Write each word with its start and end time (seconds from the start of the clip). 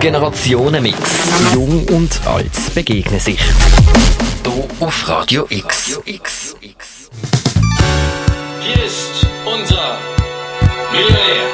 Generationenmix. 0.00 0.98
Jung 1.54 1.86
und 1.88 2.26
alt 2.26 2.50
begegnen 2.74 3.20
sich. 3.20 3.40
Hier 4.42 4.68
auf 4.80 5.08
Radio 5.08 5.46
X. 5.50 6.00
Hier 8.60 8.84
ist 8.84 9.26
unser 9.44 9.98
Millionär. 10.92 11.48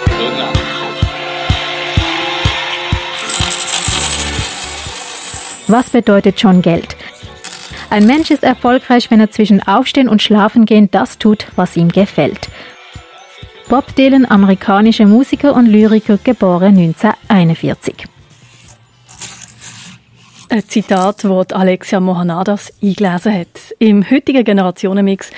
Was 5.66 5.90
bedeutet 5.90 6.38
schon 6.40 6.62
Geld? 6.62 6.96
Ein 7.90 8.06
Mensch 8.06 8.30
ist 8.30 8.42
erfolgreich, 8.42 9.10
wenn 9.10 9.20
er 9.20 9.30
zwischen 9.30 9.66
Aufstehen 9.66 10.08
und 10.08 10.22
Schlafengehen 10.22 10.90
das 10.90 11.18
tut, 11.18 11.46
was 11.56 11.76
ihm 11.76 11.88
gefällt. 11.88 12.48
Bob 13.68 13.96
Dylan, 13.96 14.26
amerikanischer 14.26 15.06
Musiker 15.06 15.54
und 15.54 15.66
Lyriker, 15.66 16.18
geboren 16.22 16.76
1941. 16.76 18.06
Ein 20.50 20.68
Zitat, 20.68 21.24
das 21.24 21.52
Alexia 21.52 21.98
Mohanadas 21.98 22.72
eingelesen 22.82 23.32
hat. 23.32 23.74
Im 23.78 24.08
heutigen 24.08 24.44
Generationenmix 24.44 25.30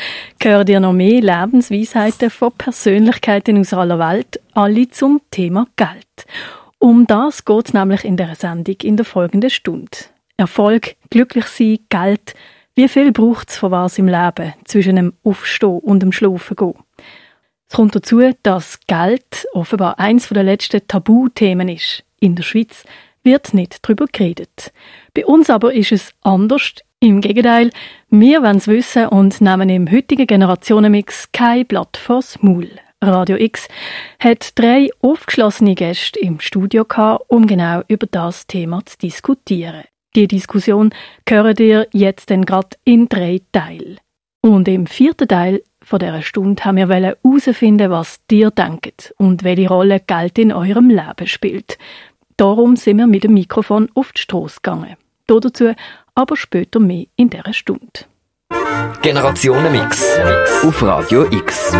hören 0.42 0.66
dir 0.66 0.80
noch 0.80 0.92
mehr 0.92 1.20
Lebensweisheiten 1.20 2.28
von 2.30 2.50
Persönlichkeiten 2.52 3.58
aus 3.58 3.72
aller 3.72 4.00
Welt, 4.00 4.40
alle 4.54 4.88
zum 4.88 5.20
Thema 5.30 5.68
Geld. 5.76 6.26
Um 6.78 7.06
das 7.06 7.44
geht 7.44 7.68
es 7.68 7.74
nämlich 7.74 8.04
in 8.04 8.16
der 8.16 8.34
Sendung 8.34 8.76
in 8.82 8.96
der 8.96 9.06
folgenden 9.06 9.50
Stunde. 9.50 9.96
Erfolg, 10.36 10.96
glücklich 11.10 11.46
sein, 11.46 11.78
Geld. 11.88 12.34
Wie 12.74 12.88
viel 12.88 13.12
braucht 13.12 13.50
es 13.50 13.56
von 13.56 13.70
was 13.70 13.98
im 13.98 14.08
Leben 14.08 14.52
zwischen 14.64 14.96
dem 14.96 15.12
Aufstehen 15.22 15.78
und 15.78 16.00
dem 16.00 16.12
Schlafen 16.12 16.56
gehen? 16.56 16.74
Es 17.68 17.76
kommt 17.76 17.94
dazu, 17.94 18.20
dass 18.42 18.80
Geld 18.86 19.46
offenbar 19.52 19.98
eins 19.98 20.28
der 20.28 20.42
letzten 20.42 20.86
Tabuthemen 20.86 21.68
ist 21.68 22.04
in 22.20 22.34
der 22.34 22.42
Schweiz 22.42 22.84
wird 23.22 23.54
nicht 23.54 23.78
darüber 23.82 24.06
geredet. 24.06 24.72
Bei 25.14 25.26
uns 25.26 25.50
aber 25.50 25.74
ist 25.74 25.92
es 25.92 26.12
anders. 26.22 26.74
Im 27.00 27.20
Gegenteil, 27.20 27.70
wir 28.08 28.42
wollen 28.42 28.56
es 28.56 28.68
wissen 28.68 29.08
und 29.08 29.40
nehmen 29.40 29.68
im 29.68 29.90
heutigen 29.90 30.26
Generationenmix 30.26 31.30
kein 31.32 31.66
Blatt 31.66 31.96
vors 31.96 32.40
Maul. 32.40 32.70
Radio 33.02 33.36
X 33.36 33.68
hat 34.18 34.58
drei 34.58 34.88
aufgeschlossene 35.02 35.74
Gäste 35.74 36.18
im 36.18 36.40
Studio 36.40 36.86
gehabt, 36.86 37.26
um 37.28 37.46
genau 37.46 37.82
über 37.88 38.06
das 38.06 38.46
Thema 38.46 38.84
zu 38.86 38.96
diskutieren. 38.96 39.84
Die 40.14 40.26
Diskussion 40.26 40.94
hören 41.28 41.56
ihr 41.58 41.86
jetzt 41.92 42.30
dann 42.30 42.46
gerade 42.46 42.78
in 42.84 43.08
drei 43.08 43.42
Teilen. 43.52 43.98
Und 44.40 44.66
im 44.68 44.86
vierten 44.86 45.28
Teil 45.28 45.62
von 45.86 46.00
dieser 46.00 46.20
Stunde 46.20 46.64
haben 46.64 46.78
wir 46.78 46.88
herausfinden, 46.88 47.92
was 47.92 48.18
dir 48.26 48.50
denkt 48.50 49.14
und 49.18 49.44
welche 49.44 49.68
Rolle 49.68 50.00
Geld 50.00 50.36
in 50.36 50.52
eurem 50.52 50.90
Leben 50.90 51.28
spielt. 51.28 51.78
Darum 52.36 52.74
sind 52.74 52.98
wir 52.98 53.06
mit 53.06 53.22
dem 53.22 53.34
Mikrofon 53.34 53.88
auf 53.94 54.12
die 54.12 54.20
Strasse 54.20 54.56
gegangen. 54.60 54.96
Dazu 55.28 55.74
aber 56.16 56.36
später 56.36 56.80
mehr 56.80 57.04
in 57.14 57.30
dieser 57.30 57.52
Stunde. 57.52 57.86
Generationenmix 59.00 60.18
auf 60.64 60.82
Radio 60.82 61.30
X. 61.30 61.72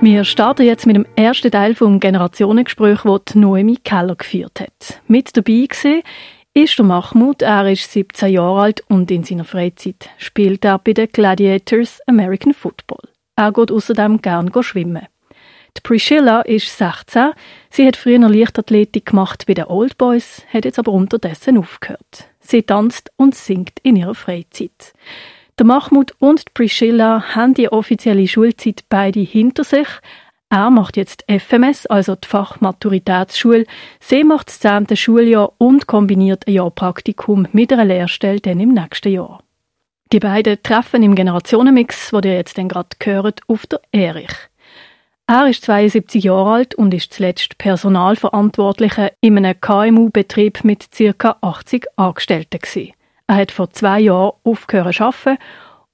Wir 0.00 0.24
starten 0.24 0.66
jetzt 0.66 0.84
mit 0.84 0.96
dem 0.96 1.06
ersten 1.14 1.52
Teil 1.52 1.76
vom 1.76 2.00
Generationengespräch, 2.00 3.02
das 3.02 3.36
Noemi 3.36 3.76
Keller 3.84 4.16
geführt 4.16 4.58
hat. 4.58 5.00
Mit 5.06 5.36
dabei 5.36 5.68
war 5.70 6.02
ist 6.54 6.78
der 6.78 6.84
Mahmoud. 6.84 7.42
Er 7.42 7.70
ist 7.70 7.90
17 7.92 8.32
Jahre 8.32 8.62
alt 8.62 8.84
und 8.88 9.10
in 9.10 9.24
seiner 9.24 9.44
Freizeit 9.44 10.08
spielt 10.18 10.64
er 10.64 10.78
bei 10.78 10.92
den 10.92 11.08
Gladiators 11.08 12.00
American 12.06 12.54
Football. 12.54 13.08
Er 13.36 13.52
geht 13.52 13.72
außerdem 13.72 14.22
gern 14.22 14.52
schwimmen. 14.62 15.08
Die 15.76 15.80
Priscilla 15.82 16.42
ist 16.42 16.78
16. 16.78 17.32
Sie 17.70 17.84
hat 17.84 17.96
früher 17.96 18.20
Leichtathletik 18.20 19.06
gemacht 19.06 19.44
bei 19.48 19.54
den 19.54 19.64
Old 19.64 19.98
Boys, 19.98 20.42
hat 20.52 20.64
jetzt 20.64 20.78
aber 20.78 20.92
unterdessen 20.92 21.58
aufgehört. 21.58 22.28
Sie 22.38 22.62
tanzt 22.62 23.10
und 23.16 23.34
singt 23.34 23.80
in 23.82 23.96
ihrer 23.96 24.14
Freizeit. 24.14 24.92
Der 25.58 25.66
Mahmoud 25.66 26.14
und 26.20 26.40
die 26.40 26.52
Priscilla 26.54 27.34
haben 27.34 27.54
die 27.54 27.68
offizielle 27.68 28.28
Schulzeit 28.28 28.84
beide 28.88 29.20
hinter 29.20 29.64
sich. 29.64 29.88
Er 30.54 30.70
macht 30.70 30.96
jetzt 30.96 31.24
FMS, 31.26 31.84
also 31.86 32.14
die 32.14 32.28
Fachmaturitätsschule. 32.28 33.66
Sie 33.98 34.22
macht 34.22 34.46
das 34.46 34.60
10. 34.60 34.96
Schuljahr 34.96 35.52
und 35.58 35.88
kombiniert 35.88 36.46
ein 36.46 36.54
Jahr 36.54 36.70
Praktikum 36.70 37.48
mit 37.50 37.72
einer 37.72 37.84
Lehrstelle 37.84 38.38
dann 38.38 38.60
im 38.60 38.68
nächsten 38.68 39.08
Jahr. 39.08 39.42
Die 40.12 40.20
beiden 40.20 40.62
treffen 40.62 41.02
im 41.02 41.16
Generationenmix, 41.16 42.12
wo 42.12 42.18
ihr 42.18 42.34
jetzt 42.34 42.54
gerade 42.54 42.96
gehört, 43.00 43.40
auf 43.48 43.66
der 43.66 43.80
Erich. 43.90 44.30
Er 45.26 45.48
ist 45.48 45.64
72 45.64 46.22
Jahre 46.22 46.52
alt 46.52 46.76
und 46.76 46.94
ist 46.94 47.12
zuletzt 47.12 47.58
Personalverantwortlicher 47.58 49.10
in 49.20 49.36
einem 49.36 49.60
KMU-Betrieb 49.60 50.62
mit 50.62 50.86
ca. 51.18 51.36
80 51.40 51.86
Angestellten. 51.96 52.60
Gewesen. 52.60 52.92
Er 53.26 53.34
hat 53.34 53.50
vor 53.50 53.70
zwei 53.70 53.98
Jahren 53.98 54.34
aufgehört 54.44 54.94
zu 54.94 55.02
arbeiten 55.02 55.42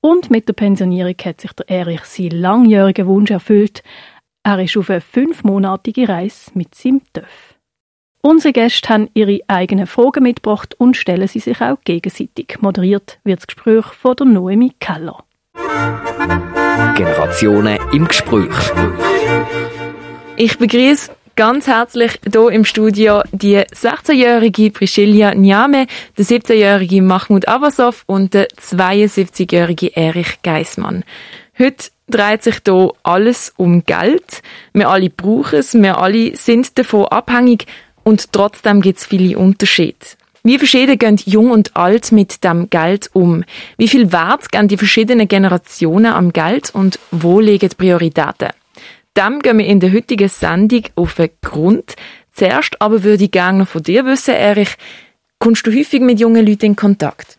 und 0.03 0.31
mit 0.31 0.49
der 0.49 0.53
Pensionierung 0.53 1.17
hat 1.25 1.41
sich 1.41 1.53
der 1.55 1.71
Erich 1.71 2.05
seinen 2.05 2.43
langjährigen 2.43 3.07
Wunsch 3.07 3.31
erfüllt. 3.31 3.83
Er 4.43 4.59
ist 4.59 4.77
auf 4.77 4.89
eine 4.89 5.03
fünfmonatige 5.03 6.09
Reise 6.09 6.51
mit 6.55 6.75
seinem 6.75 7.03
TÜV. 7.13 7.57
Unsere 8.23 8.55
Gäste 8.55 8.89
haben 8.89 9.11
ihre 9.13 9.41
eigenen 9.49 9.87
Fragen 9.87 10.23
mitgebracht 10.23 10.75
und 10.79 10.97
stellen 10.97 11.29
sie 11.29 11.41
sich 11.41 11.61
auch 11.61 11.79
gegenseitig. 11.85 12.57
Moderiert 12.61 13.19
wird 13.23 13.41
das 13.41 13.47
Gespräch 13.47 13.85
von 13.87 14.17
der 14.17 14.27
Noemi 14.27 14.73
Keller. 14.81 15.25
Generationen 16.97 17.79
im 17.93 18.09
Gespräch. 18.09 18.73
Ich 20.37 20.57
begrüße 20.57 21.11
ganz 21.37 21.67
herzlich 21.67 22.19
hier 22.31 22.49
im 22.49 22.65
Studio 22.65 23.23
die 23.33 23.59
16-jährige 23.59 24.71
Priscilla 24.71 25.35
Niame, 25.35 25.87
der 26.17 26.25
17-jährige 26.25 27.03
Mahmoud 27.03 27.47
Abbasov 27.47 28.05
und 28.07 28.33
der 28.33 28.49
72-jährige 28.49 29.95
Erich 29.97 30.41
Geismann. 30.43 31.05
Heute 31.59 31.91
dreht 32.11 32.43
sich 32.43 32.57
hier 32.65 32.93
alles 33.03 33.53
um 33.57 33.85
Geld. 33.85 34.43
Wir 34.73 34.89
alle 34.89 35.11
brauchen 35.11 35.59
es, 35.59 35.75
wir 35.75 35.99
alle 35.99 36.37
sind 36.37 36.79
davon 36.79 37.07
abhängig 37.07 37.67
und 38.03 38.33
trotzdem 38.33 38.81
gibt 38.81 38.99
es 38.99 39.07
viele 39.07 39.39
Unterschiede. 39.39 39.99
Wie 40.43 40.59
verschieden 40.59 40.99
gehen 40.99 41.21
Jung 41.27 41.51
und 41.51 41.77
Alt 41.77 42.13
mit 42.13 42.43
dem 42.45 42.71
Geld 42.71 43.11
um? 43.13 43.45
Wie 43.77 43.89
viel 43.89 44.11
Wert 44.11 44.51
geben 44.51 44.69
die 44.69 44.79
verschiedenen 44.79 45.29
Generationen 45.29 46.13
am 46.13 46.33
Geld 46.33 46.71
und 46.75 46.99
wo 47.11 47.41
liegen 47.41 47.69
die 47.69 47.77
Prioritäten? 47.77 48.49
Dem 49.17 49.41
gehen 49.41 49.59
wir 49.59 49.67
in 49.67 49.81
der 49.81 49.93
heutigen 49.93 50.29
Sendung 50.29 50.85
auf 50.95 51.15
den 51.15 51.31
Grund. 51.43 51.95
Zuerst 52.33 52.81
aber 52.81 53.03
würde 53.03 53.25
ich 53.25 53.31
gerne 53.31 53.59
noch 53.59 53.69
von 53.69 53.83
dir 53.83 54.07
wissen, 54.07 54.35
Erich, 54.35 54.77
kommst 55.39 55.67
du 55.67 55.73
häufig 55.73 56.01
mit 56.01 56.21
jungen 56.21 56.47
Leuten 56.47 56.67
in 56.67 56.77
Kontakt? 56.77 57.39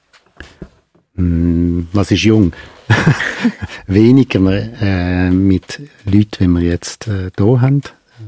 Mm, 1.16 1.84
was 1.94 2.12
ist 2.12 2.24
jung? 2.24 2.54
Weniger 3.88 4.40
äh, 4.82 5.30
mit 5.30 5.82
Leuten, 6.06 6.58
wie 6.58 6.62
wir 6.62 6.70
jetzt 6.70 7.08
äh, 7.08 7.32
hier 7.38 7.62
haben. 7.62 7.82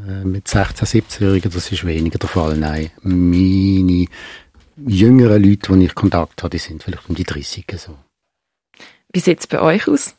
Äh, 0.08 0.24
mit 0.26 0.48
16-, 0.48 0.86
17-Jährigen, 0.86 1.52
das 1.52 1.72
ist 1.72 1.86
weniger 1.86 2.20
der 2.20 2.30
Fall. 2.30 2.58
Nein, 2.58 2.92
meine 3.02 4.08
jüngeren 4.78 5.44
Leute, 5.44 5.78
die 5.78 5.86
ich 5.86 5.96
Kontakt 5.96 6.44
habe, 6.44 6.50
die 6.50 6.58
sind 6.58 6.84
vielleicht 6.84 7.10
um 7.10 7.16
die 7.16 7.24
30 7.24 7.66
so. 7.78 7.98
Wie 9.12 9.20
sieht 9.20 9.40
es 9.40 9.48
bei 9.48 9.62
euch 9.62 9.88
aus? 9.88 10.16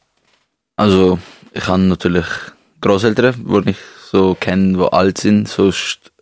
Also, 0.77 1.19
ich 1.53 1.67
habe 1.67 1.83
natürlich 1.83 2.27
Großeltern, 2.81 3.35
die 3.65 3.71
ich 3.71 3.77
so 4.11 4.35
kenne, 4.35 4.77
die 4.77 4.93
alt 4.93 5.19
sind, 5.19 5.49
sonst 5.49 6.13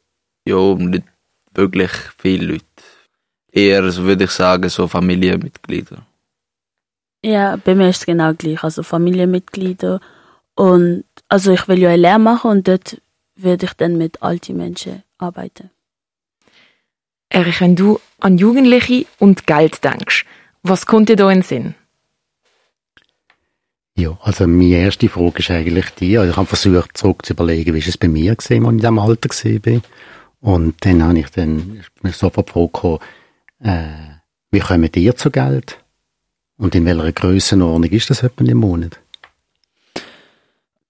ja, 0.47 0.75
nicht 0.75 1.05
wirklich 1.55 1.91
viele 2.19 2.47
Leute. 2.47 2.65
Eher, 3.51 3.91
so 3.91 4.05
würde 4.05 4.25
ich 4.25 4.31
sagen, 4.31 4.69
so 4.71 4.89
Familienmitglieder. 4.89 6.07
Ja, 7.25 7.57
bei 7.57 7.75
mir 7.75 7.89
ist 7.89 7.99
es 7.99 8.07
genau 8.07 8.35
gleich, 8.35 8.63
also 8.65 8.83
Familienmitglieder. 8.83 10.01
Und 10.55 11.05
also 11.29 11.53
ich 11.53 11.69
will 11.69 11.79
ja 11.79 11.91
eine 11.91 12.03
Lehre 12.03 12.19
machen 12.19 12.51
und 12.51 12.69
dort 12.69 13.01
würde 13.37 13.67
ich 13.67 13.73
dann 13.75 13.97
mit 13.97 14.23
alten 14.23 14.57
Menschen 14.57 15.03
arbeiten. 15.19 15.71
Erich, 17.29 17.61
wenn 17.61 17.77
du 17.77 17.99
an 18.21 18.37
Jugendliche 18.39 19.07
und 19.19 19.47
Geld 19.47 19.83
denkst, 19.85 20.27
was 20.63 20.85
kommt 20.85 21.09
dir 21.09 21.17
da 21.17 21.31
in 21.31 21.39
den 21.39 21.43
Sinn? 21.43 21.75
Ja, 23.95 24.19
also 24.23 24.47
meine 24.47 24.77
erste 24.77 25.09
Frage 25.09 25.39
ist 25.39 25.51
eigentlich 25.51 25.91
die, 25.91 26.17
also 26.19 26.31
ich 26.31 26.37
habe 26.37 26.47
versucht 26.47 26.97
zurück 26.97 27.25
zu 27.25 27.35
überlegen, 27.35 27.75
wie 27.75 27.79
es 27.79 27.99
bei 27.99 28.09
mir 28.09 28.35
gesehen, 28.35 28.65
als 28.65 28.73
ich 28.73 28.73
in 28.73 28.79
diesem 28.79 28.99
Alter 28.99 29.29
war. 29.29 29.81
Und 30.41 30.75
dann 30.85 31.03
habe 31.03 31.19
ich 31.19 31.31
dann 31.31 31.85
mir 32.03 32.13
sofort 32.13 32.49
die 32.49 32.53
Frage 32.53 32.67
gekommen, 32.67 32.99
äh, 33.61 33.85
wie 34.51 34.61
kommen 34.61 34.91
ihr 34.95 35.17
zu 35.17 35.31
Geld? 35.31 35.82
Und 36.63 36.77
in 36.77 36.85
welcher 36.87 37.11
Grössenordnung 37.11 37.91
ist 37.91 38.09
das 38.09 38.23
etwa 38.23 38.45
im 38.45 38.59
Monat? 38.59 38.97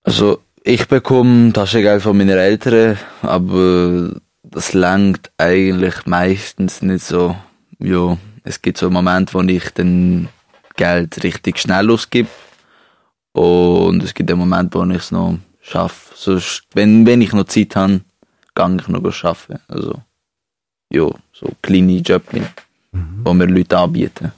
Also, 0.02 0.42
ich 0.64 0.86
bekomme 0.86 1.50
Taschengeld 1.54 2.02
von 2.02 2.14
meinen 2.14 2.36
Eltern, 2.36 2.98
aber 3.22 4.20
das 4.42 4.74
langt 4.74 5.30
eigentlich 5.38 6.04
meistens 6.04 6.82
nicht 6.82 7.02
so. 7.06 7.34
Ja, 7.78 8.19
es 8.44 8.60
gibt 8.60 8.76
so 8.76 8.90
Momente, 8.90 9.32
wo 9.32 9.40
ich 9.40 9.70
dann 9.70 10.28
Geld 10.76 11.24
richtig 11.24 11.58
schnell 11.58 11.90
ausgebe. 11.90 12.28
Und 13.32 14.02
es 14.02 14.12
gibt 14.12 14.30
einen 14.30 14.40
Moment, 14.40 14.74
wo 14.74 14.84
ich 14.84 14.98
es 14.98 15.10
noch 15.10 15.38
schaffe. 15.62 16.12
Sonst, 16.14 16.64
wenn, 16.74 17.06
wenn 17.06 17.22
ich 17.22 17.32
noch 17.32 17.44
Zeit 17.46 17.76
habe, 17.76 18.02
gehe 18.54 18.76
ich 18.78 18.88
noch 18.88 19.24
arbeiten. 19.24 19.58
Also, 19.69 20.02
ja, 20.92 21.08
so 21.32 21.48
kleine 21.62 21.96
Jobs, 22.00 22.26
Mhm. 22.94 23.20
wo 23.24 23.32
mir 23.32 23.46
Leute 23.46 23.78
anbieten. 23.78 24.32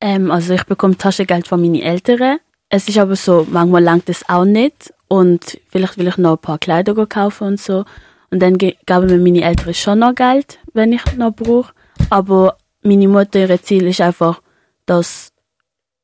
Ähm, 0.00 0.30
also 0.30 0.54
ich 0.54 0.64
bekomme 0.64 0.96
Taschengeld 0.96 1.48
von 1.48 1.60
meinen 1.60 1.80
Eltern. 1.82 2.38
Es 2.68 2.88
ist 2.88 2.98
aber 2.98 3.16
so, 3.16 3.46
manchmal 3.50 3.82
langt 3.82 4.08
es 4.08 4.28
auch 4.28 4.44
nicht. 4.44 4.92
Und 5.08 5.58
vielleicht 5.68 5.98
will 5.98 6.08
ich 6.08 6.18
noch 6.18 6.32
ein 6.32 6.38
paar 6.38 6.58
Kleider 6.58 7.06
kaufen 7.06 7.46
und 7.46 7.60
so. 7.60 7.84
Und 8.30 8.40
dann 8.40 8.58
ge- 8.58 8.76
geben 8.86 9.06
mir 9.06 9.18
meine 9.18 9.42
Eltern 9.42 9.72
schon 9.74 10.00
noch 10.00 10.14
Geld, 10.14 10.58
wenn 10.72 10.92
ich 10.92 11.16
noch 11.16 11.32
brauche. 11.32 11.72
Aber 12.10 12.56
meine 12.82 13.08
Mutter, 13.08 13.48
ihr 13.48 13.62
Ziel 13.62 13.86
ist 13.86 14.00
einfach, 14.00 14.42
dass 14.84 15.32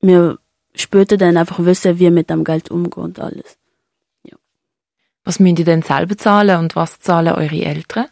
wir 0.00 0.38
später 0.74 1.16
dann 1.16 1.36
einfach 1.36 1.58
wissen, 1.64 1.96
wie 1.96 2.00
wir 2.04 2.10
mit 2.12 2.30
dem 2.30 2.44
Geld 2.44 2.70
umgehen 2.70 3.02
und 3.02 3.18
alles. 3.20 3.58
Was 5.24 5.38
müsst 5.38 5.58
ihr 5.60 5.64
denn 5.64 5.82
selber 5.82 6.16
zahlen 6.16 6.58
und 6.58 6.74
was 6.74 6.98
zahlen 6.98 7.34
eure 7.34 7.62
Eltern? 7.64 8.06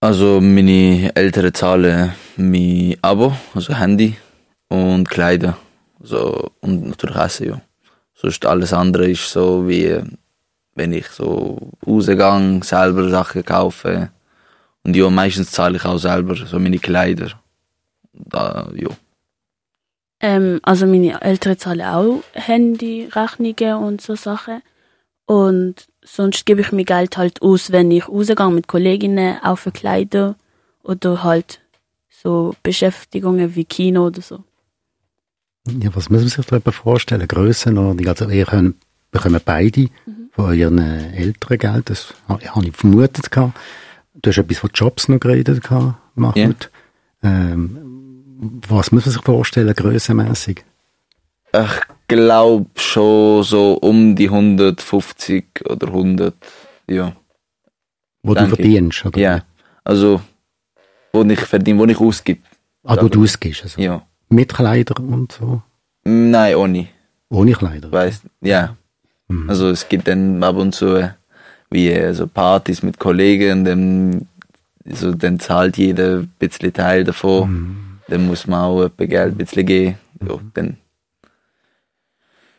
Also 0.00 0.40
meine 0.40 1.14
Eltern 1.14 1.54
zahlen 1.54 2.12
mein 2.36 2.96
Abo, 3.00 3.34
also 3.54 3.74
Handy 3.74 4.16
und 4.72 5.08
Kleider. 5.08 5.58
Also, 6.00 6.50
und 6.60 6.88
natürlich 6.88 7.16
Essen, 7.16 7.48
ja. 7.48 7.60
Sonst 8.14 8.46
alles 8.46 8.72
andere 8.72 9.10
ist 9.10 9.30
so 9.30 9.68
wie, 9.68 10.00
wenn 10.74 10.92
ich 10.92 11.08
so 11.08 11.58
rausgehe, 11.86 12.60
selber 12.62 13.10
Sachen 13.10 13.44
kaufe. 13.44 14.10
Und 14.84 14.96
ja, 14.96 15.10
meistens 15.10 15.50
zahle 15.50 15.76
ich 15.76 15.84
auch 15.84 15.98
selber 15.98 16.34
so 16.36 16.58
meine 16.58 16.78
Kleider. 16.78 17.30
Da, 18.12 18.68
ja. 18.74 18.88
Ähm, 20.20 20.60
also 20.62 20.86
meine 20.86 21.20
Eltern 21.20 21.58
zahlen 21.58 21.82
auch 21.82 22.22
Handyrechnungen 22.32 23.74
und 23.84 24.00
so 24.00 24.14
Sachen. 24.14 24.62
Und 25.26 25.86
sonst 26.02 26.46
gebe 26.46 26.62
ich 26.62 26.72
mir 26.72 26.84
Geld 26.84 27.16
halt 27.16 27.42
aus, 27.42 27.72
wenn 27.72 27.90
ich 27.90 28.08
rausgehe 28.08 28.50
mit 28.50 28.68
Kolleginnen, 28.68 29.38
auch 29.42 29.58
für 29.58 29.72
Kleider 29.72 30.36
oder 30.82 31.22
halt 31.22 31.60
so 32.10 32.54
Beschäftigungen 32.62 33.54
wie 33.54 33.64
Kino 33.64 34.06
oder 34.06 34.22
so. 34.22 34.44
Ja, 35.68 35.94
was 35.94 36.10
muss 36.10 36.20
man 36.20 36.28
sich 36.28 36.46
da 36.46 36.56
etwa 36.56 36.72
vorstellen? 36.72 37.26
Grössenordnung? 37.28 38.06
Also 38.08 38.28
ihr 38.28 38.46
könnt, 38.46 38.76
bekommen 39.10 39.40
beide 39.44 39.88
von 40.32 40.46
euren 40.46 40.78
Eltern 40.78 41.58
Geld, 41.58 41.90
das 41.90 42.14
habe 42.28 42.44
habe 42.54 42.66
ich 42.66 42.76
vermutet. 42.76 43.30
gehabt. 43.30 43.56
Du 44.14 44.30
hast 44.30 44.38
etwas 44.38 44.58
von 44.58 44.70
Jobs 44.74 45.08
noch 45.08 45.20
geredet, 45.20 45.62
gehabt, 45.62 45.96
Mahmoud. 46.14 46.70
Ähm, 47.22 47.78
was 48.68 48.90
muss 48.90 49.06
man 49.06 49.12
sich 49.14 49.22
vorstellen, 49.22 49.74
grössenmässig? 49.74 50.64
Ich 51.54 51.80
glaube 52.08 52.66
schon 52.76 53.42
so 53.44 53.74
um 53.74 54.16
die 54.16 54.28
150 54.28 55.44
oder 55.68 55.86
100, 55.88 56.34
ja. 56.88 57.14
Wo 58.22 58.34
Danke. 58.34 58.50
du 58.50 58.56
verdienst, 58.56 59.04
oder? 59.06 59.18
Ja, 59.18 59.44
also, 59.84 60.20
wo 61.12 61.22
ich 61.22 61.40
verdiene, 61.40 61.78
wo 61.78 61.84
ich 61.84 61.98
ausgebe. 61.98 62.40
Ah, 62.84 62.96
wo 63.00 63.08
du 63.08 63.22
ausgibst, 63.22 63.62
also. 63.62 63.80
Ja. 63.80 64.06
Mit 64.32 64.54
Kleider 64.54 64.98
und 64.98 65.32
so? 65.32 65.60
Nein, 66.04 66.54
ohne. 66.56 66.88
Ohne 67.28 67.52
Kleider? 67.52 67.92
Weißt, 67.92 68.24
ja. 68.40 68.76
Mhm. 69.28 69.50
Also 69.50 69.68
es 69.68 69.90
gibt 69.90 70.08
dann 70.08 70.42
ab 70.42 70.56
und 70.56 70.74
zu 70.74 70.96
äh, 70.96 71.10
wie 71.70 71.90
äh, 71.90 72.14
so 72.14 72.26
Partys 72.26 72.82
mit 72.82 72.98
Kollegen 72.98 73.66
dann, 73.66 74.26
so, 74.86 75.12
dann 75.12 75.38
zahlt 75.38 75.76
jeder 75.76 76.20
ein 76.20 76.32
bisschen 76.38 76.72
Teil 76.72 77.04
davon. 77.04 77.50
Mhm. 77.50 77.76
Dann 78.08 78.26
muss 78.26 78.46
man 78.46 78.60
auch 78.60 78.84
etwas 78.84 79.08
Geld 79.08 79.34
ein 79.34 79.36
bisschen 79.36 79.66
geben. 79.66 79.98
Ja, 80.26 80.38
dann 80.54 80.78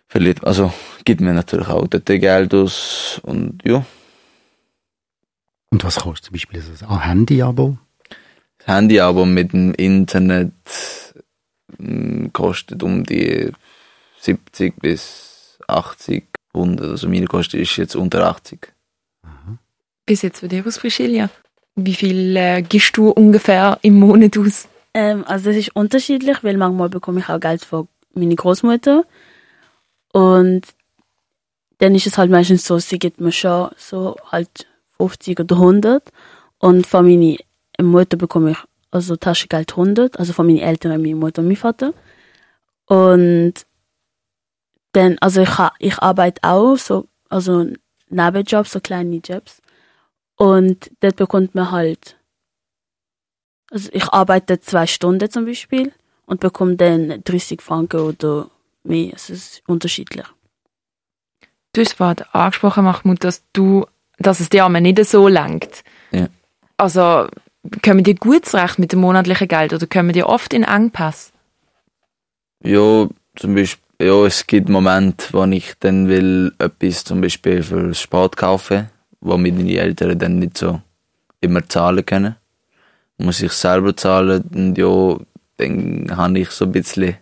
verliert, 0.08 0.44
also 0.46 0.72
gibt 1.06 1.22
mir 1.22 1.34
natürlich 1.34 1.70
auch 1.70 1.88
dort 1.88 2.06
Geld 2.06 2.54
aus 2.54 3.20
und 3.24 3.64
ja. 3.66 3.84
Und 5.72 5.84
was 5.84 5.96
kostet 5.96 6.26
zum 6.26 6.34
Beispiel 6.34 6.62
ein 6.88 7.00
Handy-Abo? 7.00 7.80
Das 8.60 8.68
Handy 8.68 9.00
aber 9.00 9.26
mit 9.26 9.54
dem 9.54 9.74
Internet 9.74 10.52
kostet 12.34 12.84
um 12.84 13.04
die 13.04 13.52
70 14.20 14.76
bis 14.80 15.60
80, 15.68 16.26
100. 16.54 16.90
Also 16.90 17.10
meine 17.10 17.28
Kosten 17.28 17.60
ist 17.60 17.76
jetzt 17.78 17.96
unter 17.96 18.26
80. 18.28 18.74
Bis 20.06 20.22
jetzt 20.22 20.40
für 20.40 20.48
dich 20.48 20.66
aus 20.66 20.80
Priscilla. 20.80 21.30
Wie 21.76 21.94
viel 21.94 22.36
äh, 22.36 22.62
gibst 22.62 22.98
du 22.98 23.10
ungefähr 23.10 23.80
im 23.82 24.00
Monat 24.00 24.38
aus? 24.38 24.68
Ähm, 24.94 25.24
also 25.26 25.50
es 25.50 25.58
ist 25.58 25.76
unterschiedlich, 25.76 26.44
weil 26.44 26.58
manchmal 26.58 26.90
bekomme 26.90 27.22
ich 27.22 27.30
auch 27.30 27.40
Geld 27.40 27.66
von 27.66 27.88
meiner 28.14 28.36
Großmutter 28.36 29.06
und 30.12 30.62
dann 31.80 31.96
ist 31.96 32.06
es 32.06 32.18
halt 32.18 32.30
meistens 32.30 32.66
so, 32.66 32.78
sie 32.78 33.00
gibt 33.00 33.20
mir 33.20 33.32
schon 33.32 33.72
so 33.76 34.16
halt 34.32 34.68
50 34.98 35.40
oder 35.40 35.56
100 35.56 36.04
und 36.60 36.86
von 36.86 37.06
meiner 37.06 37.38
Mutter 37.82 38.18
bekomme 38.18 38.52
ich 38.52 38.58
also 38.94 39.16
Taschengeld 39.16 39.72
100, 39.72 40.20
also 40.20 40.34
von 40.34 40.46
meinen 40.46 40.60
Eltern, 40.60 40.92
meine 41.02 41.16
Mutter 41.16 41.42
und 41.42 41.48
mein 41.48 41.58
Vater 41.58 41.94
und 42.86 43.54
dann, 44.94 45.18
also 45.20 45.42
ich, 45.42 45.58
ha- 45.58 45.74
ich 45.80 45.98
arbeite 46.00 46.42
auch 46.44 46.78
so, 46.78 47.08
also 47.30 47.66
Nebenjobs, 48.10 48.72
so 48.72 48.80
kleine 48.80 49.18
Jobs 49.18 49.62
und 50.38 50.92
dort 51.00 51.16
bekommt 51.16 51.56
man 51.56 51.72
halt 51.72 52.18
also 53.72 53.90
ich 53.92 54.08
arbeite 54.10 54.60
zwei 54.60 54.86
Stunden 54.86 55.32
zum 55.32 55.46
Beispiel 55.46 55.92
und 56.28 56.40
bekomme 56.42 56.76
dann 56.76 57.24
30 57.24 57.60
Franken 57.60 58.02
oder 58.02 58.50
mehr. 58.84 59.14
Es 59.16 59.32
ist 59.32 59.64
unterschiedlich. 59.68 60.26
Du 61.74 61.82
hast 61.82 61.94
vorhin 61.94 62.24
angesprochen, 62.34 62.84
Mahmoud, 62.84 63.24
dass 63.24 63.44
du, 63.52 63.88
dass 64.20 64.40
es 64.40 64.50
dir 64.50 64.66
aber 64.66 64.80
nicht 64.80 65.04
so 65.06 65.28
langt. 65.28 65.84
Ja. 66.12 66.28
Also, 66.78 67.28
kommen 67.82 68.04
dir 68.04 68.16
gut 68.16 68.46
zurecht 68.46 68.80
mit 68.80 68.92
dem 68.92 69.00
monatlichen 69.00 69.48
Geld 69.48 69.74
oder 69.74 69.88
kommen 69.88 70.14
dir 70.14 70.28
oft 70.28 70.54
in 70.54 70.64
Engpass? 70.64 71.32
Ja, 72.64 73.08
zum 73.36 73.56
Beispiel, 73.56 73.84
ja, 74.02 74.26
es 74.26 74.48
gibt 74.48 74.70
Momente, 74.70 75.28
wo 75.32 75.44
ich 75.46 75.74
dann 75.80 76.08
will 76.08 76.54
etwas 76.60 77.04
zum 77.04 77.22
Beispiel 77.22 77.64
für 77.64 77.94
Sport 77.94 78.38
kaufen, 78.38 78.90
wo 79.22 79.38
mir 79.38 79.54
meine 79.54 79.78
Eltern 79.78 80.18
dann 80.18 80.40
nicht 80.40 80.58
so 80.58 80.82
immer 81.42 81.68
zahlen 81.68 82.06
können. 82.06 82.36
Muss 83.18 83.42
ich 83.42 83.52
selber 83.52 83.96
zahlen 83.96 84.44
und 84.54 84.78
ja, 84.78 85.18
dann 85.58 86.08
habe 86.16 86.40
ich 86.40 86.50
so 86.50 86.66
ein 86.66 86.72
bisschen, 86.72 87.18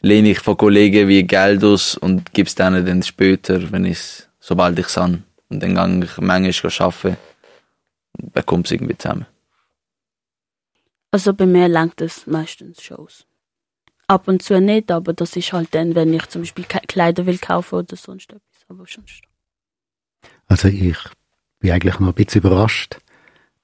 lehne 0.00 0.30
ich 0.30 0.40
von 0.40 0.56
Kollegen 0.56 1.08
wie 1.08 1.22
Geld 1.24 1.62
aus 1.64 1.96
und 1.96 2.32
gebe 2.32 2.48
es 2.48 2.54
denen 2.54 2.84
dann 2.86 3.02
später, 3.02 3.70
wenn 3.70 3.84
ich's, 3.84 4.28
sobald 4.40 4.78
ich 4.78 4.86
es 4.86 4.96
habe. 4.96 5.22
Und 5.50 5.62
dann 5.62 5.74
gehe 5.74 6.04
ich 6.04 6.18
manchmal 6.18 6.72
arbeiten 6.78 7.16
und 8.18 8.32
bekomme 8.32 8.62
es 8.64 8.70
irgendwie 8.70 8.96
zusammen. 8.96 9.26
Also 11.10 11.32
bei 11.32 11.46
mir 11.46 11.68
langt 11.68 12.00
es 12.00 12.26
meistens 12.26 12.82
Shows. 12.82 13.24
Ab 14.06 14.28
und 14.28 14.42
zu 14.42 14.60
nicht, 14.60 14.90
aber 14.90 15.12
das 15.12 15.36
ist 15.36 15.52
halt 15.52 15.74
dann, 15.74 15.94
wenn 15.94 16.12
ich 16.14 16.26
zum 16.28 16.42
Beispiel 16.42 16.64
Kleider 16.64 17.26
will 17.26 17.38
kaufen 17.38 17.76
oder 17.76 17.96
sonst 17.96 18.30
etwas. 18.30 18.64
Aber 18.68 18.84
sonst. 18.86 19.22
Also 20.46 20.68
ich 20.68 20.96
bin 21.60 21.72
eigentlich 21.72 21.98
noch 21.98 22.08
ein 22.08 22.14
bisschen 22.14 22.40
überrascht, 22.40 22.98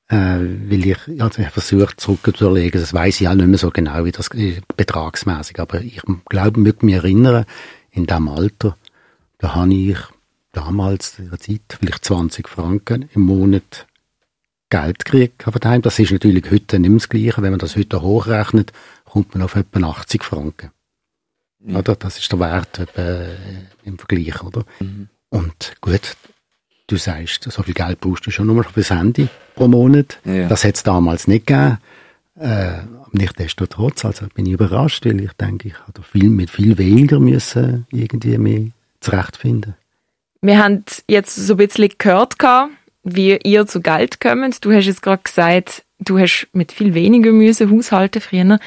äh, 0.09 0.17
weil 0.17 0.87
ich, 0.87 1.21
also 1.21 1.43
ich 1.43 1.49
versuche 1.49 1.97
zurückzulegen, 1.97 2.81
das 2.81 2.93
weiß 2.93 3.21
ich 3.21 3.29
auch 3.29 3.35
nicht 3.35 3.47
mehr 3.47 3.59
so 3.59 3.71
genau, 3.71 4.05
wie 4.05 4.13
das 4.13 4.29
äh, 4.35 4.61
betragsmäßig, 4.77 5.61
aber 5.61 5.81
ich 5.81 6.03
glaube, 6.29 6.69
ich 6.69 6.83
mich 6.83 6.95
erinnern, 6.95 7.47
in 7.91 8.07
dem 8.07 8.29
Alter, 8.29 8.77
da 9.39 9.55
habe 9.55 9.75
ich 9.75 9.99
damals 10.53 11.19
in 11.19 11.31
der 11.31 11.41
Zeit 11.41 11.79
vielleicht 11.81 12.05
20 12.05 12.49
Franken 12.49 13.09
im 13.15 13.23
Monat 13.23 13.87
Geld 14.75 15.05
gekriegt 15.05 15.43
von 15.43 15.53
daheim. 15.53 15.83
Das 15.83 15.99
ist 15.99 16.11
natürlich 16.11 16.51
heute 16.51 16.79
nicht 16.79 16.91
mehr 16.91 16.99
das 16.99 17.09
Gleiche. 17.09 17.43
Wenn 17.43 17.51
man 17.51 17.59
das 17.61 17.77
heute 17.77 18.03
hochrechnet, 18.03 18.73
kommt 19.05 19.35
man 19.35 19.43
auf 19.43 19.55
etwa 19.55 19.89
80 19.89 20.25
Franken. 20.25 20.71
Ja. 21.65 21.79
Oder? 21.79 21.95
Das 21.97 22.19
ist 22.19 22.31
der 22.33 22.41
Wert 22.41 22.79
etwa, 22.79 23.01
äh, 23.01 23.37
im 23.85 23.99
Vergleich, 23.99 24.43
oder? 24.43 24.65
Mhm. 24.81 25.09
Und 25.31 25.75
gut, 25.81 26.17
du 26.87 26.97
sagst, 26.97 27.45
so 27.51 27.63
viel 27.63 27.75
Geld 27.75 28.01
brauchst 28.01 28.27
du 28.27 28.31
schon 28.31 28.49
nur 28.49 28.65
fürs 28.65 28.91
Handy 28.91 29.29
pro 29.55 29.69
Monat. 29.69 30.19
Ja. 30.25 30.49
Das 30.49 30.65
hätte 30.65 30.77
es 30.77 30.83
damals 30.83 31.29
nicht 31.29 31.47
gegeben. 31.47 31.79
Äh, 32.39 32.83
Nichtsdestotrotz, 33.17 34.05
also 34.05 34.27
bin 34.35 34.47
ich 34.47 34.55
überrascht, 34.55 35.07
weil 35.07 35.21
ich 35.21 35.33
denke, 35.35 35.69
ich 35.69 35.79
habe 35.79 36.03
viel, 36.03 36.31
mit 36.31 36.51
viel 36.51 36.79
weniger 36.79 37.21
müssen 37.21 37.87
irgendwie 37.93 38.37
mehr 38.39 38.71
zurechtfinden. 38.99 39.77
Wir 40.43 40.59
haben 40.59 40.85
jetzt 41.09 41.37
so 41.37 41.55
ein 41.55 41.59
bisschen 41.59 41.91
gehört, 41.97 42.41
gehabt, 42.41 42.73
wie 43.05 43.37
ihr 43.37 43.67
zu 43.67 43.81
Geld 43.81 44.21
kommt. 44.21 44.65
Du 44.65 44.73
hast 44.73 44.87
jetzt 44.87 45.03
gerade 45.03 45.23
gesagt, 45.23 45.85
du 45.99 46.19
hast 46.19 46.49
mit 46.53 46.73
viel 46.73 46.95
weniger 46.95 47.31
müssen 47.31 47.71
haushalten 47.71 48.21
früher. 48.21 48.59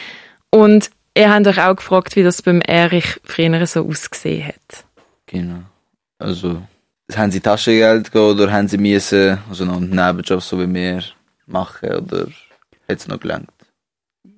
Und 0.51 0.89
ihr 1.15 1.33
habt 1.33 1.47
euch 1.47 1.59
auch 1.59 1.75
gefragt, 1.75 2.15
wie 2.15 2.23
das 2.23 2.41
beim 2.41 2.61
Erich 2.61 3.19
früher 3.23 3.65
so 3.65 3.87
ausgesehen 3.87 4.47
hat. 4.47 4.85
Genau. 5.25 5.61
Also, 6.19 6.61
haben 7.15 7.31
Sie 7.31 7.41
Taschengeld 7.41 8.11
gegeben 8.11 8.31
oder 8.31 8.51
haben 8.51 8.67
Sie 8.67 8.77
müssen, 8.77 9.37
also 9.49 9.65
noch 9.65 9.77
einen 9.77 9.89
Nebenjob 9.89 10.41
so 10.41 10.59
wie 10.59 10.73
wir 10.73 11.03
machen 11.45 11.89
oder 11.89 12.27
hat 12.87 12.99
es 12.99 13.07
noch 13.07 13.19
gelangt? 13.19 13.49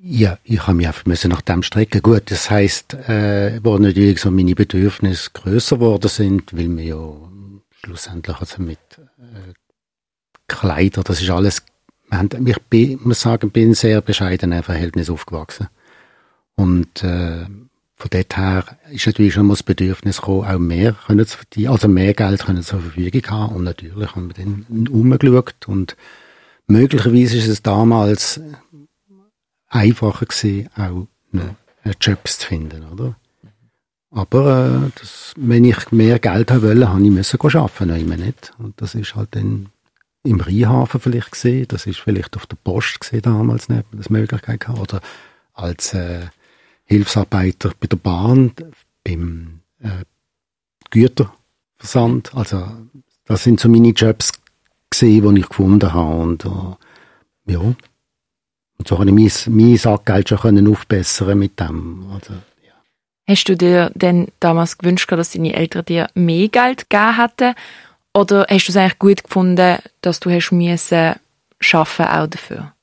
Ja, 0.02 0.38
ich 0.44 0.66
habe 0.66 0.76
mich 0.76 0.88
einfach 0.88 1.06
müssen 1.06 1.30
nach 1.30 1.42
dem 1.42 1.62
strecken. 1.62 2.02
Gut, 2.02 2.32
das 2.32 2.50
heisst, 2.50 2.94
äh, 2.94 3.60
wo 3.64 3.78
natürlich 3.78 4.22
so 4.22 4.32
meine 4.32 4.56
Bedürfnisse 4.56 5.32
grösser 5.34 5.76
geworden 5.76 6.08
sind, 6.08 6.56
weil 6.56 6.70
wir 6.78 6.84
ja 6.86 7.30
schlussendlich 7.84 8.38
also 8.40 8.62
mit 8.62 8.80
äh, 8.98 9.54
Kleider, 10.50 11.04
das 11.04 11.22
ist 11.22 11.30
alles, 11.30 11.64
ich 12.46 12.62
bin, 12.70 13.00
muss 13.04 13.22
sagen, 13.22 13.52
bin 13.52 13.70
in 13.70 13.74
sehr 13.76 14.02
bescheidenen 14.02 14.64
Verhältnis 14.64 15.10
aufgewachsen. 15.10 15.68
Und 16.56 17.04
äh, 17.04 17.46
von 17.96 18.10
dort 18.10 18.38
her 18.38 18.64
ist 18.92 19.06
natürlich 19.06 19.34
schon 19.34 19.48
mal 19.48 19.54
das 19.54 19.64
Bedürfnis 19.64 20.18
gekommen, 20.18 20.46
auch 20.46 20.60
mehr 20.60 20.94
können 20.94 21.26
zu 21.26 21.38
verdienen, 21.38 21.72
also 21.72 21.88
mehr 21.88 22.14
Geld 22.14 22.46
können 22.46 22.64
zur 22.64 22.82
Verfügung 22.82 23.22
haben. 23.30 23.56
Und 23.56 23.64
natürlich 23.64 24.16
haben 24.16 24.30
wir 24.30 24.44
dann 24.44 24.88
umgeschaut 24.88 25.68
und 25.68 25.96
möglicherweise 26.68 27.38
ist 27.38 27.48
es 27.48 27.62
damals 27.62 28.40
einfacher 29.68 30.26
gewesen, 30.26 30.70
auch 30.76 31.08
ne, 31.32 31.56
Jobs 32.02 32.40
zu 32.40 32.48
finden, 32.48 32.86
oder? 32.86 33.16
Aber 34.12 34.88
äh, 34.88 35.00
das, 35.00 35.34
wenn 35.38 35.66
ich 35.66 35.92
mehr 35.92 36.20
Geld 36.20 36.52
haben 36.52 36.64
wollte, 36.64 36.90
habe 36.90 37.04
ich 37.04 37.12
müssen 37.12 37.40
arbeiten, 37.40 37.88
nein, 37.88 38.20
nicht. 38.20 38.54
Und 38.58 38.82
das 38.82 38.96
ist 38.96 39.16
halt 39.16 39.30
dann 39.32 39.68
im 40.24 40.42
Rheinhafen 40.42 41.00
vielleicht 41.00 41.32
gesehen, 41.32 41.68
das 41.68 41.86
ist 41.86 42.00
vielleicht 42.00 42.36
auf 42.36 42.46
der 42.46 42.58
Post 42.58 43.00
gesehen 43.00 43.22
damals, 43.22 43.70
nicht, 43.70 43.86
das 43.92 44.10
Möglichkeit 44.10 44.60
gehabt, 44.60 44.80
oder 44.80 45.02
als 45.54 45.94
äh, 45.94 46.28
Hilfsarbeiter 46.86 47.72
bei 47.80 47.88
der 47.88 47.98
Bahn, 47.98 48.52
beim 49.04 49.62
äh, 49.82 50.04
Güterversand. 50.90 52.36
Also 52.36 52.68
das 53.26 53.44
sind 53.44 53.60
so 53.60 53.70
meine 53.70 53.90
Jobs 53.90 54.32
gesehen, 54.90 55.36
die 55.36 55.42
ich 55.42 55.50
gefunden 55.50 55.94
habe 55.94 56.16
und 56.16 56.46
äh, 56.46 57.54
ja. 57.54 57.60
Und 57.60 58.88
so 58.88 58.98
habe 58.98 59.10
ich 59.10 59.46
mein, 59.46 59.56
mein 59.56 59.78
Sackgeld 59.78 60.30
schon 60.30 60.40
können 60.40 60.68
aufbessern 60.68 61.38
mit 61.38 61.60
dem. 61.60 62.10
Also, 62.14 62.34
ja. 62.34 62.74
Hast 63.28 63.50
du 63.50 63.58
dir 63.58 63.92
denn 63.94 64.30
damals 64.40 64.78
gewünscht, 64.78 65.12
dass 65.12 65.32
deine 65.32 65.54
Eltern 65.54 65.86
dir 65.86 66.10
mehr 66.14 66.48
Geld 66.48 66.90
gegeben 66.90 67.18
hätten? 67.18 67.56
Oder 68.14 68.46
hast 68.50 68.68
du 68.68 68.72
es 68.72 68.78
eigentlich 68.78 69.00
gut 69.00 69.24
gefunden, 69.24 69.78
dass 70.02 70.20
du 70.20 70.30
hast 70.30 70.52
müssen 70.52 71.16
schaffen 71.60 72.06
auch 72.06 72.28
dafür? 72.28 72.74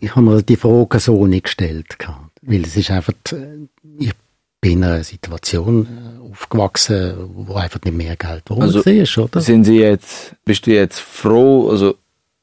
Ich 0.00 0.10
habe 0.10 0.22
mir 0.22 0.42
die 0.42 0.56
Frage 0.56 1.00
so 1.00 1.26
nicht 1.26 1.44
gestellt. 1.44 1.96
Weil 2.42 2.62
es 2.62 2.76
ist 2.76 2.90
einfach, 2.90 3.12
äh, 3.32 3.68
ich 3.98 4.12
bin 4.60 4.72
in 4.72 4.84
einer 4.84 5.04
Situation 5.04 5.86
äh, 5.86 6.32
aufgewachsen, 6.32 7.30
wo 7.34 7.54
einfach 7.54 7.80
nicht 7.84 7.96
mehr 7.96 8.16
Geld 8.16 8.44
braucht 8.44 8.62
Also, 8.62 8.80
ist, 8.82 9.18
oder? 9.18 9.40
Sind 9.40 9.64
Sie 9.64 9.78
jetzt, 9.78 10.34
bist 10.44 10.66
du 10.66 10.72
jetzt 10.72 11.00
froh, 11.00 11.70
also, 11.70 11.96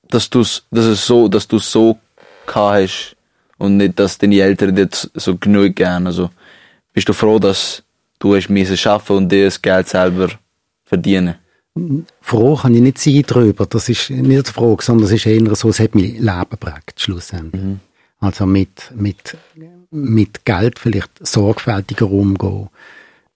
dass 0.10 0.30
du 0.30 0.39
dass 0.39 0.86
es 0.86 1.06
so, 1.06 1.27
dass 1.27 1.48
du 1.48 1.60
so 1.60 1.98
gehabt 2.46 2.84
hast 2.84 3.16
und 3.58 3.77
nicht, 3.77 4.00
dass 4.00 4.18
deine 4.18 4.39
Eltern 4.39 4.75
dir 4.75 4.89
so 4.92 5.38
genug 5.38 5.75
gern, 5.75 6.08
also, 6.08 6.30
bist 6.94 7.10
du 7.10 7.13
froh, 7.13 7.39
dass 7.39 7.84
du 8.20 8.36
hast 8.36 8.50
müssen 8.50 8.77
schaffen 8.77 9.18
und 9.18 9.30
dir 9.30 9.46
das 9.46 9.62
Geld 9.62 9.88
selber 9.89 10.30
verdienen? 10.88 11.36
Froh 12.22 12.56
kann 12.56 12.74
ich 12.74 12.82
nicht 12.82 12.98
sein 12.98 13.24
darüber. 13.27 13.65
Das 13.65 13.88
ist 13.89 14.10
nicht 14.10 14.48
die 14.48 14.51
Frage, 14.51 14.84
sondern 14.84 15.06
es 15.06 15.12
ist 15.12 15.25
eher 15.25 15.56
so, 15.56 15.70
es 15.70 15.79
hat 15.79 15.94
mein 15.94 16.15
Leben 16.15 16.50
geprägt, 16.50 17.00
schlussendlich. 17.00 17.62
Mhm. 17.62 17.79
Also 18.20 18.48
mit, 18.48 18.91
mit, 18.96 19.38
mit 19.91 20.44
Geld 20.44 20.79
vielleicht 20.79 21.12
sorgfältiger 21.25 22.10
umgehen. 22.10 22.70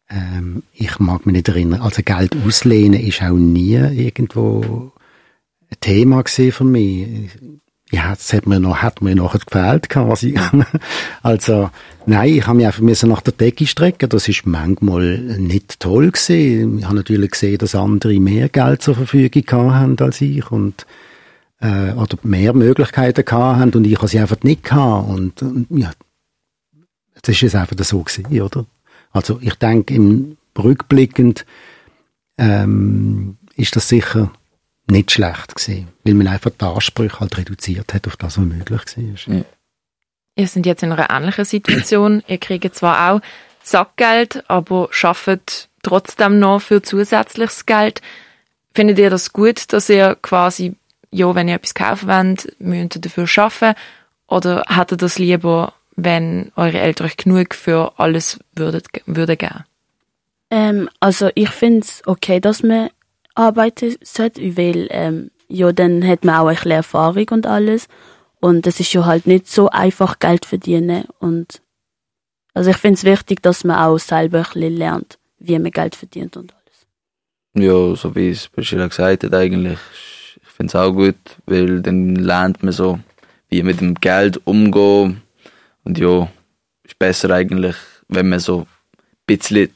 Ähm, 0.10 0.63
ich 0.74 0.98
mag 1.00 1.25
mich 1.25 1.34
nicht 1.34 1.50
erinnern. 1.50 1.81
Also 1.81 2.01
Geld 2.03 2.36
auslehnen 2.46 3.00
ist 3.00 3.22
auch 3.22 3.36
nie 3.36 3.75
irgendwo 3.75 4.91
ein 5.70 5.77
Thema 5.79 6.24
gesehen 6.24 6.51
für 6.51 6.63
mich. 6.63 7.29
Ja, 7.91 8.12
das 8.12 8.31
hat 8.31 8.48
mir 8.48 8.62
noch, 8.62 8.77
hat 8.77 9.01
mir 9.01 9.15
nachher 9.15 9.39
gefällt, 9.39 9.93
was 9.93 10.24
ich, 10.24 10.39
also, 11.24 11.69
nein, 12.05 12.29
ich 12.36 12.48
habe 12.48 12.55
mich 12.55 12.65
einfach 12.65 12.79
müssen 12.79 13.10
nach 13.10 13.19
der 13.19 13.33
Decke 13.33 13.67
strecken. 13.67 14.07
Das 14.07 14.29
ist 14.29 14.45
manchmal 14.45 15.17
nicht 15.19 15.81
toll 15.81 16.12
gewesen. 16.12 16.79
Ich 16.79 16.86
habe 16.86 16.95
natürlich 16.95 17.31
gesehen, 17.31 17.57
dass 17.57 17.75
andere 17.75 18.17
mehr 18.21 18.48
Geld 18.48 18.81
zur 18.81 18.95
Verfügung 18.95 19.74
haben 19.74 20.00
als 20.00 20.21
ich 20.21 20.50
und, 20.51 20.86
äh, 21.60 21.91
oder 21.91 22.17
mehr 22.24 22.53
Möglichkeiten 22.53 23.29
haben 23.29 23.71
und 23.71 23.86
ich 23.86 23.98
habe 23.98 24.07
sie 24.07 24.19
einfach 24.19 24.41
nicht 24.43 24.63
gehabt. 24.63 25.10
Und, 25.10 25.41
und 25.41 25.67
ja, 25.69 25.91
das 27.21 27.36
ist 27.36 27.43
es 27.43 27.55
einfach 27.55 27.75
so 27.83 28.03
gewesen, 28.03 28.41
oder? 28.41 28.65
Also 29.12 29.38
ich 29.41 29.55
denke, 29.55 29.93
im 29.93 30.38
rückblickend 30.57 31.45
ähm, 32.38 33.38
ist 33.57 33.75
das 33.75 33.89
sicher 33.89 34.31
nicht 34.91 35.12
schlecht 35.12 35.55
gewesen, 35.55 35.88
weil 36.03 36.13
man 36.13 36.27
einfach 36.27 36.51
die 36.51 36.65
Ansprüche 36.65 37.19
halt 37.19 37.38
reduziert 37.38 37.93
hat 37.93 38.07
auf 38.07 38.17
das, 38.17 38.38
was 38.38 38.45
möglich 38.45 38.81
war. 38.98 39.36
Ja. 39.36 39.43
Ihr 40.36 40.48
seid 40.48 40.65
jetzt 40.65 40.83
in 40.83 40.91
einer 40.91 41.10
ähnlichen 41.10 41.45
Situation. 41.45 42.24
Ihr 42.27 42.38
kriegt 42.38 42.75
zwar 42.75 43.12
auch 43.12 43.21
Sackgeld, 43.63 44.43
aber 44.50 44.88
schafft 44.91 45.69
trotzdem 45.83 46.39
noch 46.39 46.62
für 46.62 46.81
zusätzliches 46.81 47.65
Geld. 47.65 48.01
Findet 48.74 49.00
ihr 49.00 49.10
das 49.10 49.33
gut, 49.33 49.74
dass 49.74 49.89
ihr 49.89 50.17
quasi, 50.21 50.75
ja, 51.12 51.36
wenn 51.36 51.48
ihr 51.48 51.55
etwas 51.55 51.74
kaufen 51.74 52.07
wollt, 52.07 52.55
müsst 52.60 52.95
ihr 52.95 53.01
dafür 53.01 53.27
schaffen? 53.27 53.74
Oder 54.27 54.63
hättet 54.69 54.93
ihr 54.93 54.98
das 54.98 55.19
lieber, 55.19 55.74
wenn 55.95 56.51
eure 56.55 56.79
Eltern 56.79 57.07
euch 57.07 57.17
genug 57.17 57.53
für 57.53 57.93
alles 57.98 58.39
würdet, 58.55 58.88
würde 59.05 59.36
geben? 59.36 59.65
Ähm, 60.50 60.89
also 61.00 61.29
ich 61.36 61.50
finde 61.50 61.81
es 61.81 62.01
okay, 62.05 62.39
dass 62.39 62.63
man 62.63 62.89
arbeiten 63.41 63.95
sollte, 64.03 64.57
weil 64.57 64.88
ähm, 64.91 65.31
ja, 65.48 65.71
dann 65.71 66.05
hat 66.07 66.24
man 66.24 66.36
auch 66.36 66.48
ein 66.48 66.55
bisschen 66.55 66.71
Erfahrung 66.71 67.25
und 67.31 67.45
alles. 67.45 67.88
Und 68.39 68.65
es 68.65 68.79
ist 68.79 68.93
ja 68.93 69.05
halt 69.05 69.27
nicht 69.27 69.48
so 69.48 69.69
einfach 69.69 70.19
Geld 70.19 70.45
verdienen. 70.45 71.05
Und 71.19 71.62
also 72.53 72.71
ich 72.71 72.77
finde 72.77 72.98
es 72.98 73.03
wichtig, 73.03 73.41
dass 73.43 73.63
man 73.63 73.77
auch 73.77 74.00
selber 74.00 74.39
ein 74.39 74.43
bisschen 74.43 74.77
lernt, 74.77 75.19
wie 75.39 75.60
man 75.60 75.71
Geld 75.71 75.95
verdient 75.95 76.38
und 76.38 76.53
alles. 76.53 77.65
Ja, 77.65 77.95
so 77.95 78.15
wie 78.15 78.29
es 78.29 78.48
Priscilla 78.48 78.88
gesagt 78.88 79.24
hat, 79.24 79.33
eigentlich. 79.33 79.79
Ich 80.41 80.50
finde 80.50 80.71
es 80.71 80.75
auch 80.75 80.91
gut, 80.91 81.15
weil 81.45 81.81
dann 81.81 82.15
lernt 82.15 82.63
man 82.63 82.71
so, 82.71 83.00
wie 83.50 83.63
mit 83.63 83.81
dem 83.81 83.95
Geld 83.95 84.39
umgehen. 84.45 85.21
Und 85.83 85.98
ja, 85.98 86.31
ist 86.83 86.98
besser 86.98 87.29
eigentlich, 87.31 87.75
wenn 88.07 88.29
man 88.29 88.39
so 88.39 88.62
ein 88.62 88.67
bisschen 89.25 89.69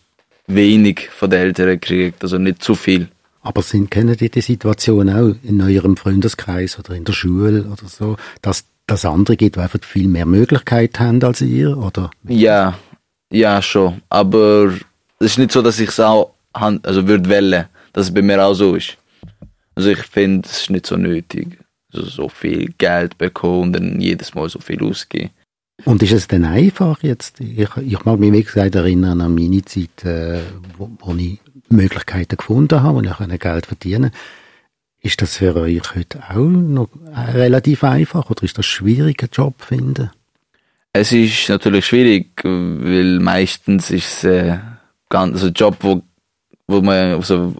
wenig 0.48 1.10
von 1.10 1.29
den 1.29 1.39
Eltern 1.41 1.79
kriegt, 1.79 2.24
also 2.24 2.38
nicht 2.38 2.63
zu 2.63 2.75
viel. 2.75 3.10
Aber 3.45 3.61
sind, 3.61 3.91
kennen 3.91 4.17
die 4.17 4.29
die 4.29 4.41
Situation 4.41 5.09
auch 5.09 5.35
in 5.43 5.61
eurem 5.61 5.97
Freundeskreis 5.97 6.79
oder 6.79 6.95
in 6.95 7.03
der 7.03 7.13
Schule 7.13 7.65
oder 7.65 7.87
so, 7.87 8.17
dass 8.41 8.65
das 8.87 9.05
andere 9.05 9.37
gibt, 9.37 9.55
die 9.55 9.59
einfach 9.59 9.79
viel 9.83 10.07
mehr 10.07 10.25
Möglichkeiten 10.25 10.99
haben 10.99 11.23
als 11.23 11.41
ihr, 11.41 11.77
oder? 11.77 12.09
Ja, 12.23 12.77
ja 13.31 13.61
schon. 13.61 14.01
Aber 14.09 14.73
es 15.19 15.27
ist 15.27 15.37
nicht 15.37 15.51
so, 15.51 15.61
dass 15.61 15.79
ich 15.79 15.89
es 15.89 15.99
auch 15.99 16.33
also 16.53 17.07
würde 17.07 17.29
wählen, 17.29 17.65
dass 17.93 18.07
es 18.07 18.13
bei 18.13 18.23
mir 18.23 18.43
auch 18.43 18.55
so 18.55 18.75
ist. 18.75 18.97
Also 19.75 19.89
ich 19.89 20.01
finde, 20.03 20.47
es 20.47 20.61
ist 20.61 20.69
nicht 20.71 20.87
so 20.87 20.95
nötig, 20.95 21.59
also 21.93 22.07
so 22.07 22.29
viel 22.29 22.73
Geld 22.77 23.17
bekommen 23.17 23.61
und 23.61 23.73
dann 23.73 24.01
jedes 24.01 24.33
Mal 24.33 24.49
so 24.49 24.59
viel 24.59 24.81
ausgeben. 24.83 25.29
Und 25.83 26.01
ist 26.01 26.13
es 26.13 26.27
denn 26.27 26.45
einfach 26.45 27.03
jetzt? 27.03 27.41
Ich, 27.41 27.69
ich 27.77 28.05
mag 28.05 28.17
mich, 28.17 28.31
wie 28.31 28.43
gesagt, 28.43 28.75
erinnern 28.75 29.21
an 29.21 29.35
meine 29.35 29.63
Zeit, 29.65 30.05
äh, 30.05 30.39
wo, 30.77 30.89
wo 30.99 31.13
ich 31.15 31.39
Möglichkeiten 31.69 32.38
gefunden 32.38 32.84
habe, 32.84 32.98
wo 32.98 33.31
ich 33.31 33.39
Geld 33.39 33.65
verdienen 33.65 34.12
Ist 35.01 35.22
das 35.22 35.38
für 35.38 35.55
euch 35.55 35.95
heute 35.95 36.24
auch 36.29 36.36
noch 36.36 36.89
relativ 37.34 37.84
einfach 37.84 38.29
oder 38.29 38.43
ist 38.43 38.57
das 38.57 38.65
schwierig, 38.65 39.22
einen 39.22 39.31
Job 39.31 39.60
zu 39.60 39.67
finden? 39.67 40.12
Es 40.93 41.12
ist 41.12 41.50
natürlich 41.50 41.86
schwierig, 41.86 42.31
weil 42.43 43.19
meistens 43.19 43.91
ist 43.91 44.24
es 44.24 44.24
äh, 44.24 44.57
ganz, 45.10 45.34
also 45.34 45.48
ein 45.48 45.53
Job, 45.53 45.75
wo, 45.81 46.01
wo 46.67 46.81
man 46.81 47.15
also 47.15 47.53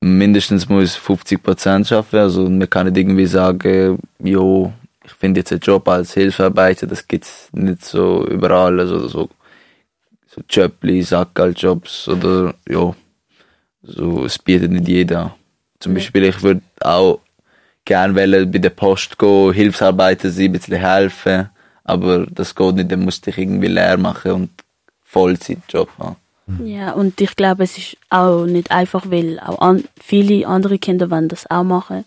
mindestens 0.00 0.68
muss 0.68 0.96
50 0.96 1.42
Prozent 1.42 1.86
schaffen. 1.86 2.18
Also 2.18 2.48
man 2.48 2.68
kann 2.68 2.86
nicht 2.86 2.98
irgendwie 2.98 3.26
sagen, 3.26 3.98
jo, 4.18 4.72
ich 5.04 5.12
finde 5.12 5.40
jetzt 5.40 5.52
einen 5.52 5.60
Job 5.60 5.88
als 5.88 6.14
Hilfsarbeiter, 6.14 6.86
das 6.86 7.06
gibt's 7.06 7.48
nicht 7.52 7.84
so 7.84 8.26
überall, 8.26 8.80
also 8.80 9.06
so, 9.08 9.30
so 10.34 10.42
Jobli, 10.48 11.02
Sackerl-Jobs 11.02 12.08
oder 12.08 12.54
ja, 12.68 12.94
so, 13.82 14.24
es 14.24 14.38
bietet 14.38 14.72
nicht 14.72 14.88
jeder. 14.88 15.36
Zum 15.78 15.94
Beispiel, 15.94 16.24
ich 16.24 16.42
würde 16.42 16.62
auch 16.80 17.20
gern 17.84 18.16
wollen, 18.16 18.50
bei 18.50 18.58
der 18.58 18.70
Post 18.70 19.18
gehen, 19.18 19.52
Hilfsarbeiter 19.52 20.30
sein, 20.30 20.46
ein 20.46 20.52
bisschen 20.52 20.78
helfen, 20.78 21.50
aber 21.84 22.26
das 22.26 22.54
geht 22.54 22.74
nicht, 22.76 22.90
dann 22.90 23.04
musste 23.04 23.30
ich 23.30 23.38
irgendwie 23.38 23.68
leer 23.68 23.98
machen 23.98 24.32
und 24.32 24.50
Vollzeitjob 25.02 25.90
haben. 25.98 26.16
Ja, 26.62 26.92
und 26.92 27.20
ich 27.20 27.36
glaube, 27.36 27.64
es 27.64 27.78
ist 27.78 27.96
auch 28.10 28.44
nicht 28.44 28.70
einfach, 28.70 29.10
weil 29.10 29.38
auch 29.40 29.60
an, 29.60 29.84
viele 30.00 30.46
andere 30.46 30.78
Kinder 30.78 31.10
wollen 31.10 31.28
das 31.28 31.50
auch 31.50 31.64
machen. 31.64 32.04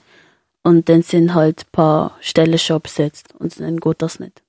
Und 0.64 0.90
dann 0.90 1.02
sind 1.02 1.34
halt 1.34 1.62
ein 1.62 1.72
paar 1.72 2.18
Stellen 2.20 2.58
schon 2.60 2.82
besetzt 2.82 3.34
und 3.40 3.60
dann 3.60 3.80
geht 3.80 4.02
das 4.02 4.20
nicht. 4.20 4.44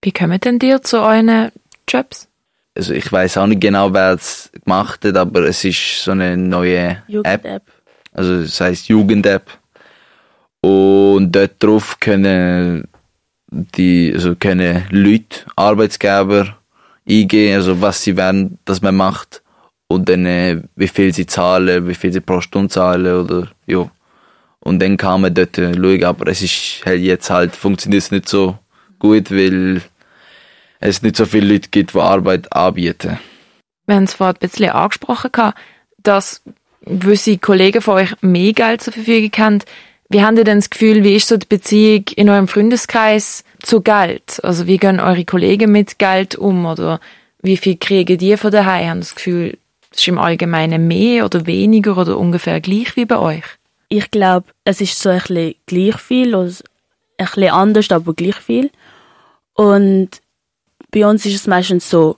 Wie 0.00 0.10
kommen 0.10 0.40
denn 0.40 0.58
dir 0.58 0.82
zu 0.82 1.00
euren 1.00 1.52
Jobs? 1.86 2.28
Also 2.74 2.94
ich 2.94 3.10
weiß 3.10 3.36
auch 3.38 3.46
nicht 3.46 3.60
genau, 3.60 3.92
wer 3.92 4.12
es 4.12 4.50
gemacht 4.64 5.04
hat, 5.04 5.16
aber 5.16 5.42
es 5.44 5.64
ist 5.64 6.02
so 6.02 6.12
eine 6.12 6.36
neue 6.36 6.78
App. 6.88 7.02
Jugend-App. 7.08 7.62
Also 8.12 8.34
es 8.34 8.60
heißt 8.60 8.88
Jugend-App. 8.88 9.50
Und 10.60 11.32
dort 11.32 11.62
drauf 11.62 11.98
können 12.00 12.88
die, 13.50 14.12
also 14.14 14.34
können 14.36 14.84
Leute, 14.90 15.40
Arbeitsgeber 15.56 16.56
eingeben, 17.08 17.56
also 17.56 17.80
was 17.80 18.02
sie 18.02 18.16
wollen, 18.16 18.58
dass 18.64 18.80
man 18.80 18.96
macht. 18.96 19.42
und 19.92 20.08
dann 20.08 20.26
äh, 20.26 20.62
wie 20.74 20.88
viel 20.88 21.12
sie 21.12 21.26
zahlen, 21.26 21.86
wie 21.86 21.94
viel 21.94 22.12
sie 22.12 22.20
pro 22.20 22.40
Stunde 22.40 22.68
zahlen 22.68 23.24
oder 23.24 23.48
ja. 23.66 23.90
Und 24.60 24.80
dann 24.80 24.96
kann 24.96 25.20
man 25.20 25.34
dort 25.34 25.58
äh, 25.58 25.74
schauen, 25.74 26.04
aber 26.04 26.28
es 26.28 26.42
ist 26.42 26.82
halt 26.84 27.02
jetzt 27.02 27.30
halt, 27.30 27.54
funktioniert 27.56 28.02
es 28.02 28.10
nicht 28.10 28.28
so 28.28 28.58
gut, 28.98 29.30
weil 29.30 29.82
es 30.82 31.02
nicht 31.02 31.16
so 31.16 31.24
viele 31.24 31.54
Leute 31.54 31.68
gibt, 31.70 31.94
die 31.94 31.98
Arbeit 31.98 32.52
anbieten. 32.52 33.18
Wir 33.86 33.96
haben 33.96 34.04
es 34.04 34.14
vorhin 34.14 34.36
ein 34.36 34.48
bisschen 34.48 34.70
angesprochen, 34.70 35.30
dass 36.02 36.42
gewisse 36.84 37.38
Kollegen 37.38 37.80
von 37.80 37.94
euch 37.94 38.14
mehr 38.20 38.52
Geld 38.52 38.82
zur 38.82 38.92
Verfügung 38.92 39.30
haben. 39.38 39.58
Wie 40.08 40.22
habt 40.22 40.36
ihr 40.36 40.44
denn 40.44 40.58
das 40.58 40.70
Gefühl, 40.70 41.04
wie 41.04 41.14
ist 41.14 41.28
so 41.28 41.36
die 41.36 41.46
Beziehung 41.46 42.04
in 42.16 42.28
eurem 42.28 42.48
Freundeskreis 42.48 43.44
zu 43.60 43.80
Geld? 43.80 44.40
Also 44.42 44.66
wie 44.66 44.78
gehen 44.78 45.00
eure 45.00 45.24
Kollegen 45.24 45.72
mit 45.72 45.98
Geld 45.98 46.36
um 46.36 46.66
oder 46.66 47.00
wie 47.40 47.56
viel 47.56 47.76
kriegen 47.76 48.18
die 48.18 48.36
von 48.36 48.50
daheim? 48.50 48.88
Haben 48.88 49.00
das 49.00 49.14
Gefühl, 49.14 49.58
es 49.90 50.00
ist 50.00 50.08
im 50.08 50.18
Allgemeinen 50.18 50.86
mehr 50.86 51.24
oder 51.24 51.46
weniger 51.46 51.96
oder 51.96 52.18
ungefähr 52.18 52.60
gleich 52.60 52.96
wie 52.96 53.04
bei 53.04 53.18
euch? 53.18 53.44
Ich 53.88 54.10
glaube, 54.10 54.46
es 54.64 54.80
ist 54.80 54.98
so 54.98 55.10
ein 55.10 55.20
bisschen 55.20 55.54
gleich 55.66 55.96
viel, 55.98 56.34
oder 56.34 56.50
ein 57.18 57.26
bisschen 57.26 57.50
anders, 57.50 57.90
aber 57.90 58.14
gleich 58.14 58.36
viel. 58.36 58.70
Und 59.54 60.21
bei 60.92 61.06
uns 61.06 61.26
ist 61.26 61.34
es 61.34 61.46
meistens 61.48 61.90
so, 61.90 62.16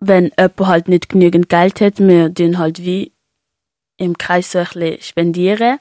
wenn 0.00 0.32
jemand 0.38 0.60
halt 0.60 0.88
nicht 0.88 1.10
genügend 1.10 1.48
Geld 1.48 1.80
hat, 1.80 1.98
wir 1.98 2.32
tun 2.32 2.58
halt 2.58 2.82
wie 2.82 3.12
im 3.98 4.16
Kreis 4.16 4.52
so 4.52 4.58
ein 4.58 4.66
bisschen 4.72 5.02
spendieren. 5.02 5.78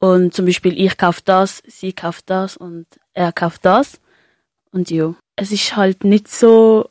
Und 0.00 0.34
zum 0.34 0.46
Beispiel 0.46 0.78
ich 0.78 0.96
kaufe 0.96 1.22
das, 1.24 1.62
sie 1.66 1.92
kauft 1.92 2.28
das 2.28 2.56
und 2.56 2.86
er 3.12 3.32
kauft 3.32 3.64
das. 3.64 4.00
Und 4.72 4.90
ja, 4.90 5.14
es 5.36 5.52
ist 5.52 5.76
halt 5.76 6.04
nicht 6.04 6.28
so 6.28 6.90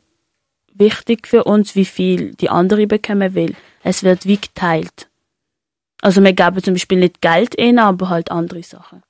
wichtig 0.72 1.28
für 1.28 1.44
uns, 1.44 1.76
wie 1.76 1.84
viel 1.84 2.34
die 2.34 2.50
andere 2.50 2.86
bekommen 2.86 3.34
will. 3.34 3.54
Es 3.82 4.02
wird 4.02 4.26
wie 4.26 4.38
geteilt. 4.38 5.08
Also 6.00 6.22
wir 6.22 6.32
geben 6.32 6.62
zum 6.62 6.74
Beispiel 6.74 6.98
nicht 6.98 7.20
Geld 7.20 7.54
in, 7.54 7.78
aber 7.78 8.08
halt 8.08 8.30
andere 8.30 8.62
Sachen. 8.62 9.02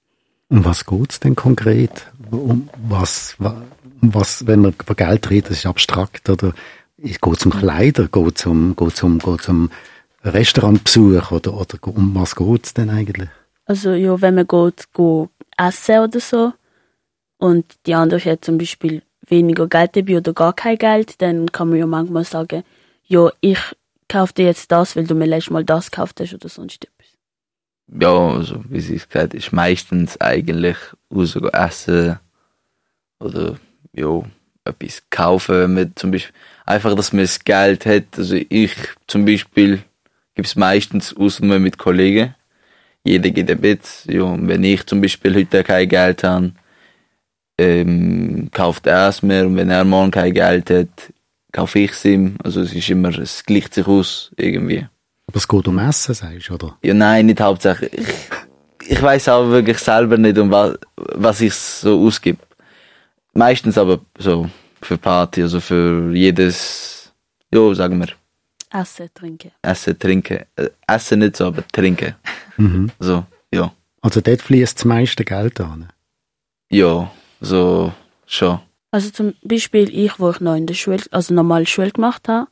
Um 0.48 0.64
was 0.64 0.84
geht's 0.84 1.20
denn 1.20 1.34
konkret? 1.34 2.06
Um 2.30 2.68
was, 2.88 3.34
wa- 3.38 3.62
um 4.02 4.14
was, 4.14 4.46
wenn 4.46 4.60
man 4.60 4.72
über 4.72 4.94
Geld 4.94 5.30
redet, 5.30 5.50
das 5.50 5.58
ist 5.58 5.66
abstrakt, 5.66 6.28
oder 6.28 6.52
geht's 6.98 7.46
um 7.46 7.52
Kleider, 7.52 8.08
geht's 8.08 8.46
um, 8.46 8.76
geht's 8.76 9.02
um, 9.02 9.18
geht's 9.18 9.48
um 9.48 9.70
Restaurantbesuch, 10.22 11.30
oder, 11.32 11.54
oder 11.54 11.78
um 11.82 12.14
was 12.14 12.36
geht's 12.36 12.74
denn 12.74 12.90
eigentlich? 12.90 13.28
Also 13.66 13.92
ja, 13.92 14.20
wenn 14.20 14.34
man 14.34 14.46
geht, 14.46 14.92
geht 14.92 15.28
essen 15.56 15.98
oder 16.00 16.20
so 16.20 16.52
und 17.38 17.64
die 17.86 17.94
andere 17.94 18.20
hat 18.30 18.44
zum 18.44 18.58
Beispiel 18.58 19.02
weniger 19.26 19.66
Geld 19.68 19.96
dabei 19.96 20.18
oder 20.18 20.34
gar 20.34 20.52
kein 20.52 20.76
Geld, 20.76 21.20
dann 21.22 21.50
kann 21.50 21.70
man 21.70 21.78
ja 21.78 21.86
manchmal 21.86 22.24
sagen, 22.24 22.62
ja, 23.06 23.30
ich 23.40 23.58
kaufe 24.08 24.34
dir 24.34 24.44
jetzt 24.46 24.70
das, 24.70 24.96
weil 24.96 25.06
du 25.06 25.14
mir 25.14 25.26
letztes 25.26 25.50
Mal 25.50 25.64
das 25.64 25.90
gekauft 25.90 26.20
hast 26.20 26.34
oder 26.34 26.48
sonst 26.48 26.84
etwas. 26.84 26.93
Ja, 27.88 28.28
also 28.30 28.64
wie 28.68 28.80
sie 28.80 28.96
es 28.96 29.08
gesagt 29.08 29.34
ist, 29.34 29.52
meistens 29.52 30.20
eigentlich 30.20 30.76
rausgehen 31.14 31.52
essen 31.52 32.18
oder 33.20 33.56
ja, 33.92 34.22
etwas 34.64 35.02
kaufen, 35.10 35.54
wenn 35.54 35.74
man 35.74 35.92
zum 35.96 36.10
Beispiel 36.10 36.34
einfach, 36.64 36.94
dass 36.94 37.12
man 37.12 37.22
das 37.22 37.44
Geld 37.44 37.86
hat. 37.86 38.04
Also 38.16 38.36
ich 38.48 38.72
zum 39.06 39.24
Beispiel 39.24 39.82
gebe 40.34 40.46
es 40.46 40.56
meistens 40.56 41.16
aus 41.16 41.40
nur 41.40 41.58
mit 41.58 41.78
Kollegen. 41.78 42.34
Jeder 43.04 43.30
gibt 43.30 43.50
ein 43.50 43.60
bisschen. 43.60 44.14
Ja, 44.14 44.22
und 44.22 44.48
wenn 44.48 44.64
ich 44.64 44.84
zum 44.86 45.00
Beispiel 45.00 45.34
heute 45.34 45.62
kein 45.62 45.88
Geld 45.88 46.24
habe, 46.24 46.52
ähm, 47.58 48.48
kauft 48.52 48.86
er 48.86 49.08
es 49.08 49.22
mir 49.22 49.46
und 49.46 49.56
wenn 49.56 49.70
er 49.70 49.84
morgen 49.84 50.10
kein 50.10 50.32
Geld 50.34 50.70
hat, 50.70 51.12
kaufe 51.52 51.78
ich 51.80 51.92
es 51.92 52.04
ihm. 52.04 52.36
Also 52.42 52.62
es 52.62 52.74
ist 52.74 52.88
immer, 52.90 53.16
es 53.18 53.44
gleicht 53.44 53.74
sich 53.74 53.86
aus 53.86 54.32
irgendwie. 54.36 54.86
Aber 55.26 55.36
es 55.36 55.48
geht 55.48 55.68
um 55.68 55.78
Essen, 55.78 56.14
sagst 56.14 56.48
du, 56.48 56.54
oder? 56.54 56.78
Ja, 56.82 56.94
nein, 56.94 57.26
nicht 57.26 57.40
hauptsächlich. 57.40 57.92
Ich, 57.92 58.90
ich 58.90 59.02
weiß 59.02 59.28
auch 59.28 59.48
wirklich 59.48 59.78
selber 59.78 60.18
nicht, 60.18 60.38
um 60.38 60.50
was, 60.50 60.76
was 60.96 61.40
ich 61.40 61.54
so 61.54 62.06
ausgib. 62.06 62.38
Meistens 63.32 63.78
aber 63.78 64.00
so 64.18 64.48
für 64.80 64.98
Party, 64.98 65.42
also 65.42 65.60
für 65.60 66.12
jedes, 66.14 67.12
ja, 67.52 67.74
sagen 67.74 67.98
wir, 67.98 68.08
Essen, 68.74 69.08
trinken. 69.14 69.52
Essen, 69.62 69.98
Trinken. 69.98 70.40
Äh, 70.56 70.70
Essen 70.88 71.20
nicht 71.20 71.36
so, 71.36 71.46
aber 71.46 71.62
Trinken. 71.68 72.16
Mhm. 72.56 72.90
So, 72.98 73.24
ja. 73.52 73.72
Also 74.02 74.20
dort 74.20 74.42
fließt 74.42 74.76
das 74.76 74.84
meiste 74.84 75.24
Geld 75.24 75.60
an. 75.60 75.88
Ja, 76.70 77.10
so, 77.40 77.92
schon. 78.26 78.58
Also 78.90 79.10
zum 79.10 79.34
Beispiel 79.42 79.88
ich, 79.96 80.18
wo 80.18 80.30
ich 80.30 80.40
noch 80.40 80.56
in 80.56 80.66
der 80.66 80.74
Schule, 80.74 81.02
also 81.12 81.34
normale 81.34 81.66
Schule 81.66 81.92
gemacht 81.92 82.28
habe, 82.28 82.48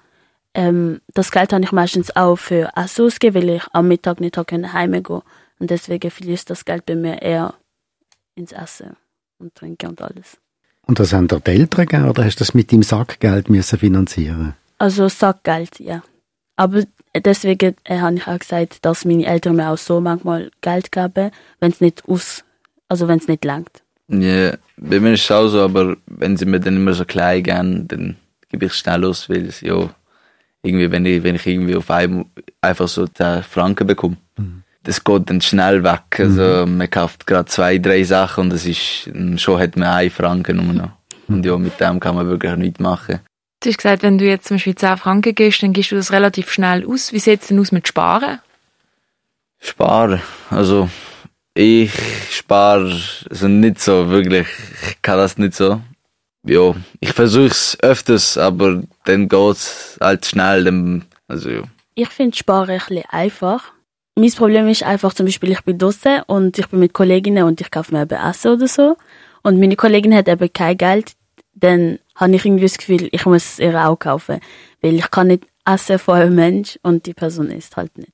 ähm, 0.54 1.00
das 1.14 1.30
Geld 1.30 1.52
habe 1.52 1.64
ich 1.64 1.72
meistens 1.72 2.14
auch 2.14 2.36
für 2.36 2.70
Essen 2.76 3.06
ausgegeben, 3.06 3.42
weil 3.42 3.56
ich 3.56 3.62
am 3.72 3.88
Mittag 3.88 4.20
nicht 4.20 4.36
habe 4.36 4.46
können 4.46 4.72
heimgehen 4.72 5.22
und 5.58 5.70
deswegen 5.70 6.10
fließt 6.10 6.50
das 6.50 6.64
Geld 6.64 6.86
bei 6.86 6.94
mir 6.94 7.22
eher 7.22 7.54
ins 8.34 8.52
Essen 8.52 8.96
und 9.38 9.54
Trinken 9.54 9.90
und 9.90 10.02
alles. 10.02 10.38
Und 10.86 10.98
das 10.98 11.12
haben 11.12 11.28
dir 11.28 11.40
die 11.40 11.52
Eltern 11.52 11.86
gegeben, 11.86 12.08
oder 12.08 12.24
hast 12.24 12.36
du 12.36 12.44
das 12.44 12.54
mit 12.54 12.72
deinem 12.72 12.82
Sackgeld 12.82 13.48
müssen 13.48 13.78
finanzieren 13.78 14.54
Also 14.78 15.08
Sackgeld, 15.08 15.78
ja. 15.78 16.02
Aber 16.56 16.82
deswegen 17.14 17.76
äh, 17.84 17.98
habe 17.98 18.16
ich 18.16 18.26
auch 18.26 18.38
gesagt, 18.38 18.84
dass 18.84 19.04
meine 19.04 19.26
Eltern 19.26 19.56
mir 19.56 19.70
auch 19.70 19.78
so 19.78 20.00
manchmal 20.00 20.50
Geld 20.60 20.92
geben, 20.92 21.30
wenn 21.60 21.70
es 21.70 21.80
nicht 21.80 22.04
aus, 22.08 22.44
also 22.88 23.08
wenn 23.08 23.18
es 23.18 23.28
nicht 23.28 23.44
langt. 23.44 23.82
Ja, 24.08 24.56
bei 24.76 25.00
mir 25.00 25.14
ist 25.14 25.24
es 25.24 25.30
auch 25.30 25.48
so, 25.48 25.60
aber 25.62 25.96
wenn 26.06 26.36
sie 26.36 26.44
mir 26.44 26.60
dann 26.60 26.76
immer 26.76 26.92
so 26.92 27.04
klein 27.04 27.42
geben, 27.42 27.88
dann 27.88 28.16
gebe 28.50 28.66
ich 28.66 28.72
es 28.72 28.78
schnell 28.78 29.04
aus, 29.04 29.30
weil 29.30 29.46
es, 29.46 29.60
ja, 29.60 29.94
irgendwie, 30.62 30.90
wenn 30.90 31.05
ich, 31.05 31.22
wenn 31.22 31.37
ich 31.37 31.46
irgendwie 31.46 31.77
auf 31.77 31.90
einmal 31.90 32.25
einfach 32.61 32.88
so 32.88 33.07
10 33.07 33.42
Franken 33.42 33.87
bekomme, 33.87 34.16
das 34.85 35.03
geht 35.05 35.31
dann 35.31 35.40
schnell 35.40 35.85
weg. 35.85 36.18
Also, 36.18 36.66
man 36.66 36.90
kauft 36.90 37.27
gerade 37.27 37.46
zwei, 37.46 37.79
drei 37.79 38.03
Sachen 38.03 38.44
und 38.44 38.53
es 38.53 38.66
ist, 38.66 39.11
schon 39.40 39.61
hat 39.61 39.77
man 39.77 39.88
einen 39.88 40.11
Franken 40.11 40.57
nur 40.57 40.72
noch. 40.72 40.90
Und 41.29 41.46
ja, 41.46 41.57
mit 41.57 41.81
dem 41.81 42.01
kann 42.01 42.16
man 42.16 42.29
wirklich 42.29 42.55
nichts 42.57 42.81
machen. 42.81 43.20
Du 43.61 43.68
hast 43.68 43.77
gesagt, 43.77 44.03
wenn 44.03 44.18
du 44.18 44.25
jetzt 44.25 44.48
zum 44.48 44.57
Beispiel 44.57 44.75
10 44.75 44.96
Franken 44.96 45.35
gibst, 45.35 45.62
dann 45.62 45.72
gibst 45.72 45.92
du 45.92 45.96
das 45.96 46.11
relativ 46.11 46.51
schnell 46.51 46.85
aus. 46.85 47.12
Wie 47.12 47.20
sieht 47.20 47.42
es 47.42 47.48
denn 47.48 47.61
aus 47.61 47.70
mit 47.70 47.87
Sparen? 47.87 48.40
Sparen. 49.61 50.20
Also, 50.51 50.90
ich 51.55 51.92
spare 52.31 53.01
also 53.31 53.48
nicht 53.48 53.81
so 53.81 54.09
wirklich. 54.11 54.48
Ich 54.88 55.01
kann 55.03 55.18
das 55.18 55.38
nicht 55.38 55.55
so. 55.55 55.81
Ja, 56.44 56.74
ich 57.00 57.12
versuche 57.12 57.46
es 57.46 57.78
öfters, 57.83 58.37
aber 58.37 58.83
dann 59.05 59.28
geht's 59.28 59.96
halt 60.00 60.26
schnell. 60.26 60.64
Dann, 60.64 61.05
also, 61.28 61.50
ja. 61.50 61.62
Ich 61.94 62.09
finde 62.09 62.37
Sparen 62.37 62.70
ein 62.70 62.78
bisschen 62.78 63.05
einfach. 63.09 63.72
Mein 64.16 64.33
Problem 64.33 64.68
ist 64.68 64.83
einfach 64.83 65.14
zum 65.14 65.26
Beispiel, 65.26 65.52
ich 65.52 65.62
bin 65.62 65.78
draussen 65.78 66.22
und 66.26 66.59
ich 66.59 66.66
bin 66.68 66.81
mit 66.81 66.92
Kolleginnen 66.92 67.44
und 67.44 67.61
ich 67.61 67.70
kaufe 67.70 67.94
mir 67.94 68.02
eben 68.02 68.18
Essen 68.18 68.52
oder 68.52 68.68
so. 68.68 68.96
Und 69.42 69.59
meine 69.59 69.76
Kollegin 69.76 70.14
hat 70.14 70.28
eben 70.28 70.52
kein 70.52 70.76
Geld. 70.76 71.12
Dann 71.55 71.98
habe 72.16 72.35
ich 72.35 72.44
irgendwie 72.44 72.64
das 72.64 72.78
Gefühl, 72.78 73.09
ich 73.11 73.24
muss 73.24 73.52
es 73.55 73.59
ihr 73.59 73.87
auch 73.87 73.96
kaufen. 73.96 74.40
Weil 74.81 74.94
ich 74.94 75.11
kann 75.11 75.28
nicht 75.28 75.46
essen 75.64 75.98
von 75.98 76.16
einem 76.16 76.35
Mensch 76.35 76.78
und 76.83 77.07
die 77.07 77.14
Person 77.14 77.50
isst 77.50 77.76
halt 77.76 77.96
nicht. 77.96 78.12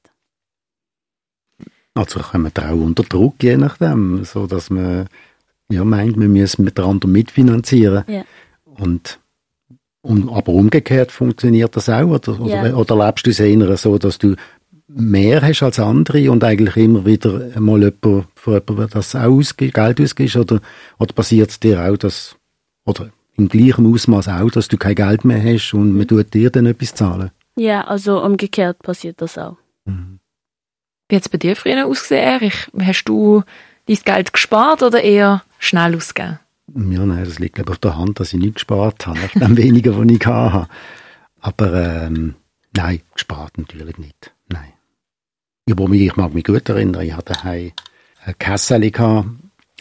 Also 1.94 2.20
kommen 2.20 2.52
wir 2.54 2.70
auch 2.70 2.76
unter 2.76 3.02
Druck, 3.02 3.42
je 3.42 3.56
nachdem, 3.56 4.24
so 4.24 4.46
dass 4.46 4.70
man 4.70 5.08
ja 5.70 5.84
meint, 5.84 6.18
wir 6.18 6.28
müssen 6.28 6.64
miteinander 6.64 7.08
mitfinanzieren. 7.08 8.04
Ja. 8.08 8.24
Und, 8.64 9.18
und 10.02 10.30
aber 10.30 10.52
umgekehrt 10.52 11.12
funktioniert 11.12 11.76
das 11.76 11.88
auch, 11.88 12.08
oder, 12.08 12.40
oder, 12.40 12.66
Ja. 12.68 12.74
oder 12.74 13.06
lebst 13.06 13.26
du 13.26 13.30
es 13.30 13.40
eher 13.40 13.76
so, 13.76 13.98
dass 13.98 14.18
du 14.18 14.34
mehr 14.86 15.42
hast 15.42 15.62
als 15.62 15.78
andere 15.78 16.30
und 16.30 16.42
eigentlich 16.44 16.76
immer 16.76 17.04
wieder 17.04 17.60
mal 17.60 17.82
jemand, 17.82 18.26
für 18.34 18.62
jemanden 18.66 18.88
das 18.90 19.14
auch 19.14 19.24
ausge, 19.24 19.68
Geld 19.68 20.00
ausgibst, 20.00 20.36
oder, 20.36 20.60
oder 20.98 21.12
passiert 21.12 21.50
es 21.50 21.60
dir 21.60 21.82
auch, 21.84 21.96
dass, 21.96 22.36
oder 22.86 23.10
im 23.36 23.48
gleichen 23.48 23.92
Ausmaß 23.92 24.28
auch, 24.28 24.50
dass 24.50 24.68
du 24.68 24.78
kein 24.78 24.94
Geld 24.94 25.24
mehr 25.24 25.42
hast 25.42 25.74
und 25.74 25.96
man 25.96 26.08
tut 26.08 26.32
dir 26.32 26.50
dann 26.50 26.66
etwas 26.66 26.94
zahlen? 26.94 27.30
Ja, 27.56 27.84
also 27.84 28.22
umgekehrt 28.24 28.78
passiert 28.80 29.20
das 29.20 29.36
auch. 29.36 29.56
Wie 29.84 31.16
hat 31.16 31.22
es 31.22 31.28
bei 31.28 31.38
dir 31.38 31.54
früher 31.56 31.86
ausgesehen, 31.86 32.22
Erich? 32.24 32.68
Hast 32.80 33.04
du 33.04 33.42
dein 33.86 33.98
Geld 34.04 34.32
gespart 34.32 34.82
oder 34.82 35.02
eher 35.02 35.42
schnell 35.58 35.96
ausgegeben? 35.96 36.38
Ja, 36.74 37.06
nein, 37.06 37.24
das 37.24 37.38
liegt 37.38 37.54
glaube 37.54 37.70
ich, 37.70 37.76
auf 37.76 37.80
der 37.80 37.96
Hand, 37.96 38.20
dass 38.20 38.32
ich 38.32 38.40
nicht 38.40 38.54
gespart 38.54 39.06
habe, 39.06 39.18
nach 39.18 39.32
dem 39.32 39.56
weniger, 39.56 39.96
was 39.98 40.06
ich 40.08 40.26
hatte. 40.26 40.68
Aber 41.40 41.72
ähm, 41.72 42.34
nein, 42.76 43.00
gespart 43.14 43.56
natürlich 43.58 43.96
nicht. 43.98 44.32
Nein. 44.48 44.72
Über 45.66 45.88
mich, 45.88 46.02
ich 46.02 46.16
mag 46.16 46.34
mich 46.34 46.44
gut 46.44 46.68
erinnern, 46.68 47.02
ich 47.02 47.14
hatte 47.14 47.32
daheim 47.34 47.72
ein 48.24 48.34
Kasseli 48.38 48.90
gehabt, 48.90 49.28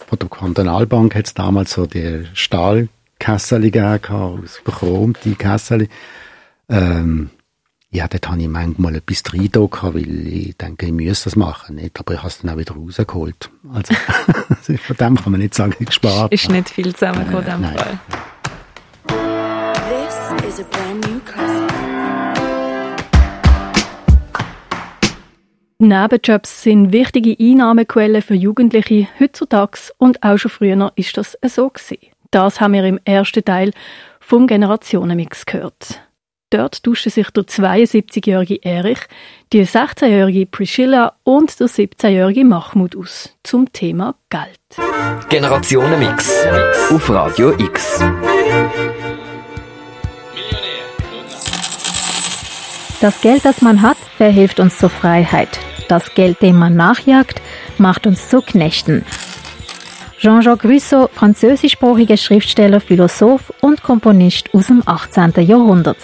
von 0.05 0.19
der 0.19 0.29
Kantonalbank 0.29 1.15
hat 1.15 1.25
es 1.25 1.33
damals 1.33 1.71
so 1.71 1.85
die 1.85 2.25
Stahlkasseli 2.33 3.71
gegeben, 3.71 4.13
aus 4.13 4.57
verchromte 4.63 5.35
Kasseli. 5.35 5.89
Ähm, 6.69 7.31
ja, 7.89 8.07
dort 8.07 8.27
habe 8.27 8.41
ich 8.41 8.47
manchmal 8.49 8.95
etwas 8.95 9.23
drin 9.23 9.47
da 9.51 9.61
gehabt, 9.61 9.95
weil 9.95 10.27
ich 10.27 10.57
denke, 10.57 10.87
ich 10.87 10.91
müsste 10.91 11.29
das 11.29 11.35
machen, 11.37 11.75
nicht? 11.75 11.97
Aber 11.99 12.13
ich 12.13 12.19
habe 12.19 12.27
es 12.27 12.39
dann 12.39 12.51
auch 12.51 12.57
wieder 12.57 12.75
rausgeholt. 12.75 13.49
Also, 13.73 13.93
von 14.77 14.97
dem 14.97 15.15
kann 15.15 15.31
man 15.31 15.39
nicht 15.39 15.53
sagen, 15.53 15.73
ich 15.79 15.85
gespart. 15.85 16.33
Ist 16.33 16.49
nicht 16.49 16.69
viel 16.69 16.93
zusammengekommen 16.93 17.45
in 17.45 17.51
dem 17.51 17.61
Nein. 17.61 17.77
Fall. 17.77 17.99
This 19.87 20.47
is 20.47 20.59
a 20.59 20.63
brand 20.69 21.07
new 21.07 21.19
classic. 21.21 21.67
Nebenjobs 25.79 26.63
sind 26.63 26.91
wichtige 26.91 27.37
Einnahmequellen 27.39 28.23
für 28.23 28.33
Jugendliche 28.33 29.07
heutzutage 29.19 29.79
und 29.97 30.23
auch 30.23 30.37
schon 30.37 30.51
früher 30.51 30.91
ist 30.95 31.15
das 31.17 31.37
so 31.45 31.69
gewesen. 31.69 31.99
Das 32.31 32.59
haben 32.59 32.73
wir 32.73 32.83
im 32.83 32.99
ersten 33.05 33.45
Teil 33.45 33.71
vom 34.19 34.47
Generationenmix 34.47 35.45
gehört. 35.45 36.01
Dort 36.49 36.81
tauschen 36.81 37.11
sich 37.11 37.29
der 37.31 37.43
72-jährige 37.43 38.63
Erich, 38.63 38.99
die 39.51 39.65
16-jährige 39.65 40.45
Priscilla 40.45 41.11
und 41.25 41.59
der 41.59 41.67
17-jährige 41.67 42.45
Mahmoud 42.45 42.95
aus 42.95 43.35
zum 43.43 43.73
Thema 43.73 44.15
Geld. 44.29 44.57
Generationenmix 45.27 46.47
auf 46.89 47.09
Radio 47.09 47.51
X. 47.59 48.01
Das 53.01 53.19
Geld, 53.19 53.43
das 53.43 53.61
man 53.61 53.81
hat, 53.81 53.97
verhilft 54.15 54.61
uns 54.61 54.77
zur 54.77 54.89
Freiheit. 54.89 55.59
Das 55.89 56.13
Geld, 56.13 56.41
dem 56.41 56.57
man 56.57 56.77
nachjagt, 56.77 57.41
macht 57.77 58.07
uns 58.07 58.29
zu 58.29 58.41
Knechten. 58.41 59.03
Jean-Jacques 60.17 60.71
Rousseau, 60.71 61.09
französischsprachiger 61.13 62.15
Schriftsteller, 62.15 62.79
Philosoph 62.79 63.53
und 63.59 63.83
Komponist 63.83 64.53
aus 64.53 64.67
dem 64.67 64.81
18. 64.85 65.33
Jahrhundert. 65.45 65.97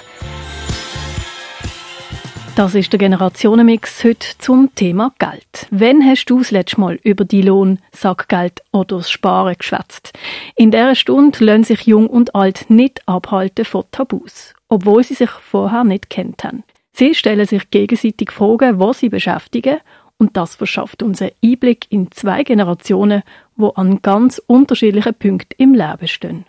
Das 2.55 2.75
ist 2.75 2.93
der 2.93 2.99
Generationenmix 2.99 4.03
heute 4.03 4.27
zum 4.37 4.75
Thema 4.75 5.11
Geld. 5.17 5.67
Wann 5.71 6.05
hast 6.05 6.25
du 6.25 6.37
das 6.37 6.51
letzte 6.51 6.79
Mal 6.79 6.99
über 7.01 7.25
die 7.25 7.41
Lohn, 7.41 7.79
Sackgeld 7.91 8.61
oder 8.71 8.97
das 8.97 9.09
Sparen 9.09 9.55
geschwätzt? 9.57 10.13
In 10.55 10.69
dieser 10.69 10.93
Stunde 10.93 11.43
lassen 11.43 11.63
sich 11.63 11.87
Jung 11.87 12.05
und 12.05 12.35
Alt 12.35 12.69
nicht 12.69 13.01
abhalten 13.07 13.65
von 13.65 13.85
Tabus, 13.89 14.53
obwohl 14.69 15.03
sie 15.03 15.15
sich 15.15 15.31
vorher 15.31 15.83
nicht 15.83 16.11
kennt 16.11 16.43
haben. 16.43 16.63
Sie 16.91 17.15
stellen 17.15 17.47
sich 17.47 17.71
gegenseitig 17.71 18.31
Fragen, 18.31 18.79
was 18.79 18.99
sie 18.99 19.09
beschäftigen 19.09 19.79
und 20.19 20.37
das 20.37 20.53
verschafft 20.53 21.01
uns 21.01 21.23
einen 21.23 21.31
Einblick 21.43 21.87
in 21.89 22.11
zwei 22.11 22.43
Generationen, 22.43 23.23
wo 23.55 23.69
an 23.69 24.03
ganz 24.03 24.39
unterschiedlichen 24.45 25.15
Punkten 25.15 25.55
im 25.57 25.73
Leben 25.73 26.07
stehen. 26.07 26.45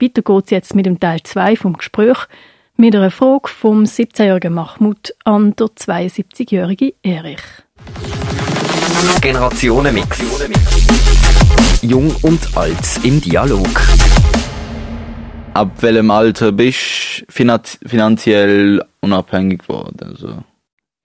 Weiter 0.00 0.22
geht's 0.22 0.50
jetzt 0.50 0.76
mit 0.76 0.86
dem 0.86 1.00
Teil 1.00 1.20
2 1.20 1.56
vom 1.56 1.72
Gespräch 1.72 2.28
mit 2.80 2.94
einer 2.94 3.10
Frage 3.10 3.48
vom 3.48 3.82
17-jährigen 3.82 4.54
Mahmoud 4.54 5.12
an 5.24 5.54
der 5.56 5.66
72-jährige 5.66 6.94
Erich. 7.02 7.42
Generationenmix. 9.20 10.22
Jung 11.82 12.14
und 12.22 12.56
alt 12.56 13.00
im 13.02 13.20
Dialog. 13.20 13.68
Ab 15.54 15.72
welchem 15.82 16.12
Alter 16.12 16.52
bist 16.52 17.24
du 17.26 17.60
finanziell 17.84 18.84
unabhängig 19.00 19.62
geworden? 19.62 19.98
Also. 20.00 20.44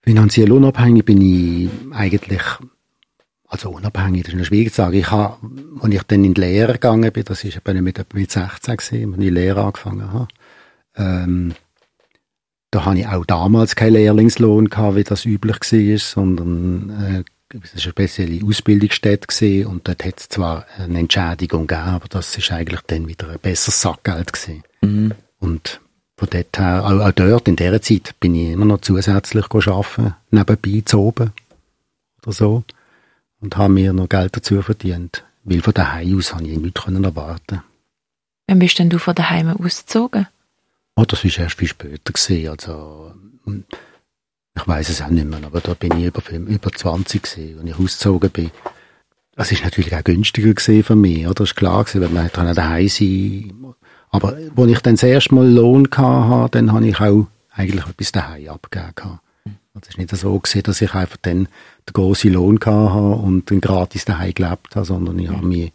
Finanziell 0.03 0.51
unabhängig 0.51 1.05
bin 1.05 1.21
ich 1.21 1.69
eigentlich, 1.91 2.43
also 3.47 3.71
unabhängig, 3.71 4.25
das 4.25 4.35
ist 4.35 4.45
schwierig 4.45 4.69
zu 4.69 4.75
sagen. 4.75 4.95
Ich 4.95 5.09
habe, 5.09 5.37
als 5.81 5.91
ich 5.91 6.03
dann 6.03 6.23
in 6.23 6.35
die 6.35 6.41
Lehre 6.41 6.73
gegangen 6.73 7.11
bin, 7.11 7.23
das 7.23 7.43
ist 7.43 7.57
etwa 7.57 7.73
mit, 7.73 8.13
mit 8.13 8.31
16 8.31 8.77
gewesen, 8.77 9.13
als 9.13 9.17
ich 9.17 9.23
die 9.23 9.29
Lehre 9.31 9.63
angefangen 9.63 10.13
habe, 10.13 10.27
ähm, 10.97 11.53
da 12.71 12.85
habe 12.85 12.99
ich 12.99 13.07
auch 13.07 13.25
damals 13.25 13.75
keinen 13.75 13.93
Lehrlingslohn 13.93 14.69
gehabt, 14.69 14.95
wie 14.95 15.03
das 15.03 15.25
üblich 15.25 15.57
war, 15.59 15.97
sondern 15.97 16.89
äh, 16.89 17.23
es 17.49 17.69
war 17.69 17.71
eine 17.73 17.81
spezielle 17.81 18.45
Ausbildungsstätte 18.45 19.27
gewesen, 19.27 19.67
und 19.67 19.87
dort 19.87 20.03
hat 20.03 20.19
es 20.19 20.29
zwar 20.29 20.65
eine 20.79 20.99
Entschädigung 20.99 21.67
gegeben, 21.67 21.89
aber 21.89 22.07
das 22.07 22.35
ist 22.35 22.51
eigentlich 22.51 22.81
dann 22.87 23.07
wieder 23.07 23.29
ein 23.29 23.39
besseres 23.39 23.79
Sackgeld 23.79 24.33
gewesen. 24.33 24.63
Mhm. 24.81 25.11
Und 25.39 25.81
von 26.17 26.29
dort 26.31 26.57
her, 26.57 26.83
auch, 26.83 26.99
auch, 26.99 27.11
dort, 27.11 27.47
in 27.47 27.55
dieser 27.55 27.81
Zeit, 27.81 28.15
bin 28.19 28.33
ich 28.33 28.51
immer 28.51 28.65
noch 28.65 28.81
zusätzlich 28.81 29.45
arbeiten, 29.45 30.15
nebenbei 30.31 30.81
zu 30.85 30.99
oben 30.99 31.31
oder 32.23 32.33
so. 32.33 32.63
Und 33.39 33.57
habe 33.57 33.73
mir 33.73 33.93
noch 33.93 34.09
Geld 34.09 34.35
dazu 34.35 34.61
verdient. 34.61 35.23
Weil 35.43 35.61
von 35.61 35.73
daheim 35.73 36.17
aus 36.17 36.33
habe 36.33 36.47
ich 36.47 36.57
nichts 36.57 36.85
erwarten 36.85 37.61
Wann 38.47 38.59
bist 38.59 38.79
denn 38.79 38.89
du 38.89 38.97
von 38.97 39.15
daheim 39.15 39.49
ausgezogen? 39.49 40.27
Oh, 40.95 41.05
das 41.05 41.23
war 41.23 41.39
erst 41.39 41.57
viel 41.57 41.67
später 41.67 42.13
gewesen. 42.13 42.49
Also, 42.49 43.13
hm, 43.45 43.63
ich 44.55 44.67
weiß 44.67 44.89
es 44.89 45.01
auch 45.01 45.09
nicht 45.09 45.27
mehr, 45.27 45.43
aber 45.43 45.61
da 45.61 45.73
bin 45.73 45.97
ich 45.97 46.05
über, 46.05 46.21
über 46.31 46.71
20 46.71 47.23
gewesen, 47.23 47.59
als 47.59 47.69
ich 47.69 47.79
ausgezogen 47.79 48.29
bin. 48.29 48.51
Das 49.35 49.51
ist 49.51 49.63
natürlich 49.63 49.95
auch 49.95 50.03
günstiger 50.03 50.53
gewesen 50.53 50.83
für 50.83 50.95
mich, 50.95 51.25
oder? 51.25 51.33
Das 51.33 51.49
ist 51.49 51.55
klar 51.55 51.83
gewesen, 51.83 52.01
weil 52.01 52.09
man 52.09 52.29
dann 52.33 52.53
daheim 52.53 52.87
sein. 52.87 53.73
Aber, 54.11 54.37
als 54.55 54.71
ich 54.71 54.79
dann 54.79 54.93
das 54.93 55.03
erste 55.03 55.33
Mal 55.33 55.49
Lohn 55.49 55.87
hatte, 55.91 56.51
dann 56.51 56.71
habe 56.71 56.87
ich 56.87 56.99
auch 56.99 57.25
eigentlich 57.49 57.87
etwas 57.87 58.11
daheim 58.11 58.49
abgegeben. 58.49 59.19
Also, 59.73 59.81
es 59.81 59.89
ist 59.89 59.97
nicht 59.97 60.15
so 60.15 60.37
gewesen, 60.37 60.61
dass 60.61 60.81
ich 60.81 60.93
einfach 60.93 61.17
dann 61.23 61.47
den 61.89 61.93
grossen 61.93 62.33
Lohn 62.33 62.59
hatte 62.59 62.99
und 62.99 63.49
dann 63.49 63.59
gratis 63.59 64.05
daheim 64.05 64.35
gelebt 64.35 64.75
habe, 64.75 64.85
sondern 64.85 65.17
ich 65.17 65.29
habe 65.29 65.47
mich, 65.47 65.73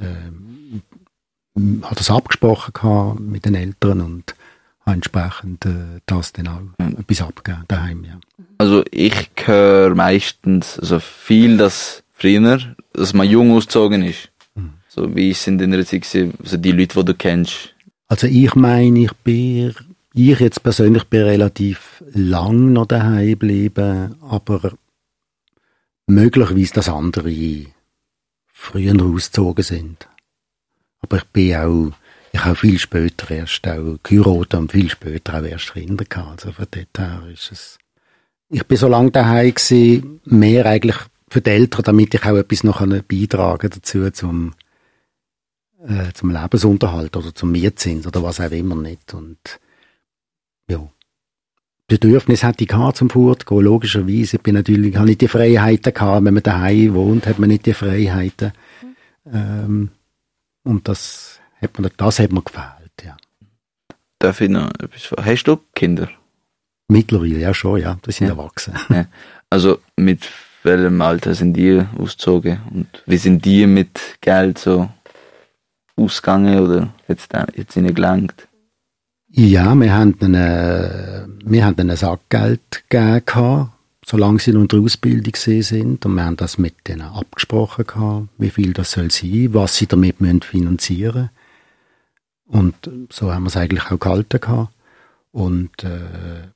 äh, 0.00 1.82
habe 1.82 1.94
das 1.94 2.10
abgesprochen 2.10 3.30
mit 3.30 3.44
den 3.44 3.54
Eltern 3.54 4.00
und 4.00 4.34
entsprechend 4.86 5.66
äh, 5.66 6.00
das 6.06 6.32
dann 6.32 6.48
auch 6.48 6.60
mhm. 6.78 6.96
etwas 6.98 7.22
abgeben 7.22 7.64
daheim, 7.68 8.04
ja. 8.04 8.18
Also 8.58 8.84
ich 8.90 9.28
höre 9.44 9.94
meistens 9.94 10.78
also 10.78 11.00
viel, 11.00 11.56
dass 11.56 12.02
früher, 12.12 12.58
dass 12.92 13.12
man 13.12 13.28
jung 13.28 13.52
ausgezogen 13.52 14.02
ist. 14.02 14.30
Mhm. 14.54 14.74
So 14.88 15.14
wie 15.14 15.30
es 15.30 15.46
in 15.46 15.58
deiner 15.58 15.84
Zeit 15.84 16.14
war, 16.14 16.32
also 16.42 16.56
die 16.56 16.72
Leute, 16.72 16.98
die 16.98 17.04
du 17.04 17.14
kennst. 17.14 17.74
Also 18.08 18.26
ich 18.26 18.54
meine, 18.54 19.00
ich 19.00 19.12
bin, 19.24 19.74
ich 20.14 20.40
jetzt 20.40 20.62
persönlich 20.62 21.04
bin 21.04 21.22
relativ 21.22 22.02
lang 22.12 22.72
noch 22.72 22.86
daheim 22.86 23.26
geblieben, 23.26 24.14
aber 24.22 24.72
möglicherweise, 26.06 26.74
dass 26.74 26.88
andere 26.88 27.66
früher 28.46 29.02
ausgezogen 29.02 29.64
sind. 29.64 30.08
Aber 31.00 31.18
ich 31.18 31.24
bin 31.24 31.56
auch 31.56 31.92
ich 32.36 32.44
habe 32.44 32.54
viel 32.54 32.78
später 32.78 33.30
erst 33.34 33.66
auch 33.66 33.96
geheiratet 34.02 34.54
und 34.54 34.72
viel 34.72 34.90
später 34.90 35.38
auch 35.38 35.44
erst 35.44 35.72
Kinder 35.72 36.04
gehabt. 36.04 36.44
Also 36.44 36.52
von 36.52 36.66
dort 36.70 36.98
her 36.98 37.22
ist 37.32 37.50
es, 37.50 37.78
ich 38.50 38.64
bin 38.64 38.76
so 38.76 38.88
lange 38.88 39.10
daheim 39.10 39.54
gewesen, 39.54 40.20
mehr 40.24 40.66
eigentlich 40.66 40.96
für 41.28 41.40
die 41.40 41.50
Eltern, 41.50 41.84
damit 41.84 42.14
ich 42.14 42.24
auch 42.24 42.36
etwas 42.36 42.62
noch 42.62 42.86
beitragen 42.86 43.70
dazu 43.70 44.10
zum, 44.10 44.52
äh, 45.88 46.12
zum 46.12 46.30
Lebensunterhalt 46.30 47.16
oder 47.16 47.34
zum 47.34 47.52
Mietzins 47.52 48.06
oder 48.06 48.22
was 48.22 48.38
auch 48.40 48.52
immer 48.52 48.76
nicht. 48.76 49.14
Und, 49.14 49.38
ja. 50.68 50.86
Bedürfnis 51.88 52.44
hatte 52.44 52.64
ich 52.64 52.68
gehabt 52.68 52.98
zum 52.98 53.08
Fortgehen. 53.08 53.62
Logischerweise, 53.62 54.36
ich 54.36 54.42
bin 54.42 54.56
natürlich, 54.56 54.94
habe 54.96 55.06
nicht 55.06 55.22
die 55.22 55.28
Freiheiten 55.28 55.94
gehabt. 55.94 56.24
Wenn 56.24 56.34
man 56.34 56.42
daheim 56.42 56.94
wohnt, 56.94 57.26
hat 57.26 57.38
man 57.38 57.48
nicht 57.48 57.64
die 57.64 57.74
Freiheiten. 57.74 58.52
Ähm, 59.32 59.90
und 60.64 60.86
das, 60.88 61.35
hat 61.60 61.78
mir, 61.78 61.90
das 61.96 62.18
hat 62.18 62.32
mir 62.32 62.42
gefällt, 62.42 62.92
ja. 63.04 63.16
Darf 64.18 64.40
ich 64.40 64.48
noch 64.48 64.70
etwas 64.80 65.02
fragen? 65.02 65.24
Hast 65.24 65.44
du 65.44 65.58
Kinder? 65.74 66.08
Mittlerweile, 66.88 67.38
ja 67.38 67.52
schon, 67.52 67.80
ja. 67.80 67.98
Die 68.06 68.12
sind 68.12 68.28
ja. 68.28 68.34
erwachsen. 68.34 68.74
Ja. 68.90 69.06
Also 69.50 69.78
mit 69.96 70.28
welchem 70.62 71.00
Alter 71.00 71.34
sind 71.34 71.54
die 71.54 71.82
ausgezogen? 71.98 72.58
Und 72.72 73.02
wie 73.06 73.16
sind 73.16 73.44
die 73.44 73.66
mit 73.66 74.18
Geld 74.20 74.58
so 74.58 74.88
ausgegangen 75.96 76.58
oder 76.60 76.88
jetzt, 77.08 77.32
jetzt 77.54 77.76
ihnen 77.76 77.94
gelangt? 77.94 78.48
Ja, 79.28 79.74
wir 79.74 79.92
haben 79.92 80.16
einen, 80.20 81.40
wir 81.44 81.64
haben 81.64 81.78
einen 81.78 81.96
Sackgeld 81.96 82.84
gegeben, 82.88 83.70
solange 84.04 84.38
sie 84.38 84.52
in 84.52 84.68
der 84.68 84.80
Ausbildung 84.80 85.34
sind. 85.34 86.06
Und 86.06 86.14
wir 86.14 86.24
haben 86.24 86.36
das 86.36 86.58
mit 86.58 86.88
denen 86.88 87.02
abgesprochen 87.02 87.86
gehabt, 87.86 88.28
wie 88.38 88.50
viel 88.50 88.72
das 88.72 88.92
soll 88.92 89.10
sein, 89.10 89.48
was 89.52 89.76
sie 89.76 89.86
damit 89.86 90.16
finanzieren 90.44 91.14
müssen. 91.22 91.35
Und 92.46 92.74
so 93.10 93.32
haben 93.32 93.44
wir 93.44 93.48
es 93.48 93.56
eigentlich 93.56 93.90
auch 93.90 93.98
gehalten 93.98 94.40
gehabt. 94.40 94.72
Und 95.32 95.82
äh, 95.82 96.48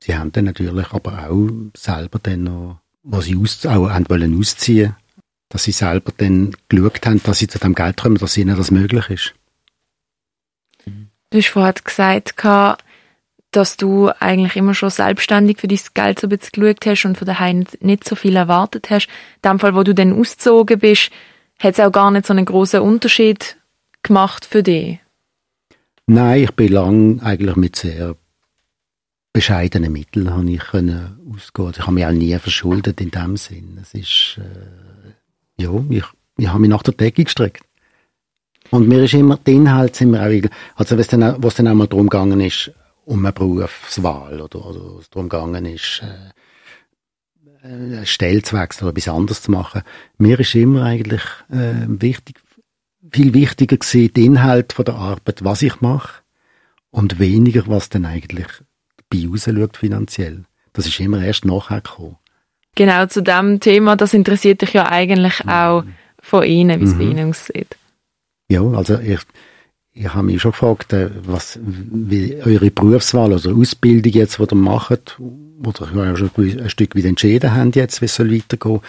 sie 0.00 0.16
haben 0.16 0.32
dann 0.32 0.44
natürlich 0.44 0.92
aber 0.92 1.30
auch 1.30 1.48
selber 1.76 2.18
dann 2.22 2.44
noch, 2.44 2.80
was 3.02 3.26
sie 3.26 3.36
aus, 3.36 3.64
auch 3.64 3.90
haben 3.90 4.08
wollen 4.08 4.38
ausziehen, 4.38 4.96
dass 5.48 5.64
sie 5.64 5.72
selber 5.72 6.12
dann 6.16 6.54
geschaut 6.68 7.06
haben, 7.06 7.22
dass 7.22 7.38
sie 7.38 7.48
zu 7.48 7.58
dem 7.58 7.74
Geld 7.74 7.98
kommen, 7.98 8.18
dass 8.18 8.36
ihnen 8.36 8.56
das 8.56 8.70
möglich 8.70 9.10
ist. 9.10 9.34
Du 11.30 11.38
hast 11.38 11.48
vorhin 11.48 11.74
gesagt, 11.84 12.34
dass 13.52 13.76
du 13.76 14.10
eigentlich 14.20 14.56
immer 14.56 14.74
schon 14.74 14.90
selbstständig 14.90 15.58
für 15.58 15.68
dein 15.68 15.80
Geld 15.94 16.20
so 16.20 16.26
ein 16.26 16.30
bisschen 16.30 16.52
geschaut 16.52 16.86
hast 16.86 17.04
und 17.04 17.18
von 17.18 17.26
daheim 17.26 17.64
nicht 17.80 18.08
so 18.08 18.14
viel 18.14 18.36
erwartet 18.36 18.90
hast. 18.90 19.08
In 19.42 19.50
dem 19.50 19.58
Fall, 19.58 19.74
wo 19.74 19.82
du 19.82 19.94
dann 19.94 20.18
ausgezogen 20.18 20.78
bist, 20.78 21.10
hat 21.58 21.74
es 21.74 21.80
auch 21.80 21.92
gar 21.92 22.10
nicht 22.10 22.26
so 22.26 22.32
einen 22.32 22.44
großen 22.44 22.80
Unterschied 22.80 23.58
gemacht 24.02 24.44
für 24.44 24.62
dich. 24.62 24.99
Nein, 26.12 26.42
ich 26.42 26.50
bin 26.56 26.72
lang 26.72 27.20
eigentlich 27.20 27.54
mit 27.54 27.76
sehr 27.76 28.16
bescheidenen 29.32 29.92
Mitteln 29.92 30.34
habe 30.34 30.50
ich 30.50 30.58
können 30.58 31.20
ausgehen. 31.32 31.70
Ich 31.70 31.82
habe 31.82 31.92
mich 31.92 32.04
auch 32.04 32.10
nie 32.10 32.36
verschuldet 32.36 33.00
in 33.00 33.12
dem 33.12 33.36
Sinn. 33.36 33.78
Es 33.80 33.94
ist, 33.94 34.38
äh, 34.38 35.62
ja, 35.62 35.70
ich, 35.88 36.02
ich 36.36 36.48
habe 36.48 36.58
mich 36.58 36.68
nach 36.68 36.82
der 36.82 36.94
Decke 36.94 37.22
gestreckt. 37.22 37.62
Und 38.72 38.88
mir 38.88 39.04
ist 39.04 39.14
immer, 39.14 39.36
der 39.36 39.54
Inhalt 39.54 39.94
sind 39.94 40.10
wir 40.10 40.22
auch, 40.22 40.50
also 40.74 40.98
was 40.98 41.06
dann, 41.06 41.40
was 41.44 41.54
dann 41.54 41.68
auch 41.68 41.74
mal 41.74 41.86
darum 41.86 42.08
gegangen 42.08 42.40
ist, 42.40 42.72
um 43.04 43.24
eine 43.24 43.32
Berufswahl 43.32 44.40
oder, 44.40 44.66
oder 44.66 44.96
was 44.96 45.10
darum 45.10 45.28
gegangen 45.28 45.64
ist, 45.64 46.02
äh, 46.02 46.32
eine 47.62 48.04
Stelle 48.04 48.42
zu 48.42 48.56
wechseln 48.56 48.88
oder 48.88 48.96
etwas 48.96 49.14
anderes 49.14 49.42
zu 49.42 49.52
machen. 49.52 49.82
Mir 50.18 50.40
ist 50.40 50.56
immer 50.56 50.82
eigentlich 50.82 51.22
äh, 51.50 51.86
wichtig, 51.86 52.40
viel 53.12 53.34
wichtiger 53.34 53.76
gewesen, 53.76 54.12
der 54.14 54.24
Inhalt 54.24 54.72
von 54.72 54.84
der 54.84 54.94
Arbeit, 54.94 55.44
was 55.44 55.62
ich 55.62 55.80
mache, 55.80 56.22
und 56.90 57.18
weniger, 57.18 57.66
was 57.66 57.88
dann 57.88 58.04
eigentlich 58.04 58.46
dabei 59.10 59.28
rausschaut 59.28 59.76
finanziell. 59.76 60.44
Das 60.72 60.86
ist 60.86 61.00
immer 61.00 61.22
erst 61.22 61.44
nachher 61.44 61.80
gekommen. 61.80 62.16
Genau, 62.74 63.06
zu 63.06 63.22
dem 63.22 63.60
Thema, 63.60 63.96
das 63.96 64.14
interessiert 64.14 64.62
dich 64.62 64.72
ja 64.72 64.88
eigentlich 64.88 65.46
auch 65.46 65.84
von 66.22 66.44
Ihnen, 66.44 66.80
wie 66.80 66.84
es 66.84 66.94
bei 66.94 67.04
Mhm. 67.04 67.10
Ihnen 67.10 67.30
aussieht. 67.30 67.76
Ja, 68.48 68.62
also 68.62 68.98
ich, 68.98 69.20
ich 69.92 70.14
habe 70.14 70.24
mich 70.24 70.40
schon 70.40 70.52
gefragt, 70.52 70.92
äh, 70.92 71.10
was, 71.24 71.58
wie 71.62 72.36
eure 72.36 72.70
Berufswahl 72.70 73.32
oder 73.32 73.54
Ausbildung 73.54 74.12
jetzt, 74.12 74.38
die 74.38 74.42
ihr 74.42 74.54
macht, 74.54 75.18
oder 75.64 75.88
ja 75.94 76.16
schon 76.16 76.30
ein 76.36 76.70
Stück 76.70 76.96
weit 76.96 77.04
entschieden 77.04 77.54
habt 77.54 77.76
jetzt, 77.76 78.00
wie 78.00 78.06
es 78.06 78.14
soll 78.14 78.32
weitergehen, 78.32 78.80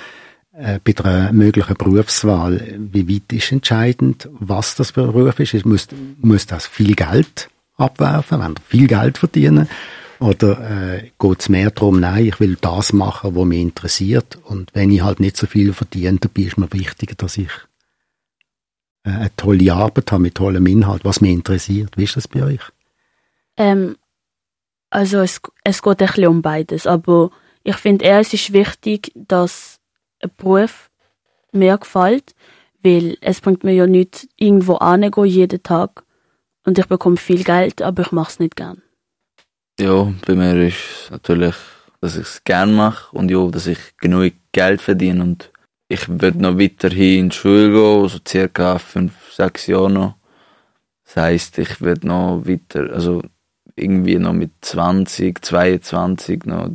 bei 0.83 0.91
der 0.91 1.33
möglichen 1.33 1.75
Berufswahl, 1.75 2.77
wie 2.77 3.09
weit 3.09 3.33
ist 3.33 3.51
entscheidend, 3.51 4.29
was 4.31 4.75
das 4.75 4.91
Beruf 4.91 5.39
ist? 5.39 5.53
Es 5.53 5.65
muss, 5.65 5.87
muss 6.19 6.45
das 6.45 6.67
viel 6.67 6.95
Geld 6.95 7.49
abwerfen, 7.77 8.39
wenn 8.39 8.51
ihr 8.51 8.61
viel 8.67 8.87
Geld 8.87 9.17
verdienen? 9.17 9.67
Oder 10.19 10.99
äh, 10.99 11.09
geht 11.17 11.39
es 11.39 11.49
mehr 11.49 11.71
darum, 11.71 11.99
nein, 11.99 12.27
ich 12.27 12.39
will 12.39 12.55
das 12.61 12.93
machen, 12.93 13.35
was 13.35 13.45
mich 13.45 13.59
interessiert 13.59 14.37
und 14.43 14.69
wenn 14.75 14.91
ich 14.91 15.01
halt 15.01 15.19
nicht 15.19 15.35
so 15.35 15.47
viel 15.47 15.73
verdiene, 15.73 16.19
dann 16.19 16.31
ist 16.35 16.59
mir 16.59 16.71
wichtiger, 16.71 17.15
dass 17.15 17.39
ich 17.39 17.49
äh, 19.03 19.09
eine 19.09 19.35
tolle 19.35 19.73
Arbeit 19.73 20.11
habe 20.11 20.21
mit 20.21 20.35
tollem 20.35 20.67
Inhalt, 20.67 21.05
was 21.05 21.21
mich 21.21 21.31
interessiert. 21.31 21.97
Wie 21.97 22.03
ist 22.03 22.17
das 22.17 22.27
bei 22.27 22.43
euch? 22.43 22.61
Ähm, 23.57 23.95
also 24.91 25.21
es, 25.21 25.41
es 25.63 25.81
geht 25.81 26.01
ein 26.01 26.07
bisschen 26.07 26.27
um 26.27 26.41
beides, 26.43 26.85
aber 26.85 27.31
ich 27.63 27.77
finde 27.77 28.05
eher, 28.05 28.19
es 28.19 28.31
ist 28.31 28.53
wichtig, 28.53 29.11
dass 29.15 29.80
Beruf 30.37 30.89
mir 31.51 31.77
gefällt, 31.77 32.35
weil 32.83 33.17
es 33.21 33.41
bringt 33.41 33.63
mir 33.63 33.73
ja 33.73 33.87
nicht 33.87 34.27
irgendwo 34.37 34.79
hingehen, 34.79 35.25
jeden 35.25 35.63
Tag 35.63 36.03
und 36.65 36.77
ich 36.77 36.85
bekomme 36.87 37.17
viel 37.17 37.43
Geld, 37.43 37.81
aber 37.81 38.03
ich 38.03 38.11
mache 38.11 38.31
es 38.31 38.39
nicht 38.39 38.55
gern. 38.55 38.81
Ja, 39.79 40.11
bei 40.25 40.35
mir 40.35 40.67
ist 40.67 40.75
es 40.75 41.11
natürlich, 41.11 41.55
dass 42.01 42.15
ich 42.15 42.27
es 42.27 42.43
gerne 42.43 42.71
mache 42.71 43.15
und 43.15 43.31
ja, 43.31 43.47
dass 43.47 43.67
ich 43.67 43.79
genug 43.97 44.33
Geld 44.51 44.81
verdiene 44.81 45.23
und 45.23 45.51
ich 45.87 46.07
würde 46.07 46.41
noch 46.41 46.57
weiterhin 46.57 47.19
in 47.19 47.29
die 47.29 47.35
Schule 47.35 47.71
gehen, 47.71 48.07
so 48.07 48.19
circa 48.25 48.79
fünf, 48.79 49.13
sechs 49.33 49.67
Jahre 49.67 49.91
noch. 49.91 50.15
Das 51.03 51.17
heisst, 51.17 51.57
ich 51.57 51.81
würde 51.81 52.07
noch 52.07 52.45
weiter, 52.45 52.93
also 52.93 53.21
irgendwie 53.75 54.17
noch 54.17 54.33
mit 54.33 54.51
20, 54.61 55.43
22 55.43 56.45
noch 56.45 56.69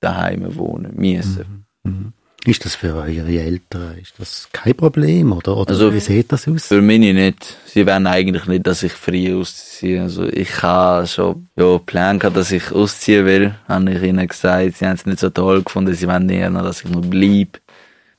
daheim 0.00 0.56
wohnen 0.56 0.94
müssen. 0.94 1.66
Mhm. 1.82 2.12
Ist 2.46 2.64
das 2.64 2.74
für 2.74 2.94
eure 2.94 3.38
Eltern, 3.38 3.98
ist 3.98 4.14
das 4.18 4.48
kein 4.52 4.74
Problem 4.74 5.30
oder, 5.32 5.56
oder 5.58 5.70
Also- 5.70 5.92
wie 5.92 6.00
sieht 6.00 6.32
das 6.32 6.48
aus? 6.48 6.68
Für 6.68 6.80
mich 6.80 6.98
nicht. 6.98 7.56
Sie 7.66 7.86
wollen 7.86 8.06
eigentlich 8.06 8.46
nicht, 8.46 8.66
dass 8.66 8.82
ich 8.82 8.92
früh 8.92 9.38
ausziehe. 9.38 10.00
Also 10.02 10.26
ich 10.26 10.62
habe 10.62 11.06
schon 11.06 11.48
ja, 11.56 11.76
Pläne 11.78 12.18
gehabt, 12.18 12.36
dass 12.38 12.50
ich 12.50 12.72
ausziehen 12.72 13.26
will, 13.26 13.54
habe 13.68 13.92
ich 13.92 14.02
ihnen 14.02 14.26
gesagt. 14.26 14.76
Sie 14.76 14.86
haben 14.86 14.94
es 14.94 15.04
nicht 15.04 15.20
so 15.20 15.28
toll 15.28 15.62
gefunden. 15.62 15.94
Sie 15.94 16.08
wollen 16.08 16.30
eher 16.30 16.48
noch, 16.48 16.62
dass 16.62 16.82
ich 16.82 16.90
noch 16.90 17.02
bleibe. 17.02 17.58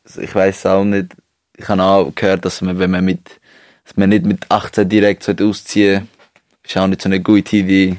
Also 0.03 0.21
ich 0.21 0.35
weiß 0.35 0.67
auch 0.67 0.83
nicht. 0.83 1.15
Ich 1.57 1.67
habe 1.67 1.81
auch 1.83 2.13
gehört, 2.13 2.45
dass 2.45 2.61
man, 2.61 2.77
wenn 2.77 2.91
man 2.91 3.03
mit, 3.03 3.21
dass 3.85 3.97
man 3.97 4.09
nicht 4.09 4.25
mit 4.25 4.49
18 4.51 4.87
direkt 4.87 5.23
sollte 5.23 5.45
ausziehen, 5.45 6.07
ist 6.63 6.77
auch 6.77 6.85
nicht 6.87 7.01
so 7.01 7.09
eine 7.09 7.21
gute 7.21 7.57
Idee. 7.57 7.97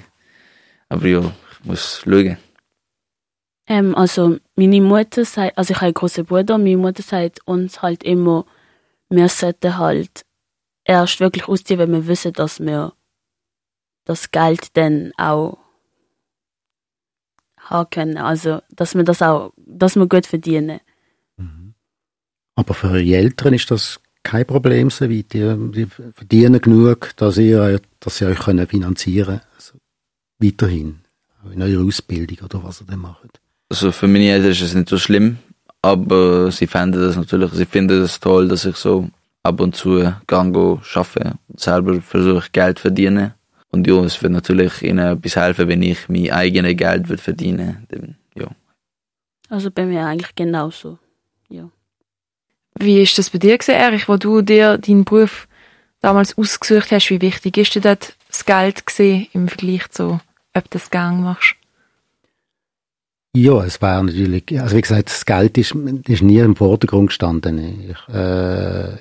Aber 0.89 1.07
ja, 1.07 1.19
ich 1.21 1.65
muss 1.67 2.03
schauen. 2.05 2.37
Ähm, 3.69 3.95
also 3.97 4.39
meine 4.57 4.81
Mutter 4.81 5.25
sagt, 5.25 5.57
also 5.57 5.73
ich 5.73 5.77
habe 5.77 5.87
einen 5.87 5.95
großen 5.95 6.25
Bruder, 6.25 6.59
meine 6.59 6.77
Mutter 6.77 7.03
sagt 7.03 7.47
uns 7.47 7.83
halt 7.83 8.03
immer, 8.05 8.45
wir 9.09 9.29
sollten 9.29 9.79
halt 9.79 10.25
erst 10.85 11.21
wirklich 11.21 11.49
ausziehen, 11.49 11.79
wenn 11.79 11.93
wir 11.93 12.07
wissen, 12.07 12.33
dass 12.33 12.61
wir 12.61 12.93
das 14.05 14.31
Geld 14.31 14.77
dann 14.77 15.13
auch 15.17 15.59
haben 17.57 17.91
können. 17.91 18.19
Also, 18.19 18.61
dass 18.71 18.95
wir 18.95 19.05
das 19.05 19.23
auch, 19.23 19.53
dass 19.57 19.97
wir 19.97 20.07
gut 20.07 20.27
verdienen. 20.27 20.81
Aber 22.55 22.75
für 22.75 22.89
eure 22.89 23.17
Eltern 23.17 23.55
ist 23.55 23.71
das 23.71 24.01
kein 24.23 24.47
Problem 24.47 24.91
so 24.91 25.09
weit. 25.09 25.33
Die, 25.33 25.71
die 25.73 25.87
verdienen 25.87 26.61
genug, 26.61 27.17
dass 27.17 27.39
ihr, 27.39 27.81
dass 28.01 28.19
sie 28.19 28.27
euch 28.27 28.39
finanzieren 28.43 29.27
können. 29.27 29.41
Also 29.55 29.79
weiterhin. 30.39 31.01
In 31.53 31.63
eurer 31.63 31.85
Ausbildung 31.85 32.39
oder 32.45 32.63
was 32.63 32.81
ihr 32.83 32.87
dann 32.87 33.01
macht. 33.01 33.41
Also 33.73 33.91
für 33.91 34.07
meine 34.07 34.29
Eltern 34.29 34.51
ist 34.51 34.61
es 34.61 34.75
nicht 34.75 34.91
so 34.91 34.99
schlimm, 34.99 35.39
aber 35.81 36.51
sie 36.51 36.67
fänden 36.67 37.01
das 37.01 37.17
natürlich, 37.17 37.53
sie 37.53 37.65
finden 37.65 38.03
es 38.03 38.21
toll, 38.21 38.47
dass 38.47 38.67
ich 38.67 38.77
so 38.77 39.09
ab 39.43 39.61
und 39.61 39.75
zu 39.75 40.13
gang 40.27 40.55
arbeite 40.55 41.39
und 41.49 41.59
selber 41.59 41.99
versuche 42.03 42.51
Geld 42.53 42.77
zu 42.77 42.83
verdienen. 42.83 43.33
Und 43.71 43.87
ja, 43.87 43.95
es 44.05 44.23
wird 44.23 44.35
natürlich 44.35 44.83
ihnen 44.83 45.17
etwas 45.17 45.37
helfen, 45.37 45.69
wenn 45.69 45.81
ich 45.81 46.07
mein 46.11 46.31
eigenes 46.31 46.77
Geld 46.77 47.09
würde 47.09 47.23
verdienen 47.23 47.87
würde. 47.89 48.15
Ja. 48.35 48.49
Also 49.49 49.71
bei 49.71 49.87
mir 49.87 50.05
eigentlich 50.05 50.35
genauso. 50.35 50.99
Ja. 51.49 51.71
Wie 52.79 53.01
ist 53.01 53.17
das 53.17 53.31
bei 53.31 53.39
dir 53.39 53.57
gewesen, 53.57 53.75
Erich, 53.75 54.07
wo 54.07 54.19
du 54.19 54.43
dir 54.43 54.77
deinen 54.77 55.07
Beruf 55.07 55.49
damals 56.03 56.37
ausgesucht 56.37 56.93
hast? 56.93 57.09
Wie 57.09 57.23
wichtig 57.23 57.57
ist 57.57 57.75
dir 57.75 57.81
dort 57.81 58.17
das 58.29 58.45
Geld 58.45 58.85
gewesen, 58.85 59.29
im 59.33 59.49
Vergleich 59.49 59.89
zu, 59.89 60.21
ob 60.53 60.65
du 60.65 60.79
das 60.79 60.91
Gang 60.91 61.23
machst? 61.23 61.57
Ja, 63.35 63.65
es 63.65 63.81
war 63.81 64.03
natürlich, 64.03 64.61
also 64.61 64.77
wie 64.77 64.83
gesagt, 64.83 65.09
das 65.09 65.25
Geld 65.25 65.57
ist, 65.57 65.75
ist 66.07 66.23
nie 66.23 66.39
im 66.39 66.55
Vordergrund 66.55 67.09
gestanden. 67.09 67.91
Ich, 67.91 68.15
äh, 68.15 68.97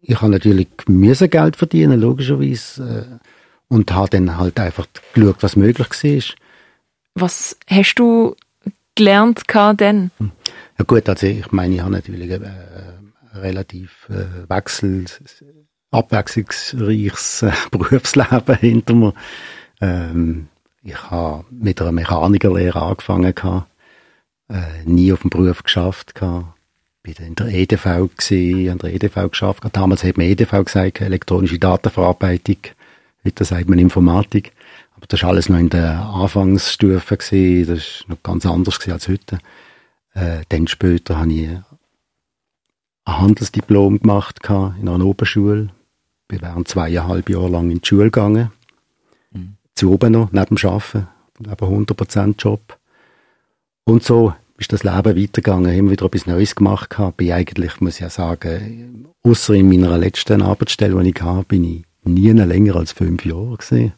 ich 0.00 0.20
habe 0.20 0.32
natürlich 0.32 0.68
müssen 0.88 1.30
Geld 1.30 1.54
verdienen, 1.54 2.00
logischerweise, 2.00 3.20
äh, 3.20 3.24
und 3.68 3.92
habe 3.92 4.10
dann 4.10 4.36
halt 4.36 4.58
einfach 4.58 4.86
geschaut, 5.12 5.36
was 5.42 5.54
möglich 5.54 5.88
war. 5.88 6.34
Was 7.14 7.56
hast 7.68 7.94
du 7.96 8.34
gelernt 8.96 9.44
denn? 9.78 10.10
Ja 10.78 10.84
gut, 10.84 11.08
also 11.08 11.26
ich 11.26 11.52
meine, 11.52 11.76
ich 11.76 11.80
habe 11.80 11.92
natürlich 11.92 12.30
äh, 12.30 12.34
ein 12.36 13.12
relativ 13.34 14.08
äh, 14.10 14.48
wechsel, 14.48 15.04
abwechslungsreiches 15.92 17.42
äh, 17.42 17.52
Berufsleben 17.70 18.56
hinter 18.56 18.94
mir. 18.94 19.14
Ähm, 19.80 20.48
ich 20.82 21.10
habe 21.10 21.44
mit 21.50 21.80
einer 21.80 21.92
Mechanikerlehre 21.92 22.80
angefangen, 22.80 23.34
gehabt, 23.34 23.68
äh, 24.48 24.84
nie 24.84 25.12
auf 25.12 25.20
dem 25.20 25.30
Beruf 25.30 25.62
geschafft, 25.62 26.14
gehabt. 26.14 26.46
bin 27.02 27.14
in 27.26 27.34
der 27.34 27.48
EDV 27.48 28.10
gewesen, 28.16 28.70
an 28.70 28.78
der 28.78 28.94
EDV 28.94 29.30
geschafft. 29.30 29.62
gehabt. 29.62 29.76
Damals 29.76 30.04
hat 30.04 30.16
man 30.16 30.26
EDV 30.26 30.64
gesagt, 30.64 31.00
elektronische 31.00 31.58
Datenverarbeitung. 31.58 32.58
Heute 33.24 33.44
sagt 33.44 33.68
man 33.68 33.78
Informatik. 33.78 34.52
Aber 34.96 35.06
das 35.06 35.22
war 35.22 35.30
alles 35.30 35.48
noch 35.48 35.58
in 35.58 35.70
der 35.70 36.00
Anfangsstufe 36.00 37.16
gewesen. 37.16 37.68
Das 37.68 37.78
ist 37.78 38.08
noch 38.08 38.22
ganz 38.22 38.44
anders 38.46 38.78
gewesen 38.78 38.92
als 38.92 39.08
heute. 39.08 39.38
Äh, 40.14 40.42
dann 40.48 40.66
später 40.66 41.18
habe 41.18 41.32
ich 41.32 41.48
ein 41.48 43.20
Handelsdiplom 43.20 44.00
gemacht 44.00 44.42
gehabt, 44.42 44.78
in 44.80 44.88
einer 44.88 45.04
Oberschule. 45.04 45.70
Bin 46.26 46.42
während 46.42 46.68
zweieinhalb 46.68 47.30
Jahre 47.30 47.48
lang 47.48 47.70
in 47.70 47.80
die 47.80 47.86
Schule 47.86 48.04
gegangen. 48.04 48.50
Zu 49.78 49.92
oben 49.92 50.10
noch, 50.10 50.32
neben 50.32 50.56
dem 50.56 50.70
Arbeiten. 50.70 51.06
Neben 51.38 51.86
100% 51.86 52.34
Job. 52.36 52.76
Und 53.84 54.02
so 54.02 54.34
ist 54.58 54.72
das 54.72 54.82
Leben 54.82 55.22
weitergegangen. 55.22 55.72
Immer 55.72 55.92
wieder 55.92 56.06
etwas 56.06 56.26
Neues 56.26 56.56
gemacht 56.56 56.90
gehabt. 56.90 57.18
Bin 57.18 57.30
eigentlich, 57.30 57.80
muss 57.80 57.94
ich 57.94 58.00
ja 58.00 58.10
sagen, 58.10 59.06
außer 59.22 59.54
in 59.54 59.68
meiner 59.68 59.96
letzten 59.96 60.42
Arbeitsstelle, 60.42 61.00
die 61.00 61.10
ich 61.10 61.22
hatte, 61.22 61.44
bin 61.44 61.62
ich 61.62 61.84
nie 62.02 62.32
länger 62.32 62.74
als 62.74 62.90
fünf 62.90 63.24
Jahre 63.24 63.56
gewesen. 63.56 63.92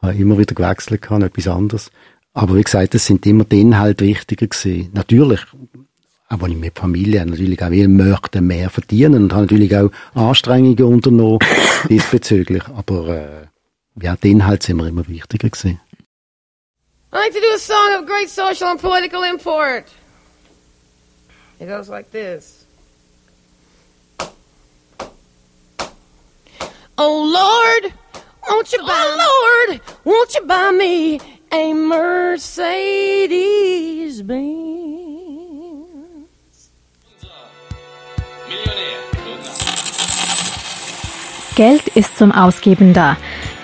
Habe 0.00 0.14
immer 0.14 0.38
wieder 0.38 0.54
gewechselt 0.54 1.02
gehabt, 1.02 1.22
etwas 1.22 1.48
anderes. 1.48 1.90
Aber 2.32 2.56
wie 2.56 2.64
gesagt, 2.64 2.94
es 2.94 3.04
sind 3.04 3.26
immer 3.26 3.44
die 3.44 3.60
Inhalte 3.60 4.06
wichtiger 4.06 4.46
gewesen. 4.46 4.88
Natürlich, 4.94 5.40
auch 6.30 6.40
wenn 6.40 6.52
ich 6.52 6.56
mit 6.56 6.78
Familie 6.78 7.26
natürlich 7.26 7.62
auch 7.62 7.70
will, 7.70 7.88
möchte 7.88 8.40
mehr 8.40 8.70
verdienen 8.70 9.24
und 9.24 9.32
habe 9.34 9.42
natürlich 9.42 9.76
auch 9.76 9.90
Anstrengungen 10.14 10.82
unternommen 10.82 11.40
diesbezüglich. 11.90 12.66
Aber 12.68 13.08
äh, 13.08 13.47
ja, 14.00 14.16
die 14.16 14.30
Inhalte 14.30 14.66
sind 14.66 14.76
mir 14.76 14.88
immer 14.88 15.06
wichtiger 15.08 15.48
gewesen. 15.48 15.80
I 17.10 17.16
like 17.16 17.32
to 17.32 17.40
do 17.40 17.54
a 17.54 17.58
song 17.58 17.94
of 17.98 18.06
great 18.06 18.28
social 18.28 18.68
and 18.68 18.80
political 18.80 19.22
import. 19.22 19.86
It 21.58 21.66
goes 21.66 21.88
like 21.88 22.10
this. 22.10 22.66
Oh 26.98 27.22
Lord, 27.24 27.92
won't 28.48 28.72
you 28.72 28.78
buy 28.80 28.88
oh 28.90 29.68
Lord, 29.68 29.80
won't 30.04 30.34
you 30.34 30.44
buy 30.46 30.70
me 30.72 31.20
a 31.52 31.72
Mercedes 31.72 32.66
Benz? 34.26 34.68
Geld 41.54 41.88
ist 41.88 42.16
zum 42.18 42.30
Ausgeben 42.32 42.92
da, 42.92 43.16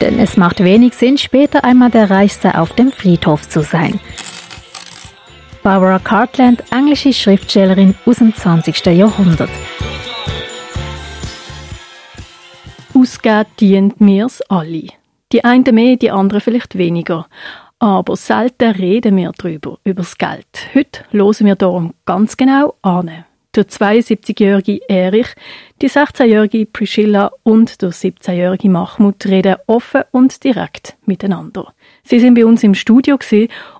denn 0.04 0.18
es 0.18 0.36
macht 0.36 0.62
wenig 0.62 0.92
Sinn, 0.94 1.16
später 1.16 1.64
einmal 1.64 1.90
der 1.90 2.10
Reichste 2.10 2.58
auf 2.58 2.74
dem 2.74 2.92
Friedhof 2.92 3.48
zu 3.48 3.62
sein. 3.62 3.98
Barbara 5.62 5.98
Cartland, 5.98 6.62
englische 6.70 7.14
Schriftstellerin 7.14 7.94
aus 8.04 8.16
dem 8.16 8.34
20. 8.34 8.84
Jahrhundert. 8.84 9.48
Ausgeben 12.92 13.46
dient 13.58 14.00
mir's 14.02 14.42
alle. 14.42 14.88
Die 15.32 15.42
einen 15.42 15.74
mehr, 15.74 15.96
die 15.96 16.10
anderen 16.10 16.42
vielleicht 16.42 16.76
weniger. 16.76 17.26
Aber 17.78 18.14
selten 18.14 18.72
reden 18.72 19.16
wir 19.16 19.32
darüber, 19.38 19.78
über 19.84 20.02
das 20.02 20.18
Geld. 20.18 20.46
Heute 20.74 21.04
hören 21.12 21.46
wir 21.46 21.56
darum 21.56 21.94
ganz 22.04 22.36
genau 22.36 22.74
an. 22.82 23.24
Der 23.54 23.68
72-jährige 23.68 24.80
Erich, 24.88 25.28
die 25.80 25.88
16-jährige 25.88 26.66
Priscilla 26.66 27.30
und 27.44 27.82
der 27.82 27.90
17-jährige 27.90 28.68
Mahmoud 28.68 29.26
reden 29.26 29.54
offen 29.68 30.02
und 30.10 30.42
direkt 30.42 30.96
miteinander. 31.06 31.72
Sie 32.02 32.18
sind 32.18 32.34
bei 32.34 32.44
uns 32.44 32.64
im 32.64 32.74
Studio 32.74 33.16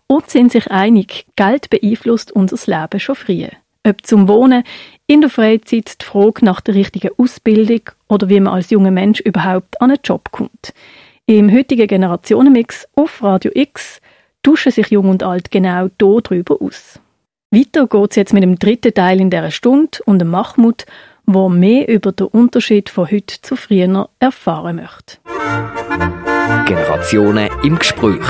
und 0.07 0.31
sind 0.31 0.53
sich 0.53 0.71
einig, 0.71 1.27
Geld 1.35 1.71
beeinflusst 1.71 2.31
unser 2.31 2.57
Leben 2.71 3.01
schon 3.01 3.17
früh. 3.17 3.49
Ob 3.83 4.07
zum 4.07 4.29
Wohnen, 4.29 4.63
in 5.09 5.23
der 5.23 5.31
Freizeit 5.31 6.01
die 6.01 6.05
Frage 6.05 6.45
nach 6.45 6.61
der 6.61 6.77
richtigen 6.77 7.11
Ausbildung 7.19 7.81
oder 8.09 8.29
wie 8.29 8.39
man 8.39 8.55
als 8.55 8.71
junger 8.71 8.93
Mensch 8.93 9.19
überhaupt 9.21 9.81
an 9.81 9.91
einen 9.91 10.01
Job 10.05 10.31
kommt. 10.31 10.73
Im 11.27 11.53
heutigen 11.53 11.89
Generationenmix 11.89 12.87
auf 12.95 13.25
Radio 13.25 13.51
X 13.53 14.01
tauschen 14.45 14.71
sich 14.71 14.91
Jung 14.91 15.09
und 15.09 15.25
Alt 15.25 15.51
genau 15.51 15.89
hier 16.01 16.21
drüber 16.21 16.63
aus. 16.63 17.01
Weiter 17.55 17.87
geht 17.87 18.11
es 18.11 18.17
jetzt 18.17 18.33
mit 18.33 18.43
dem 18.43 18.59
dritten 18.59 18.93
Teil 18.93 19.21
in 19.21 19.31
dieser 19.31 19.53
Stunde 19.53 19.99
und 20.07 20.19
dem 20.19 20.31
Mahmoud, 20.31 20.87
wo 21.25 21.49
mehr 21.49 21.89
über 21.89 22.11
den 22.11 22.27
Unterschied 22.27 22.91
von 22.91 23.09
heute 23.09 23.41
zu 23.41 23.55
früher 23.55 24.09
erfahren 24.19 24.77
möchte. 24.77 25.19
Generationen 26.67 27.49
im 27.63 27.79
Gespräch. 27.79 28.27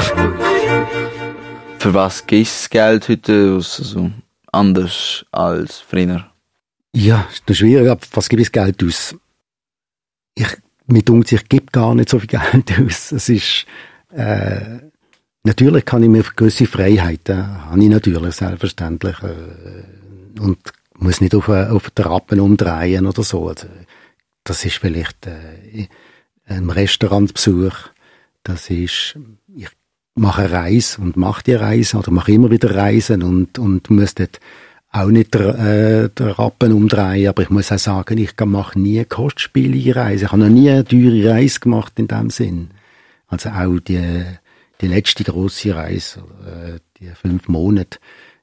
Für 1.79 1.95
was 1.95 2.27
gibst 2.27 2.67
du 2.67 2.69
Geld 2.77 3.09
heute 3.09 3.55
aus? 3.57 3.79
Also 3.79 4.11
anders 4.53 5.25
als 5.33 5.79
früher? 5.79 6.27
Ja, 6.95 7.27
das 7.47 7.55
ist 7.55 7.59
schwierig, 7.59 7.89
aber 7.89 8.03
was 8.13 8.29
ich 8.31 8.39
das 8.39 8.53
Geld 8.53 8.85
aus? 8.85 9.17
Ich, 10.35 10.49
mir 10.87 11.03
denkt, 11.03 11.33
ich 11.33 11.49
gebe 11.49 11.73
gar 11.73 11.95
nicht 11.95 12.11
so 12.11 12.19
viel 12.19 12.29
Geld 12.53 12.79
aus. 12.79 13.11
Es 13.11 13.31
ist, 13.31 13.65
äh, 14.13 14.81
natürlich 15.45 15.85
kann 15.85 16.03
ich 16.03 16.09
mir 16.09 16.25
gewisse 16.37 16.67
Freiheiten, 16.67 17.65
habe 17.67 17.83
ich 17.83 17.89
natürlich, 17.89 18.35
selbstverständlich, 18.35 19.17
äh, 19.23 20.41
und 20.41 20.59
muss 20.97 21.21
nicht 21.21 21.35
auf, 21.35 21.49
äh, 21.49 21.67
auf 21.67 21.91
den 21.91 22.05
Rappen 22.05 22.41
umdrehen 22.41 23.07
oder 23.07 23.23
so. 23.23 23.49
Also, 23.49 23.69
das 24.43 24.65
ist 24.65 24.77
vielleicht, 24.77 25.27
äh, 25.27 25.89
ein 26.47 26.71
Restaurantbesuch, 26.71 27.75
das 28.43 28.69
ist, 28.71 29.17
ich 29.57 29.69
mache 30.15 30.43
eine 30.43 30.53
Reise 30.53 31.01
und 31.01 31.17
mache 31.17 31.43
die 31.45 31.55
Reise 31.55 31.97
oder 31.99 32.11
mache 32.11 32.33
immer 32.33 32.51
wieder 32.51 32.75
Reisen 32.75 33.23
und, 33.23 33.59
und 33.59 33.91
muss 33.91 34.15
dort 34.15 34.41
auch 34.93 35.09
nicht 35.09 35.35
äh, 35.35 36.09
der 36.09 36.39
Rappen 36.39 36.73
umdrehen, 36.73 37.29
aber 37.29 37.43
ich 37.43 37.51
muss 37.51 37.73
auch 37.73 37.79
sagen, 37.79 38.19
ich 38.19 38.33
mache 38.45 38.79
nie 38.79 39.05
kostspielige 39.05 39.97
Reise. 39.97 40.27
Ich 40.27 40.33
habe 40.33 40.43
noch 40.43 40.49
nie 40.49 40.71
eine 40.71 40.85
teure 40.85 41.31
Reise 41.31 41.59
gemacht 41.59 41.95
in 41.97 42.07
dem 42.07 42.31
Sinn. 42.31 42.69
Also 43.27 43.49
auch 43.49 43.81
die, 43.81 44.25
die 44.81 44.89
letzte 44.89 45.25
grosse 45.25 45.75
Reise, 45.75 46.25
äh, 46.47 46.79
die 46.99 47.09
fünf 47.15 47.49
Monate. 47.49 47.99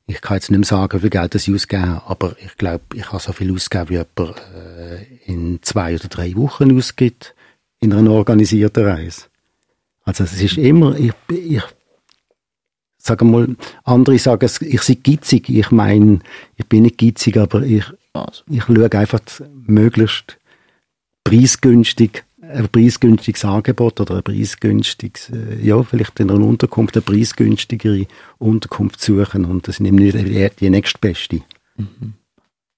Ich 0.08 0.22
kann 0.22 0.38
jetzt 0.38 0.52
nicht 0.52 0.60
mehr 0.60 0.68
sagen, 0.68 0.98
wie 0.98 1.02
viel 1.02 1.10
Geld 1.10 1.36
ich 1.36 1.54
ausgegeben 1.54 1.90
habe, 1.92 2.10
aber 2.10 2.36
ich 2.40 2.58
glaube, 2.58 2.84
ich 2.96 3.12
habe 3.12 3.22
so 3.22 3.32
viel 3.34 3.54
ausgegeben, 3.54 3.90
wie 3.90 3.94
jemand 3.94 4.42
äh, 4.56 5.04
in 5.26 5.60
zwei 5.62 5.96
oder 5.96 6.08
drei 6.08 6.36
Wochen 6.36 6.76
ausgibt 6.78 7.36
in 7.80 7.94
einer 7.94 8.12
organisierten 8.12 8.86
Reise. 8.86 9.24
Also 10.04 10.24
es 10.24 10.42
ist 10.42 10.58
immer, 10.58 10.98
ich, 10.98 11.14
ich 11.30 11.62
sage 12.98 13.26
mal, 13.26 13.56
andere 13.84 14.18
sagen, 14.20 14.50
ich 14.62 14.82
sei 14.82 14.96
gitzig. 14.96 15.50
Ich 15.50 15.72
meine, 15.72 16.20
ich 16.56 16.66
bin 16.68 16.84
nicht 16.84 16.98
gitzig, 16.98 17.38
aber 17.38 17.62
ich, 17.64 17.86
ich 18.50 18.64
schaue 18.64 18.92
einfach 18.92 19.22
möglichst 19.66 20.38
preisgünstig, 21.24 22.24
ein 22.54 22.70
preisgünstiges 22.70 23.46
Angebot 23.46 24.00
oder 24.00 24.18
ein 24.18 24.24
preisgünstiges, 24.24 25.30
äh, 25.30 25.62
ja, 25.62 25.82
vielleicht 25.84 26.20
in 26.20 26.30
einer 26.30 26.46
Unterkunft 26.46 26.96
eine 26.96 27.02
preisgünstigere 27.02 28.08
Unterkunft 28.38 29.02
suchen 29.02 29.46
und 29.46 29.68
das 29.68 29.80
nimmt 29.80 30.00
nicht 30.00 30.18
die, 30.18 30.50
die 30.60 30.70
nächstbeste. 30.70 31.42
Mhm. 31.76 32.14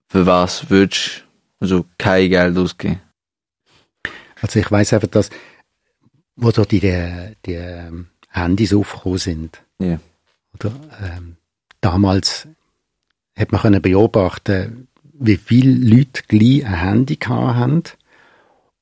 Für 0.08 0.26
was 0.26 0.70
würdest 0.70 1.24
du 1.60 1.66
also 1.66 1.86
kein 1.98 2.30
Geld 2.30 2.58
ausgeben? 2.58 3.00
Also 4.42 4.60
ich 4.60 4.70
weiß 4.70 4.94
einfach, 4.94 5.08
dass 5.08 5.30
wo 6.36 6.52
da 6.52 6.66
die, 6.66 6.80
die, 7.46 7.54
ähm, 7.54 8.08
Handys 8.30 8.74
aufgekommen 8.74 9.18
sind. 9.20 9.62
Yeah. 9.80 10.00
Oder, 10.56 10.74
ähm, 11.02 11.38
damals 11.82 12.48
hat 13.38 13.52
man 13.52 13.62
können 13.62 13.82
beobachten, 13.82 14.88
wie 15.14 15.38
viele 15.38 15.74
Leute 15.74 16.24
gleich 16.28 16.66
ein 16.66 16.80
Handy 16.80 17.16
haben 17.16 17.84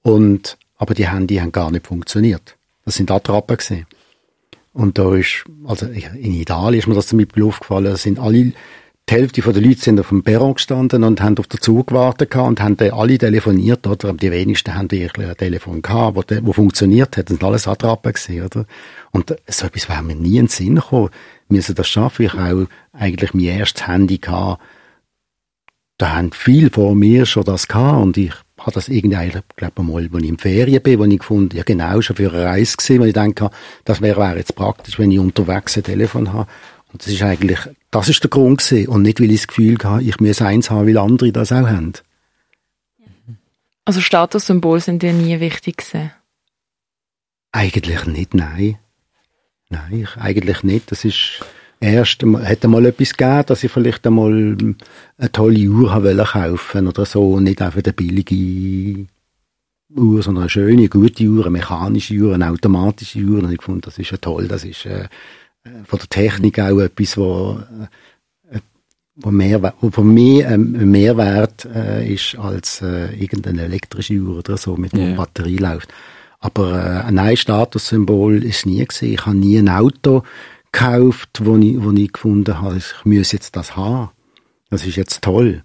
und 0.01 0.57
aber 0.81 0.95
die 0.95 1.07
Handy 1.07 1.35
haben 1.35 1.51
gar 1.51 1.69
nicht 1.69 1.85
funktioniert. 1.85 2.57
Das 2.85 2.95
sind 2.95 3.11
Attrappen 3.11 3.55
gesehen. 3.55 3.85
Und 4.73 4.97
da 4.97 5.13
ist, 5.13 5.45
also 5.63 5.85
in 5.85 6.33
Italien 6.33 6.79
ist 6.79 6.87
mir 6.87 6.95
das 6.95 7.05
zum 7.05 7.19
Beispiel 7.19 7.43
aufgefallen, 7.43 7.95
sind 7.97 8.17
alle 8.17 8.53
die 9.09 9.13
Hälfte 9.13 9.41
der 9.41 9.61
Leute 9.61 9.81
sind 9.81 9.99
auf 9.99 10.09
dem 10.09 10.23
Perron 10.23 10.53
gestanden 10.55 11.03
und 11.03 11.21
haben 11.21 11.37
auf 11.37 11.47
den 11.47 11.59
Zug 11.59 11.87
gewartet 11.87 12.35
und 12.35 12.61
haben 12.61 12.77
alle 12.79 13.17
telefoniert, 13.17 13.85
oder? 13.85 14.13
Die 14.13 14.31
wenigsten 14.31 14.73
haben 14.73 14.89
wirklich 14.89 15.27
ein 15.27 15.37
Telefon 15.37 15.81
gehabt, 15.81 16.15
wo, 16.15 16.23
wo 16.47 16.53
funktioniert 16.53 17.17
hat. 17.17 17.29
Das 17.29 17.37
sind 17.37 17.43
alles 17.43 17.67
Attrappen 17.67 18.13
gewesen, 18.13 18.43
oder? 18.43 18.65
Und 19.11 19.35
so 19.47 19.65
etwas 19.67 19.89
wäre 19.89 20.01
mir 20.01 20.15
nie 20.15 20.37
in 20.37 20.45
den 20.45 20.47
Sinn 20.47 20.75
gekommen. 20.75 21.09
Wir 21.49 21.57
müssen 21.57 21.75
das 21.75 21.89
schaffen. 21.89 22.25
Ich 22.25 22.33
habe 22.33 22.67
auch 22.93 22.99
eigentlich 22.99 23.33
mein 23.33 23.45
erstes 23.45 23.85
Handy 23.85 24.17
gehabt. 24.17 24.63
Da 25.97 26.15
haben 26.15 26.31
viele 26.31 26.69
vor 26.69 26.95
mir 26.95 27.25
schon 27.25 27.43
das 27.43 27.67
gehabt 27.67 28.01
und 28.01 28.17
ich 28.17 28.33
habe 28.61 28.71
das 28.71 28.87
irgendwie, 28.87 29.27
ich 29.27 29.55
glaube 29.55 29.83
mal, 29.83 30.03
als 30.03 30.23
ich 30.23 30.29
in 30.29 30.37
Ferien 30.37 30.81
bin, 30.81 30.99
wo 30.99 31.05
ich 31.05 31.19
gefunden, 31.19 31.55
ja 31.55 31.63
genau, 31.63 32.01
schon 32.01 32.15
für 32.15 32.31
eine 32.31 32.45
Reise 32.45 32.77
gesehen, 32.77 33.01
wo 33.01 33.05
ich 33.05 33.13
denke, 33.13 33.49
das 33.85 34.01
wäre, 34.01 34.19
wäre 34.19 34.37
jetzt 34.37 34.55
praktisch, 34.55 34.99
wenn 34.99 35.11
ich 35.11 35.19
unterwegs 35.19 35.77
ein 35.77 35.83
Telefon 35.83 36.31
habe. 36.31 36.49
Und 36.91 37.01
das 37.01 37.11
ist 37.11 37.21
eigentlich, 37.21 37.59
das 37.89 38.09
ist 38.09 38.23
der 38.23 38.29
Grund 38.29 38.59
gewesen. 38.59 38.87
Und 38.87 39.03
nicht, 39.03 39.19
weil 39.19 39.31
ich 39.31 39.41
das 39.41 39.47
Gefühl 39.47 39.77
hatte, 39.83 40.03
ich 40.03 40.19
muss 40.19 40.41
eins 40.41 40.69
haben, 40.69 40.87
weil 40.87 40.97
andere 40.97 41.31
das 41.31 41.51
auch 41.51 41.67
haben. 41.67 41.93
Also 43.85 44.01
Statussymbole 44.01 44.81
sind 44.81 45.01
dir 45.01 45.13
nie 45.13 45.39
wichtig 45.39 45.77
gewesen? 45.77 46.11
Eigentlich 47.51 48.05
nicht, 48.05 48.33
nein. 48.33 48.77
Nein, 49.69 50.01
ich, 50.01 50.17
eigentlich 50.17 50.63
nicht. 50.63 50.91
Das 50.91 51.05
ist 51.05 51.43
erst, 51.81 52.23
hätte 52.23 52.67
mal 52.67 52.85
etwas 52.85 53.17
gegeben, 53.17 53.43
dass 53.47 53.63
ich 53.63 53.71
vielleicht 53.71 54.05
einmal 54.07 54.57
eine 55.17 55.31
tolle 55.31 55.67
Uhr 55.67 55.93
haben 55.93 56.17
kaufen 56.17 56.87
oder 56.87 57.05
so 57.05 57.39
nicht 57.39 57.61
einfach 57.61 57.81
eine 57.83 57.93
billige 57.93 59.07
Uhr, 59.95 60.21
sondern 60.21 60.43
eine 60.43 60.49
schöne, 60.49 60.87
gute 60.87 61.25
Uhr, 61.25 61.45
eine 61.45 61.51
mechanische 61.51 62.15
Uhr, 62.15 62.33
eine 62.33 62.49
automatische 62.49 63.19
Uhr. 63.19 63.43
Und 63.43 63.51
ich 63.51 63.61
fand, 63.61 63.85
das 63.85 63.97
ist 63.97 64.11
ja 64.11 64.17
toll, 64.17 64.47
das 64.47 64.63
ist, 64.63 64.85
äh, 64.85 65.09
von 65.85 65.99
der 65.99 66.07
Technik 66.07 66.59
auch 66.59 66.79
etwas, 66.79 67.17
wo, 67.17 67.59
äh, 68.51 68.59
wo, 69.15 69.31
mehr, 69.31 69.73
wo 69.81 69.89
für 69.89 70.03
mich 70.03 70.45
ein 70.45 70.89
Mehrwert 70.91 71.65
äh, 71.65 72.13
ist 72.13 72.37
als 72.37 72.81
äh, 72.81 73.13
irgendeine 73.15 73.63
elektrische 73.63 74.15
Uhr 74.15 74.37
oder 74.37 74.55
so, 74.55 74.77
mit 74.77 74.93
einer 74.93 75.07
yeah. 75.07 75.15
Batterie 75.15 75.57
läuft. 75.57 75.89
Aber 76.39 76.73
äh, 76.73 77.07
ein 77.07 77.15
neues 77.15 77.39
Statussymbol 77.39 78.43
ist 78.43 78.65
nie 78.65 78.85
gesehen. 78.85 79.13
Ich 79.13 79.25
habe 79.25 79.35
nie 79.35 79.57
ein 79.57 79.69
Auto 79.69 80.23
gekauft, 80.71 81.41
wo 81.43 81.57
ich, 81.57 81.81
wo 81.81 81.91
ich 81.91 82.11
gefunden 82.11 82.61
habe, 82.61 82.77
ich 82.77 83.05
muss 83.05 83.31
jetzt 83.31 83.55
das 83.55 83.75
haben. 83.75 84.09
Das 84.69 84.85
ist 84.85 84.95
jetzt 84.95 85.21
toll. 85.21 85.63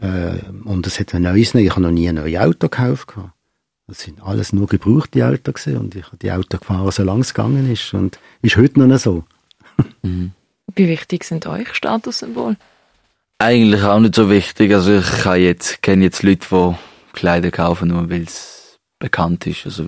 Äh, 0.00 0.38
und 0.64 0.86
es 0.86 0.98
hat 0.98 1.14
ein 1.14 1.22
neues, 1.22 1.54
ich 1.54 1.70
habe 1.70 1.80
noch 1.80 1.90
nie 1.90 2.08
ein 2.08 2.16
neues 2.16 2.38
Auto 2.38 2.68
gekauft. 2.68 3.14
Das 3.86 4.00
sind 4.00 4.22
alles 4.22 4.52
nur 4.52 4.66
gebrauchte 4.66 5.26
Autos 5.26 5.54
gewesen 5.54 5.78
und 5.78 5.94
ich 5.94 6.04
habe 6.04 6.18
die 6.18 6.30
Auto 6.30 6.58
gefahren, 6.58 6.90
solange 6.90 7.22
es 7.22 7.32
gegangen 7.32 7.72
ist 7.72 7.94
und 7.94 8.18
ist 8.42 8.56
heute 8.56 8.80
noch 8.80 8.98
so. 8.98 9.24
Mhm. 10.02 10.32
Wie 10.74 10.88
wichtig 10.88 11.24
sind 11.24 11.46
euch 11.46 11.74
Statussymbole? 11.74 12.56
Eigentlich 13.38 13.82
auch 13.82 14.00
nicht 14.00 14.14
so 14.14 14.28
wichtig. 14.28 14.74
Also 14.74 14.98
ich 14.98 15.24
jetzt, 15.24 15.80
kenne 15.80 16.04
jetzt 16.04 16.22
Leute, 16.22 16.46
die 16.50 16.74
Kleider 17.14 17.50
kaufen, 17.50 17.88
nur 17.88 18.10
weil 18.10 18.22
es 18.22 18.57
bekannt 18.98 19.46
ist, 19.46 19.64
also 19.64 19.84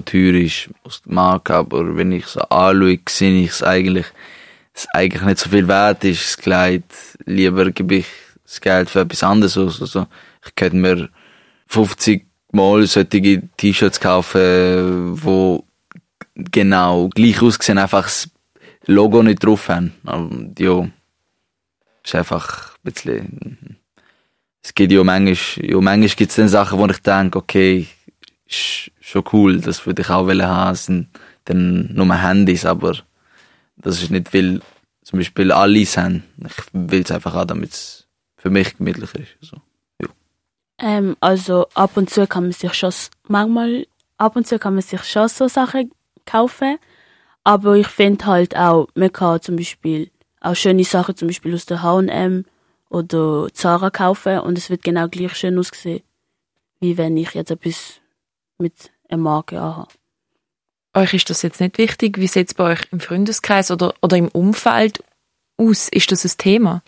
teuer 0.00 0.34
ist, 0.34 0.70
aus 0.84 1.02
der 1.02 1.14
Marke, 1.14 1.54
aber 1.54 1.96
wenn 1.96 2.12
ich 2.12 2.26
so 2.26 2.40
anschaue, 2.40 2.98
sehe 3.08 3.42
ich 3.42 3.50
es 3.50 3.62
eigentlich, 3.62 4.06
es 4.74 4.86
eigentlich 4.92 5.22
nicht 5.22 5.38
so 5.38 5.50
viel 5.50 5.68
wert 5.68 6.04
ist, 6.04 6.24
das 6.24 6.36
Kleid. 6.38 6.84
Lieber 7.24 7.70
gebe 7.70 7.96
ich 7.96 8.06
das 8.44 8.60
Geld 8.60 8.90
für 8.90 9.00
etwas 9.00 9.22
anderes 9.22 9.56
aus. 9.56 9.80
Also 9.80 10.06
ich 10.44 10.54
könnte 10.54 10.76
mir 10.76 11.08
50 11.66 12.26
mal 12.52 12.86
solche 12.86 13.42
T-Shirts 13.56 14.00
kaufen, 14.00 15.22
wo 15.22 15.64
genau 16.34 17.08
gleich 17.08 17.42
aussehen, 17.42 17.78
einfach 17.78 18.04
das 18.04 18.30
Logo 18.86 19.22
nicht 19.22 19.44
drauf 19.44 19.68
haben. 19.68 19.94
Und 20.04 20.58
ja, 20.58 20.88
ist 22.04 22.14
einfach 22.14 22.72
ein 22.72 22.92
bisschen, 22.92 23.76
es 24.62 24.74
gibt 24.74 24.92
ja 24.92 25.04
manchmal, 25.04 25.70
ja, 25.70 25.80
manchmal 25.80 26.08
gibt 26.08 26.30
es 26.30 26.36
dann 26.36 26.48
Sachen, 26.48 26.78
wo 26.78 26.86
ich 26.86 27.02
denke, 27.02 27.38
okay, 27.38 27.86
ist 28.48 28.90
schon 29.00 29.24
cool, 29.32 29.60
das 29.60 29.86
würde 29.86 30.02
ich 30.02 30.10
auch 30.10 30.28
haben, 30.28 30.74
sind 30.74 31.08
dann 31.44 31.92
nur 31.94 32.14
Handys, 32.14 32.64
aber 32.64 32.96
das 33.76 34.02
ist 34.02 34.10
nicht, 34.10 34.32
weil 34.34 34.60
zum 35.02 35.18
Beispiel 35.18 35.52
Allis 35.52 35.96
haben. 35.96 36.24
Ich 36.46 36.64
will 36.72 37.02
es 37.02 37.10
einfach 37.10 37.34
auch, 37.34 37.44
damit 37.44 37.70
es 37.70 38.06
für 38.36 38.50
mich 38.50 38.76
gemütlicher 38.76 39.20
ist. 39.20 39.36
Also. 39.40 39.56
Ähm, 40.80 41.16
also 41.20 41.66
ab 41.74 41.96
und 41.96 42.08
zu 42.10 42.26
kann 42.26 42.44
man 42.44 42.52
sich 42.52 42.72
schon, 42.74 42.92
manchmal, 43.26 43.86
ab 44.16 44.36
und 44.36 44.46
zu 44.46 44.58
kann 44.58 44.74
man 44.74 44.82
sich 44.82 45.02
schon 45.04 45.28
so 45.28 45.48
Sachen 45.48 45.90
kaufen. 46.24 46.78
Aber 47.44 47.76
ich 47.76 47.88
finde 47.88 48.26
halt 48.26 48.56
auch, 48.56 48.88
man 48.94 49.12
kann 49.12 49.40
zum 49.40 49.56
Beispiel 49.56 50.10
auch 50.40 50.54
schöne 50.54 50.84
Sachen 50.84 51.16
zum 51.16 51.28
Beispiel 51.28 51.54
aus 51.54 51.66
der 51.66 51.82
H&M 51.82 52.44
oder 52.90 53.48
Zara 53.52 53.90
kaufen 53.90 54.40
und 54.40 54.56
es 54.56 54.70
wird 54.70 54.84
genau 54.84 55.08
gleich 55.08 55.34
schön 55.36 55.58
aussehen, 55.58 56.02
wie 56.80 56.96
wenn 56.96 57.16
ich 57.16 57.34
jetzt 57.34 57.50
etwas 57.50 58.00
mit 58.58 58.90
einer 59.08 59.22
Marke 59.22 59.60
anhabe. 59.60 59.92
Euch 60.94 61.14
ist 61.14 61.30
das 61.30 61.42
jetzt 61.42 61.60
nicht 61.60 61.78
wichtig? 61.78 62.18
Wie 62.18 62.26
sieht 62.26 62.48
es 62.48 62.54
bei 62.54 62.72
euch 62.72 62.80
im 62.90 63.00
Freundeskreis 63.00 63.70
oder, 63.70 63.94
oder 64.02 64.16
im 64.16 64.28
Umfeld 64.28 65.02
aus? 65.56 65.88
Ist 65.88 66.10
das 66.10 66.24
ein 66.24 66.38
Thema? 66.38 66.82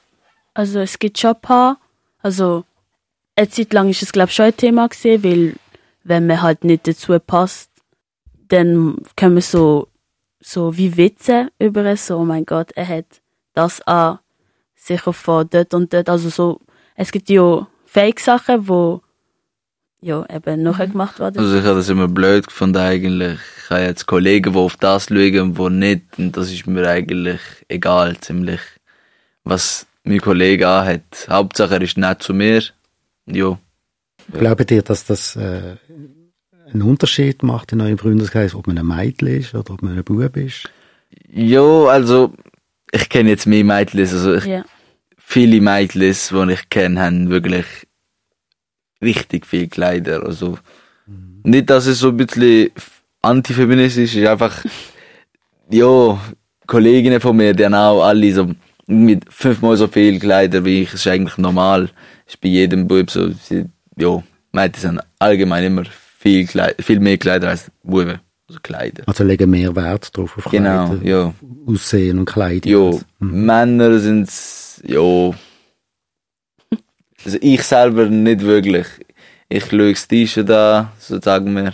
Also 0.54 0.80
es 0.80 0.98
gibt 0.98 1.18
schon 1.18 1.34
ein 1.34 1.40
paar, 1.40 1.78
also 2.20 2.64
eine 3.36 3.48
Zeit 3.48 3.72
lang 3.72 3.88
ist 3.88 4.02
es 4.02 4.12
glaube 4.12 4.30
ich 4.30 4.34
schon 4.34 4.46
ein 4.46 4.56
Thema 4.56 4.88
gewesen, 4.88 5.24
weil 5.24 5.56
wenn 6.02 6.26
man 6.26 6.42
halt 6.42 6.64
nicht 6.64 6.86
dazu 6.86 7.18
passt, 7.20 7.70
dann 8.48 8.96
können 9.16 9.36
wir 9.36 9.42
so 9.42 9.86
so 10.40 10.76
wie 10.76 10.96
Witze 10.96 11.50
über 11.58 11.84
es, 11.84 12.06
so 12.06 12.18
oh 12.18 12.24
mein 12.24 12.46
Gott, 12.46 12.72
er 12.74 12.88
hat 12.88 13.20
das 13.52 13.80
an, 13.82 14.18
sicher 14.74 15.12
von 15.12 15.48
dort 15.48 15.74
und 15.74 15.92
dort, 15.92 16.08
also 16.08 16.30
so, 16.30 16.60
es 16.94 17.12
gibt 17.12 17.28
ja 17.28 17.66
Fake-Sachen, 17.84 18.68
wo 18.68 19.02
ja 20.02 20.24
eben 20.34 20.62
nachher 20.62 20.86
gemacht 20.88 21.18
worden 21.20 21.38
Also 21.38 21.58
ich 21.58 21.64
habe 21.64 21.76
das 21.76 21.88
immer 21.88 22.08
blöd 22.08 22.46
gefunden 22.46 22.78
eigentlich. 22.78 23.38
Ich 23.64 23.70
habe 23.70 23.82
jetzt 23.82 24.06
Kollegen, 24.06 24.52
die 24.52 24.58
auf 24.58 24.76
das 24.76 25.06
schauen 25.08 25.40
und 25.40 25.58
die 25.58 25.70
nicht. 25.70 26.02
Und 26.18 26.36
das 26.36 26.50
ist 26.52 26.66
mir 26.66 26.88
eigentlich 26.88 27.40
egal, 27.68 28.16
ziemlich. 28.18 28.60
Was 29.44 29.86
mein 30.04 30.20
Kollege 30.20 30.68
anhat. 30.68 31.26
Hauptsache 31.28 31.74
er 31.74 31.82
ist 31.82 31.98
nett 31.98 32.22
zu 32.22 32.34
mir. 32.34 32.62
Jo. 33.26 33.58
Glaubt 34.32 34.70
ihr, 34.70 34.82
dass 34.82 35.04
das 35.04 35.36
äh, 35.36 35.76
einen 36.72 36.82
Unterschied 36.82 37.42
macht 37.42 37.72
in 37.72 37.80
eurem 37.80 37.98
Freundeskreis, 37.98 38.54
ob 38.54 38.66
man 38.66 38.78
ein 38.78 38.86
Mädchen 38.86 39.28
ist 39.28 39.54
oder 39.54 39.74
ob 39.74 39.82
man 39.82 39.96
ein 39.96 40.04
Bub 40.04 40.36
ist? 40.36 40.70
Jo, 41.28 41.86
also 41.86 42.32
ich 42.92 43.08
kenne 43.08 43.30
jetzt 43.30 43.46
mehr 43.46 43.64
Mädchen. 43.64 44.00
Also 44.00 44.34
ich, 44.34 44.44
Ja. 44.44 44.64
viele 45.18 45.60
Mädchen, 45.60 46.00
die 46.48 46.52
ich 46.52 46.68
kenne, 46.70 47.00
haben 47.00 47.30
wirklich 47.30 47.66
richtig 49.02 49.46
viel 49.46 49.68
Kleider. 49.68 50.24
Also 50.24 50.58
nicht, 51.42 51.70
dass 51.70 51.86
es 51.86 51.98
so 51.98 52.08
ein 52.08 52.16
bisschen 52.16 52.70
antifeministisch 53.22 54.16
ist, 54.16 54.26
einfach 54.28 54.64
ja, 55.70 56.18
Kolleginnen 56.66 57.20
von 57.20 57.36
mir, 57.36 57.52
die 57.52 57.64
haben 57.64 57.74
auch 57.74 58.02
alle 58.02 58.32
so 58.32 58.50
mit 58.86 59.24
fünfmal 59.32 59.76
so 59.76 59.86
viel 59.86 60.18
Kleider 60.18 60.64
wie 60.64 60.82
ich. 60.82 60.90
Das 60.90 61.00
ist 61.00 61.06
eigentlich 61.06 61.38
normal. 61.38 61.90
Ist 62.26 62.40
bei 62.40 62.48
jedem 62.48 62.86
Bub 62.86 63.10
so. 63.10 63.30
Ja, 63.96 64.22
Mädchen 64.52 64.80
sind 64.80 65.00
allgemein 65.18 65.64
immer 65.64 65.84
viel, 66.18 66.46
Kleid, 66.46 66.76
viel 66.82 67.00
mehr 67.00 67.18
Kleider 67.18 67.48
als 67.48 67.70
Buben. 67.82 68.20
Also 68.48 68.60
Kleider. 68.62 69.04
Also 69.06 69.22
legen 69.24 69.50
mehr 69.50 69.74
Wert 69.76 70.16
drauf 70.16 70.36
auf 70.36 70.50
Genau, 70.50 70.88
Kleider, 70.90 71.06
ja. 71.06 71.34
Aussehen 71.66 72.18
und 72.18 72.24
Kleidung. 72.24 72.70
Jo, 72.72 73.00
Männer 73.20 73.98
sind's, 74.00 74.82
jo. 74.84 75.34
Also 77.24 77.38
ich 77.40 77.62
selber 77.62 78.06
nicht 78.06 78.40
wirklich. 78.42 78.86
Ich 79.48 79.66
schaue 79.66 79.90
das 79.90 80.06
T-Shirt 80.08 80.50
an, 80.50 80.90
so 80.98 81.20
sagen 81.20 81.54
wir. 81.54 81.72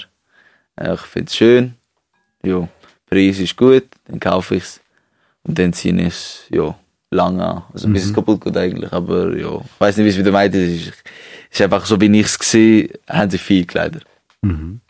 Äh, 0.77 0.95
Ich 0.95 1.01
find's 1.01 1.37
schön. 1.37 1.75
Jo, 2.45 2.69
Preis 3.09 3.39
ist 3.39 3.57
gut, 3.57 3.85
dann 4.07 4.19
kaufe 4.21 4.57
ich's. 4.57 4.81
Und 5.43 5.59
dann 5.59 5.73
ziehe 5.73 5.95
ich 6.01 6.07
es, 6.09 6.45
jo, 6.51 6.75
lang 7.11 7.41
an. 7.41 7.63
Also 7.73 7.89
bis 7.89 8.07
es 8.07 8.15
kaputt 8.15 8.41
geht 8.43 8.57
eigentlich, 8.57 8.93
aber 8.93 9.37
jo. 9.37 9.63
Ich 9.65 9.81
weiß 9.81 9.97
nicht, 9.97 10.07
wie 10.07 10.11
es 10.11 10.17
mit 10.17 10.27
der 10.27 10.33
Mädchen 10.33 10.63
ist. 10.75 10.87
Ich- 10.89 10.93
Es 11.51 11.61
ist 11.61 11.63
einfach 11.63 11.87
so, 11.87 12.01
wie 12.01 12.19
ich 12.21 12.27
es 12.27 12.39
gesehen 12.39 12.91
haben 13.09 13.31
sie 13.31 13.39
viel 13.39 13.65
Kleider. 13.65 14.01
Mhm. 14.43 14.81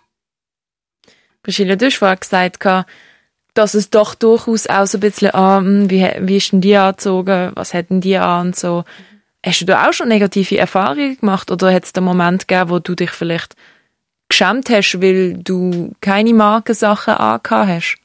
Priscilla, 1.42 1.76
du 1.76 1.86
hast 1.86 1.96
vorher 1.96 2.16
gesagt, 2.16 2.64
dass 3.54 3.74
es 3.74 3.90
doch 3.90 4.14
durchaus 4.14 4.66
auch 4.66 4.86
so 4.86 4.98
ein 4.98 5.00
bisschen, 5.00 5.34
ah, 5.34 5.58
hm, 5.58 5.88
wie, 5.90 6.08
wie 6.20 6.36
ist 6.38 6.52
denn 6.52 6.60
die 6.60 6.76
angezogen, 6.76 7.52
was 7.54 7.72
hätten 7.72 8.00
die 8.00 8.16
an 8.16 8.48
und 8.48 8.56
so. 8.56 8.84
Hast 9.46 9.60
du 9.60 9.64
da 9.64 9.88
auch 9.88 9.92
schon 9.92 10.08
negative 10.08 10.58
Erfahrungen 10.58 11.18
gemacht 11.18 11.52
oder 11.52 11.72
hat 11.72 11.84
es 11.84 11.92
den 11.92 12.02
Moment 12.02 12.48
gegeben, 12.48 12.68
wo 12.68 12.80
du 12.80 12.96
dich 12.96 13.10
vielleicht 13.10 13.54
geschämt 14.28 14.68
hast, 14.70 15.00
weil 15.00 15.34
du 15.34 15.92
keine 16.00 16.34
Markensachen 16.34 17.14
angehabt 17.14 17.68
hast? 17.68 17.96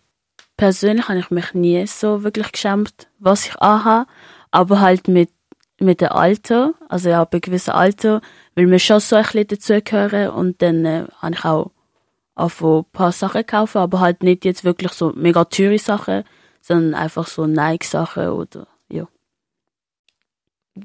Persönlich 0.56 1.10
habe 1.10 1.18
ich 1.18 1.32
mich 1.32 1.56
nie 1.56 1.88
so 1.88 2.24
wirklich 2.24 2.52
geschämt, 2.52 3.08
was 3.18 3.48
ich 3.48 3.60
anhabe, 3.60 4.08
aber 4.52 4.82
halt 4.82 5.08
mit, 5.08 5.32
mit 5.80 6.02
dem 6.02 6.10
Alter, 6.10 6.76
also 6.89 7.10
ja, 7.10 7.24
bei 7.26 7.39
gewissem 7.39 7.74
Alter, 7.74 8.22
will 8.54 8.68
mir 8.68 8.78
schon 8.78 9.00
so 9.00 9.16
ein 9.16 9.24
bisschen 9.24 9.48
dazugehören 9.48 10.30
und 10.30 10.62
dann 10.62 10.86
äh, 10.86 11.06
habe 11.24 11.34
ich 11.34 11.44
auch 11.44 11.72
angefangen, 12.36 12.82
ein 12.82 12.92
paar 12.92 13.12
Sachen 13.12 13.48
kaufen, 13.48 13.80
aber 13.80 14.00
halt 14.00 14.22
nicht 14.22 14.46
jetzt 14.46 14.64
wirklich 14.64 14.92
so 14.92 15.12
mega 15.16 15.46
teure 15.46 15.80
Sachen, 15.80 16.24
sondern 16.62 16.94
einfach 16.94 17.26
so 17.26 17.48
Nike-Sachen 17.48 18.30
oder, 18.30 18.68
ja. 18.92 19.08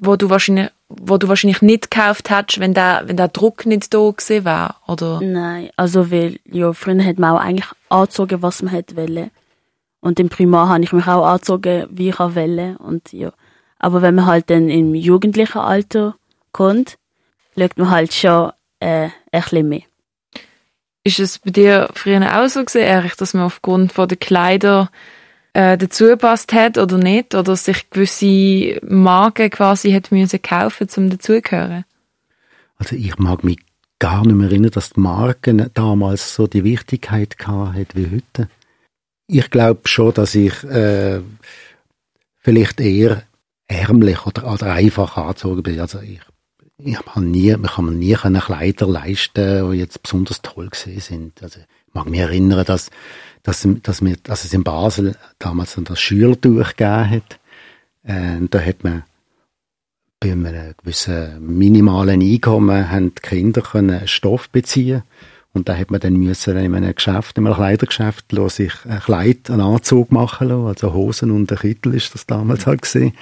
Wo 0.00 0.16
du 0.16 0.30
wahrscheinlich, 0.30 0.70
wo 0.88 1.16
du 1.18 1.28
wahrscheinlich 1.28 1.62
nicht 1.62 1.90
gekauft 1.90 2.30
hättest, 2.30 2.60
wenn 2.60 2.74
der, 2.74 3.02
wenn 3.06 3.16
der 3.16 3.28
Druck 3.28 3.66
nicht 3.66 3.92
da 3.92 4.10
gewesen 4.10 4.44
wäre, 4.44 4.74
oder? 4.86 5.20
Nein, 5.22 5.70
also 5.76 6.10
weil, 6.10 6.38
ja, 6.44 6.72
früher 6.72 7.04
hat 7.04 7.18
man 7.18 7.36
auch 7.36 7.40
eigentlich 7.40 7.68
angezogen, 7.88 8.42
was 8.42 8.62
man 8.62 8.72
hätte 8.72 8.96
wollen. 8.96 9.30
Und 10.00 10.20
im 10.20 10.28
Primar 10.28 10.68
habe 10.68 10.84
ich 10.84 10.92
mich 10.92 11.06
auch 11.06 11.26
angezogen, 11.26 11.86
wie 11.90 12.10
ich 12.10 12.18
wollte. 12.18 12.76
Und 12.78 13.12
ja. 13.12 13.32
Aber 13.78 14.02
wenn 14.02 14.14
man 14.14 14.26
halt 14.26 14.50
dann 14.50 14.68
im 14.68 14.94
jugendlichen 14.94 15.58
Alter 15.58 16.16
kommt, 16.52 16.96
schaut 17.58 17.76
man 17.76 17.90
halt 17.90 18.14
schon 18.14 18.52
äh, 18.80 19.04
ein 19.04 19.12
bisschen 19.32 19.68
mehr. 19.68 19.82
Ist 21.04 21.20
es 21.20 21.38
bei 21.38 21.50
dir 21.50 21.88
früher 21.94 22.20
auch 22.40 22.48
so 22.48 22.60
gewesen, 22.60 22.82
Erich, 22.82 23.14
dass 23.14 23.34
man 23.34 23.44
aufgrund 23.44 23.92
von 23.92 24.08
der 24.08 24.16
Kleider 24.16 24.90
äh, 25.56 25.78
dazu 25.78 26.04
gepasst 26.04 26.52
hat 26.52 26.76
oder 26.76 26.98
nicht? 26.98 27.34
Oder 27.34 27.56
sich 27.56 27.88
gewisse 27.88 28.78
Marken 28.86 29.48
quasi 29.48 29.90
hat 29.92 30.12
müssen 30.12 30.42
kaufen, 30.42 30.86
um 30.96 31.08
dazugehören? 31.08 31.84
Also 32.76 32.94
ich 32.94 33.16
mag 33.18 33.42
mich 33.42 33.58
gar 33.98 34.26
nicht 34.26 34.34
mehr 34.34 34.48
erinnern, 34.48 34.72
dass 34.72 34.90
die 34.90 35.00
Marken 35.00 35.70
damals 35.72 36.34
so 36.34 36.46
die 36.46 36.62
Wichtigkeit 36.62 37.36
hat 37.46 37.96
wie 37.96 38.10
heute. 38.10 38.50
Ich 39.28 39.48
glaube 39.48 39.80
schon, 39.88 40.12
dass 40.12 40.34
ich 40.34 40.62
äh, 40.64 41.20
vielleicht 42.38 42.78
eher 42.78 43.22
ärmlich 43.66 44.26
oder, 44.26 44.52
oder 44.52 44.74
einfach 44.74 45.16
angezogen 45.16 45.62
bin. 45.62 45.80
Also 45.80 46.00
ich, 46.00 46.20
ich 46.76 46.98
habe 46.98 47.22
nie, 47.22 47.52
ich 47.52 47.72
kann 47.72 47.86
mir 47.86 47.92
nie 47.92 48.12
Kleider 48.14 48.86
leisten, 48.86 49.70
die 49.72 49.78
jetzt 49.78 50.02
besonders 50.02 50.42
toll 50.42 50.68
gesehen 50.68 51.00
sind. 51.00 51.42
Also 51.42 51.60
ich 51.60 51.94
mag 51.94 52.06
mich 52.10 52.20
erinnern, 52.20 52.66
dass, 52.66 52.90
dass, 53.46 53.66
dass, 53.82 54.04
wir, 54.04 54.16
dass 54.24 54.44
es 54.44 54.52
in 54.52 54.64
Basel 54.64 55.14
damals 55.38 55.78
das 55.80 56.00
Schülertuch 56.00 56.74
gegeben 56.76 57.10
hat. 57.10 57.38
Äh, 58.02 58.40
da 58.50 58.60
hat 58.60 58.82
man 58.82 59.04
bei 60.18 60.32
einem 60.32 60.74
gewissen 60.78 61.56
minimalen 61.56 62.22
Einkommen 62.22 62.90
haben 62.90 63.14
die 63.14 63.22
Kinder 63.22 63.62
können 63.62 64.08
Stoff 64.08 64.48
beziehen 64.48 65.04
und 65.52 65.68
da 65.68 65.76
hat 65.76 65.92
man 65.92 66.00
dann 66.00 66.14
müssen 66.14 66.56
in 66.56 66.74
einem 66.74 66.94
Geschäft, 66.94 67.38
in 67.38 67.46
einem 67.46 67.54
Kleidergeschäft, 67.54 68.26
sich 68.48 68.72
ein 68.84 68.98
Kleid, 68.98 69.48
einen 69.48 69.60
Anzug 69.60 70.10
machen 70.10 70.48
lassen, 70.48 70.66
also 70.66 70.92
Hosen 70.92 71.30
und 71.30 71.52
ein 71.52 71.58
Kittel 71.58 71.94
ist 71.94 72.14
das 72.14 72.26
damals 72.26 72.66
halt 72.66 72.82
gesehen. 72.82 73.14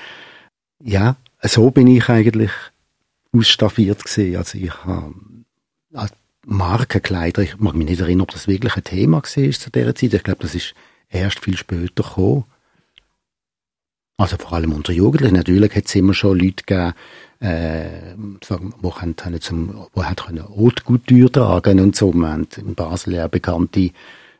Ja, 0.83 1.16
so 1.43 1.70
bin 1.70 1.87
ich 1.87 2.09
eigentlich 2.09 2.51
ausstaffiert 3.33 4.03
gesehen. 4.05 4.37
Also 4.37 4.57
ich 4.57 4.72
habe 4.85 5.14
Markenkleider, 6.47 7.42
ich 7.42 7.59
mag 7.59 7.74
mich 7.74 7.88
nicht 7.88 8.01
erinnern, 8.01 8.22
ob 8.22 8.30
das 8.30 8.49
wirklich 8.49 8.76
ein 8.76 8.84
Thema 8.84 9.18
war 9.18 9.22
zu 9.22 9.70
dieser 9.70 9.95
Zeit. 9.95 10.14
Ich 10.14 10.22
glaube, 10.22 10.42
das 10.42 10.55
ist 10.55 10.74
erst 11.09 11.40
viel 11.40 11.57
später 11.57 12.03
gekommen. 12.03 12.45
Also 14.16 14.36
vor 14.36 14.53
allem 14.53 14.72
unter 14.72 14.92
Jugendlichen. 14.92 15.34
Natürlich 15.34 15.74
hat 15.74 15.86
es 15.86 15.95
immer 15.95 16.14
schon 16.14 16.38
Leute 16.38 16.62
gegeben, 16.64 16.92
äh, 17.40 18.14
sagen, 18.45 18.72
wo 18.80 18.97
haben, 18.97 19.16
zum, 19.40 19.86
wo 19.92 20.05
hat 20.05 20.24
können 20.24 20.49
Haute 20.49 20.84
Couture 20.84 21.30
tragen 21.30 21.80
und 21.80 21.97
so. 21.97 22.12
Wir 22.12 22.28
haben 22.28 22.47
in 22.57 22.74
Basel 22.74 23.14
ja 23.14 23.26
bekannte 23.26 23.90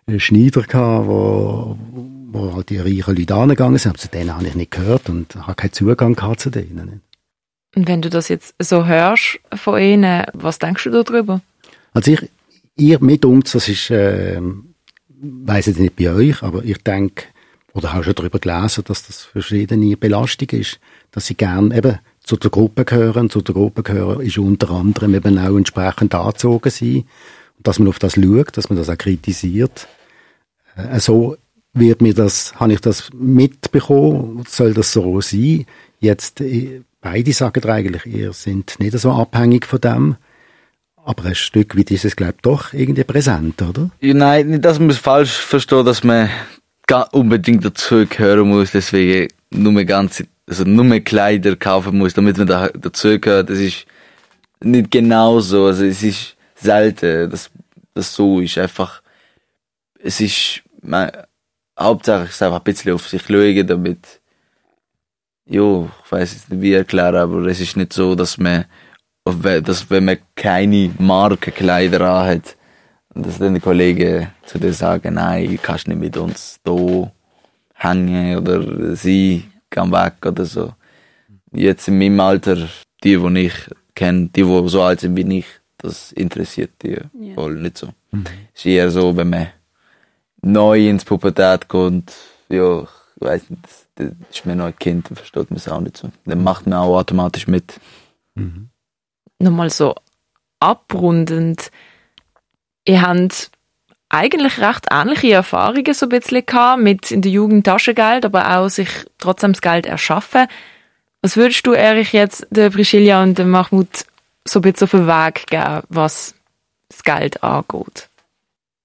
äh, 0.07 0.19
Schneider 0.19 0.63
gehabt, 0.63 1.07
wo, 1.09 1.77
wo 2.31 2.55
halt 2.55 2.71
die 2.71 2.79
reichen 2.79 3.17
Leute 3.17 3.35
angegangen 3.35 3.79
sind. 3.79 3.91
Aber 3.91 3.99
zu 3.99 4.09
denen 4.09 4.35
habe 4.35 4.47
ich 4.47 4.55
nicht 4.55 4.71
gehört 4.71 5.09
und 5.09 5.35
habe 5.35 5.55
keinen 5.55 5.73
Zugang 5.73 6.15
gehabt 6.15 6.41
zu 6.41 6.51
denen. 6.51 7.03
Und 7.75 7.89
wenn 7.89 8.03
du 8.03 8.11
das 8.11 8.29
jetzt 8.29 8.55
so 8.61 8.87
hörst 8.87 9.41
von 9.53 9.81
ihnen, 9.81 10.25
was 10.33 10.61
denkst 10.61 10.85
du 10.85 11.03
darüber? 11.03 11.41
Also 11.95 12.13
ich, 12.13 12.31
ihr 12.77 13.03
mit 13.03 13.25
uns, 13.25 13.53
das 13.53 13.69
ist, 13.69 13.91
äh, 13.91 14.41
weiß 15.09 15.67
jetzt 15.67 15.81
nicht 15.81 15.97
bei 15.97 16.13
euch, 16.13 16.43
aber 16.43 16.65
ich 16.65 16.79
denke, 16.79 17.25
oder 17.73 17.93
habe 17.93 18.05
schon 18.05 18.15
darüber 18.15 18.39
gelesen, 18.39 18.85
dass 18.87 19.07
das 19.07 19.23
verschiedene 19.23 19.97
Belastung 19.97 20.49
ist, 20.51 20.79
dass 21.11 21.27
sie 21.27 21.35
gern 21.35 21.73
eben 21.73 21.99
zu 22.21 22.37
der 22.37 22.51
Gruppe 22.51 22.85
gehören. 22.85 23.31
Zu 23.31 23.43
der 23.43 23.55
Gruppe 23.55 23.83
gehören 23.83 24.21
ist 24.21 24.39
unter 24.39 24.71
anderem 24.71 25.15
eben 25.15 25.39
auch 25.39 25.57
entsprechend 25.57 26.15
angezogen 26.15 26.71
sein. 26.71 27.05
Und 27.57 27.67
dass 27.67 27.79
man 27.79 27.89
auf 27.89 27.99
das 27.99 28.15
schaut, 28.15 28.57
dass 28.57 28.71
man 28.71 28.79
das 28.79 28.89
auch 28.89 28.99
kritisiert. 28.99 29.89
Äh, 30.77 31.01
so 31.01 31.37
wird 31.73 32.01
mir 32.01 32.15
das, 32.15 32.55
habe 32.57 32.73
ich 32.73 32.81
das 32.81 33.11
mitbekommen, 33.13 34.45
soll 34.49 34.73
das 34.75 34.93
so 34.93 35.21
sein? 35.21 35.67
Jetzt, 35.99 36.41
äh, 36.41 36.83
beide 37.01 37.33
sagen 37.33 37.65
eigentlich, 37.69 38.07
ihr 38.07 38.33
sind 38.33 38.79
nicht 38.79 38.97
so 38.99 39.11
abhängig 39.11 39.67
von 39.67 39.81
dem. 39.81 40.17
Aber 41.07 41.27
ein 41.27 41.35
Stück 41.35 41.77
weit 41.77 41.91
ist 41.91 42.07
es, 42.07 42.17
glaube 42.17 42.35
ich, 42.37 42.43
doch 42.43 42.73
irgendwie 42.73 43.05
präsent, 43.05 43.61
oder? 43.61 43.91
Ja, 44.01 44.15
nein, 44.15 44.49
nicht, 44.49 44.65
dass 44.65 44.79
man 44.79 44.89
es 44.89 44.99
falsch 44.99 45.33
versteht, 45.33 45.87
dass 45.87 46.03
man 46.03 46.31
unbedingt 47.13 47.65
dazugehören 47.65 48.49
muss, 48.49 48.73
deswegen 48.73 49.29
nur 49.51 49.85
ganze, 49.85 50.27
also 50.49 50.65
nur 50.65 51.01
Kleider 51.01 51.57
kaufen 51.57 51.99
muss, 51.99 52.15
damit 52.15 52.39
man 52.39 52.47
da, 52.47 52.69
dazugehört. 52.69 53.51
Das 53.51 53.59
ist 53.59 53.87
nicht 54.61 54.91
genau 54.91 55.41
so. 55.41 55.67
Also 55.67 55.85
es 55.85 56.03
ist 56.03 56.37
selten, 56.55 57.31
dass 57.31 57.51
das 57.93 58.15
so 58.15 58.41
ist. 58.41 58.57
Einfach, 58.57 59.03
es 60.03 60.21
ist, 60.21 60.63
man, 60.83 61.11
Hauptsache, 61.79 62.25
ist 62.25 62.43
einfach 62.43 62.59
ein 62.59 62.65
bisschen 62.65 62.95
auf 62.95 63.09
sich 63.09 63.23
schauen, 63.27 63.67
damit, 63.67 64.21
jo, 65.47 65.91
ich 66.05 66.13
weiß 66.13 66.33
nicht 66.33 66.63
wie 66.63 66.73
erklären, 66.73 67.17
aber 67.17 67.47
es 67.47 67.61
ist 67.61 67.77
nicht 67.77 67.93
so, 67.93 68.15
dass 68.15 68.39
man, 68.39 68.65
dass 69.25 69.89
wenn 69.91 70.05
man 70.05 70.19
keine 70.35 70.91
Markenkleider 70.99 72.01
anhat, 72.03 72.57
dass 73.15 73.39
dann 73.39 73.55
die 73.55 73.61
Kollegen 73.61 74.29
zu 74.45 74.59
dir 74.59 74.73
sagen, 74.73 75.15
nein, 75.15 75.59
kannst 75.63 75.89
nicht 75.89 76.01
mit 76.01 76.17
uns 76.17 76.61
da 76.63 77.11
hängen 77.75 78.37
oder 78.37 78.95
sie 78.97 79.45
gehen 79.71 79.93
weg 79.93 80.15
oder 80.27 80.45
so. 80.45 80.75
Jetzt 81.53 81.89
in 81.89 81.99
meinem 81.99 82.21
Alter, 82.21 82.57
die, 83.03 83.17
die 83.17 83.41
ich 83.41 83.55
kenne, 83.95 84.29
die, 84.35 84.43
die 84.43 84.69
so 84.69 84.83
alt 84.83 85.01
sind 85.01 85.17
wie 85.17 85.39
ich, 85.39 85.47
das 85.79 86.13
interessiert 86.13 86.73
die 86.83 86.99
Ja. 87.13 87.35
voll 87.35 87.55
nicht 87.57 87.79
so. 87.79 87.89
Es 88.53 88.61
ist 88.61 88.67
eher 88.67 88.91
so, 88.91 89.17
wenn 89.17 89.31
man 89.31 89.49
neu 90.43 90.89
ins 90.89 91.05
Pubertät 91.05 91.69
kommt, 91.69 92.13
ja, 92.49 92.83
ich 92.83 93.21
weiß 93.21 93.51
nicht, 93.51 93.63
das, 93.65 93.87
das 93.95 94.09
ist 94.31 94.47
mir 94.47 94.57
noch 94.57 94.67
ein 94.67 94.79
Kind, 94.79 95.09
dann 95.09 95.17
versteht 95.17 95.51
man 95.51 95.57
es 95.57 95.69
auch 95.69 95.81
nicht 95.81 95.97
so. 95.97 96.11
Dann 96.25 96.43
macht 96.43 96.67
man 96.67 96.79
auch 96.79 96.97
automatisch 96.99 97.47
mit. 97.47 97.81
Nochmal 99.39 99.71
so 99.71 99.95
abrundend. 100.61 101.71
Ihr 102.87 103.03
habt 103.03 103.51
eigentlich 104.09 104.59
recht 104.59 104.87
ähnliche 104.91 105.33
Erfahrungen 105.33 105.95
so 105.95 106.07
ein 106.07 106.11
bisschen 106.11 106.47
gehabt, 106.47 106.83
mit 106.83 107.11
in 107.11 107.23
der 107.23 107.33
Jugend 107.33 107.67
Taschengeld, 107.67 108.25
aber 108.25 108.57
auch 108.57 108.69
sich 108.69 108.89
trotzdem 109.19 109.53
das 109.53 109.63
Geld 109.63 109.87
erschaffen. 109.87 110.47
Was 111.23 111.37
würdest 111.37 111.67
du, 111.67 111.73
Erich, 111.73 112.13
jetzt 112.13 112.47
der 112.51 112.71
Priscilla 112.71 113.23
und 113.23 113.39
dem 113.39 113.51
Mahmoud 113.51 114.05
so 114.45 114.59
ein 114.59 114.63
bisschen 114.63 114.85
auf 114.85 114.91
den 114.91 115.07
Weg 115.07 115.47
geben, 115.47 115.83
was 115.89 116.35
das 116.89 117.03
Geld 117.03 117.43
angeht? 117.43 118.09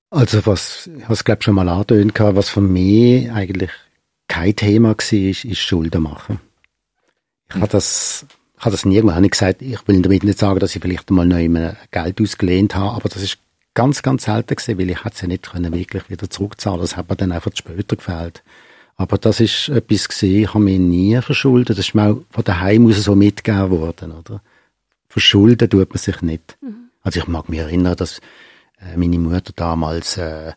Also 0.10 0.46
was, 0.46 0.88
ich 0.88 1.04
habe 1.04 1.14
es 1.14 1.24
glaube 1.24 1.44
schon 1.44 1.56
mal 1.56 1.70
angetönt, 1.70 2.16
gehabt, 2.16 2.36
was 2.36 2.50
für 2.50 2.62
mich 2.62 3.32
eigentlich 3.32 3.70
kein 4.28 4.56
Thema 4.56 4.90
war, 4.90 5.14
ist, 5.14 5.46
ist 5.46 5.60
Schulden 5.60 6.04
machen. 6.04 6.40
Ich 7.50 7.56
habe 7.56 7.68
das, 7.68 8.26
ich 8.60 8.66
habe 8.66 8.72
das 8.72 8.84
nirgendwo 8.84 9.16
auch 9.16 9.22
nicht 9.22 9.32
gesagt, 9.32 9.62
ich 9.62 9.88
will 9.88 10.02
damit 10.02 10.26
nicht 10.26 10.38
sagen, 10.38 10.60
dass 10.60 10.76
ich 10.76 10.82
vielleicht 10.82 11.10
mal 11.12 11.26
noch 11.26 11.38
immer 11.38 11.78
Geld 11.92 12.20
ausgelehnt 12.20 12.76
habe, 12.76 12.94
aber 12.94 13.08
das 13.08 13.24
ist 13.24 13.38
ganz, 13.74 14.02
ganz 14.02 14.26
selten 14.26 14.54
gewesen, 14.54 14.78
weil 14.78 14.90
ich 14.90 15.06
hätte 15.06 15.16
es 15.16 15.22
ja 15.22 15.28
nicht 15.30 15.50
können 15.50 15.74
wirklich 15.74 16.10
wieder 16.10 16.30
zurückzahlen 16.30 16.82
Das 16.82 16.98
hat 16.98 17.10
mir 17.10 17.16
dann 17.16 17.32
einfach 17.32 17.52
später 17.56 17.96
gefällt. 17.96 18.44
Aber 18.98 19.18
das 19.18 19.40
ist 19.40 19.70
etwas 19.70 20.10
gewesen, 20.10 20.44
ich 20.44 20.54
habe 20.54 20.64
mich 20.66 20.78
nie 20.78 21.22
verschuldet. 21.22 21.78
Das 21.78 21.88
ist 21.88 21.96
mir 21.96 22.10
auch 22.10 22.22
von 22.32 22.44
daheim 22.44 22.86
aus 22.88 22.98
so 22.98 23.16
mitgegeben 23.16 23.72
worden, 23.72 24.12
oder? 24.12 24.42
Verschulden 25.08 25.70
tut 25.70 25.90
man 25.90 25.98
sich 25.98 26.22
nicht. 26.22 26.58
Also 27.02 27.22
ich 27.22 27.28
mag 27.28 27.48
mich 27.48 27.60
erinnern, 27.60 27.96
dass 27.96 28.20
äh, 28.82 28.98
meine 28.98 29.20
Mutter 29.20 29.54
damals 29.56 30.18
äh, 30.18 30.52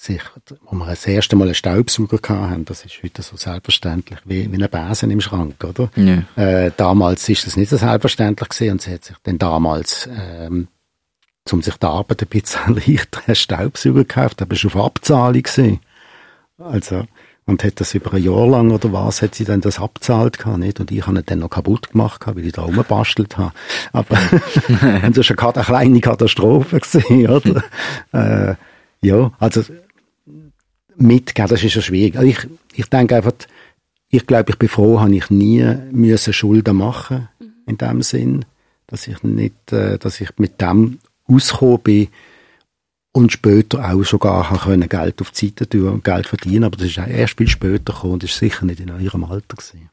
sich, 0.00 0.22
wo 0.62 0.76
wir 0.76 0.86
das 0.86 1.06
erste 1.06 1.36
Mal 1.36 1.44
einen 1.44 1.54
Staubsauger 1.54 2.18
hatten, 2.28 2.64
das 2.64 2.84
ist 2.84 3.02
heute 3.02 3.22
so 3.22 3.36
selbstverständlich 3.36 4.18
wie, 4.24 4.50
wie 4.50 4.62
ein 4.62 4.70
Besen 4.70 5.10
im 5.10 5.20
Schrank, 5.20 5.62
oder? 5.62 5.90
Ja. 5.94 6.22
Äh, 6.42 6.72
damals 6.76 7.28
ist 7.28 7.46
das 7.46 7.56
nicht 7.56 7.68
so 7.68 7.76
selbstverständlich 7.76 8.48
gewesen 8.48 8.72
und 8.72 8.82
sie 8.82 8.94
hat 8.94 9.04
sich 9.04 9.16
dann 9.22 9.38
damals, 9.38 10.08
ähm, 10.10 10.68
um 11.50 11.62
sich 11.62 11.76
die 11.76 11.86
Arbeit 11.86 12.22
ein 12.22 12.28
bisschen 12.28 12.74
leichter 12.86 13.20
einen 13.26 13.34
Staubsauger 13.34 14.04
gekauft, 14.04 14.40
aber 14.40 14.56
war 14.56 14.66
auf 14.66 14.86
Abzahlung 14.86 15.42
gewesen. 15.42 15.80
Also, 16.58 17.04
und 17.46 17.64
hat 17.64 17.80
das 17.80 17.94
über 17.94 18.14
ein 18.14 18.22
Jahr 18.22 18.46
lang 18.46 18.70
oder 18.70 18.92
was, 18.92 19.20
hat 19.20 19.34
sie 19.34 19.44
dann 19.44 19.60
das 19.60 19.80
abzahlt 19.80 20.38
gehabt, 20.38 20.58
nicht? 20.58 20.80
Und 20.80 20.90
ich 20.90 21.06
habe 21.06 21.18
ihn 21.18 21.24
dann 21.26 21.40
noch 21.40 21.50
kaputt 21.50 21.90
gemacht 21.90 22.20
gehabt, 22.20 22.38
weil 22.38 22.46
ich 22.46 22.52
da 22.52 22.62
rumbastelt 22.62 23.36
habe. 23.36 23.52
Aber, 23.92 24.16
und 25.04 25.16
das 25.16 25.30
war 25.30 25.54
eine 25.54 25.64
kleine 25.64 26.00
Katastrophe 26.00 26.80
gewesen, 26.80 27.28
oder? 27.28 27.64
äh, 28.12 28.54
ja, 29.02 29.32
also, 29.38 29.62
mitgeben, 30.96 31.48
das 31.48 31.62
ist 31.62 31.74
ja 31.74 31.82
schwierig. 31.82 32.16
Also 32.16 32.28
ich, 32.28 32.38
ich 32.74 32.86
denke 32.86 33.16
einfach, 33.16 33.32
ich 34.08 34.26
glaube, 34.26 34.50
ich 34.50 34.58
bin 34.58 34.68
froh, 34.68 35.00
habe 35.00 35.14
ich 35.14 35.30
nie 35.30 35.64
müssen 35.92 36.32
Schulden 36.32 36.76
machen, 36.76 37.28
in 37.66 37.78
dem 37.78 38.02
Sinn, 38.02 38.44
dass 38.86 39.06
ich 39.06 39.22
nicht, 39.22 39.72
äh, 39.72 39.98
dass 39.98 40.20
ich 40.20 40.30
mit 40.38 40.60
dem 40.60 40.98
ausgekommen 41.26 41.80
bin 41.80 42.08
und 43.12 43.32
später 43.32 43.88
auch 43.88 44.04
sogar 44.04 44.56
können 44.58 44.88
Geld 44.88 45.20
auf 45.20 45.30
die 45.30 45.46
Seite 45.46 45.68
tun 45.68 45.88
und 45.88 46.04
Geld 46.04 46.26
verdienen, 46.26 46.64
aber 46.64 46.76
das 46.76 46.86
ist 46.88 46.98
erst 46.98 47.38
viel 47.38 47.48
später 47.48 47.92
gekommen 47.92 48.14
und 48.14 48.24
ist 48.24 48.36
sicher 48.36 48.66
nicht 48.66 48.80
in 48.80 48.90
eurem 48.90 49.24
Alter 49.24 49.56
gewesen. 49.56 49.90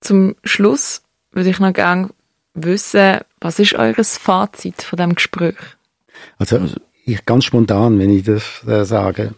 Zum 0.00 0.36
Schluss 0.44 1.02
würde 1.32 1.50
ich 1.50 1.58
noch 1.58 1.72
gerne 1.72 2.10
wissen, 2.54 3.18
was 3.40 3.58
ist 3.58 3.74
eures 3.74 4.16
Fazit 4.16 4.82
von 4.82 4.96
dem 4.96 5.14
Gespräch? 5.14 5.56
Also, 6.38 6.60
ich 7.04 7.24
ganz 7.24 7.44
spontan, 7.44 7.98
wenn 7.98 8.10
ich 8.10 8.24
das 8.24 8.64
äh, 8.66 8.84
sage, 8.84 9.34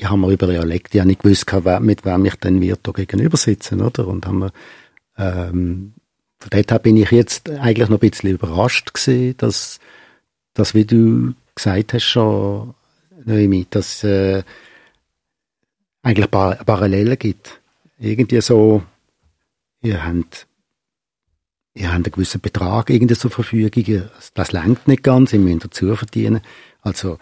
ich 0.00 0.08
habe 0.08 0.18
mir 0.18 0.32
überlegt, 0.32 0.94
ich 0.94 1.00
habe 1.00 1.08
nicht 1.08 1.22
gewusst, 1.22 1.52
mit 1.80 2.06
wem 2.06 2.24
ich 2.24 2.34
dann 2.36 2.60
wird 2.62 2.80
da 2.84 2.92
gegenüber 2.92 3.36
sitzen, 3.36 3.82
oder? 3.82 4.08
Und 4.08 4.26
haben 4.26 4.38
wir, 4.38 4.52
ähm, 5.18 5.92
von 6.38 6.50
dort 6.50 6.70
her 6.70 6.78
bin 6.78 6.96
ich 6.96 7.10
jetzt 7.10 7.50
eigentlich 7.50 7.90
noch 7.90 8.00
ein 8.00 8.10
bisschen 8.10 8.30
überrascht 8.30 8.94
gewesen, 8.94 9.36
dass, 9.36 9.78
dass 10.54 10.74
wie 10.74 10.86
du 10.86 11.34
gesagt 11.54 11.92
hast 11.92 12.04
schon, 12.04 12.74
Noemi, 13.26 13.66
dass 13.68 14.02
äh, 14.02 14.42
eigentlich 16.02 16.30
Par 16.30 16.54
Parallelen 16.64 17.18
gibt. 17.18 17.60
Irgendwie 17.98 18.40
so, 18.40 18.82
ihr 19.82 20.02
habt 20.02 20.46
ihr 21.74 21.88
habt 21.88 21.94
einen 21.96 22.04
gewissen 22.04 22.40
Betrag 22.40 22.88
irgendwie 22.88 23.16
zur 23.16 23.30
Verfügung. 23.30 24.08
Das 24.34 24.52
langt 24.52 24.88
nicht 24.88 25.02
ganz, 25.02 25.34
ihr 25.34 25.40
müsst 25.40 25.66
dazu 25.66 25.94
verdienen. 25.94 26.40
Also, 26.80 27.18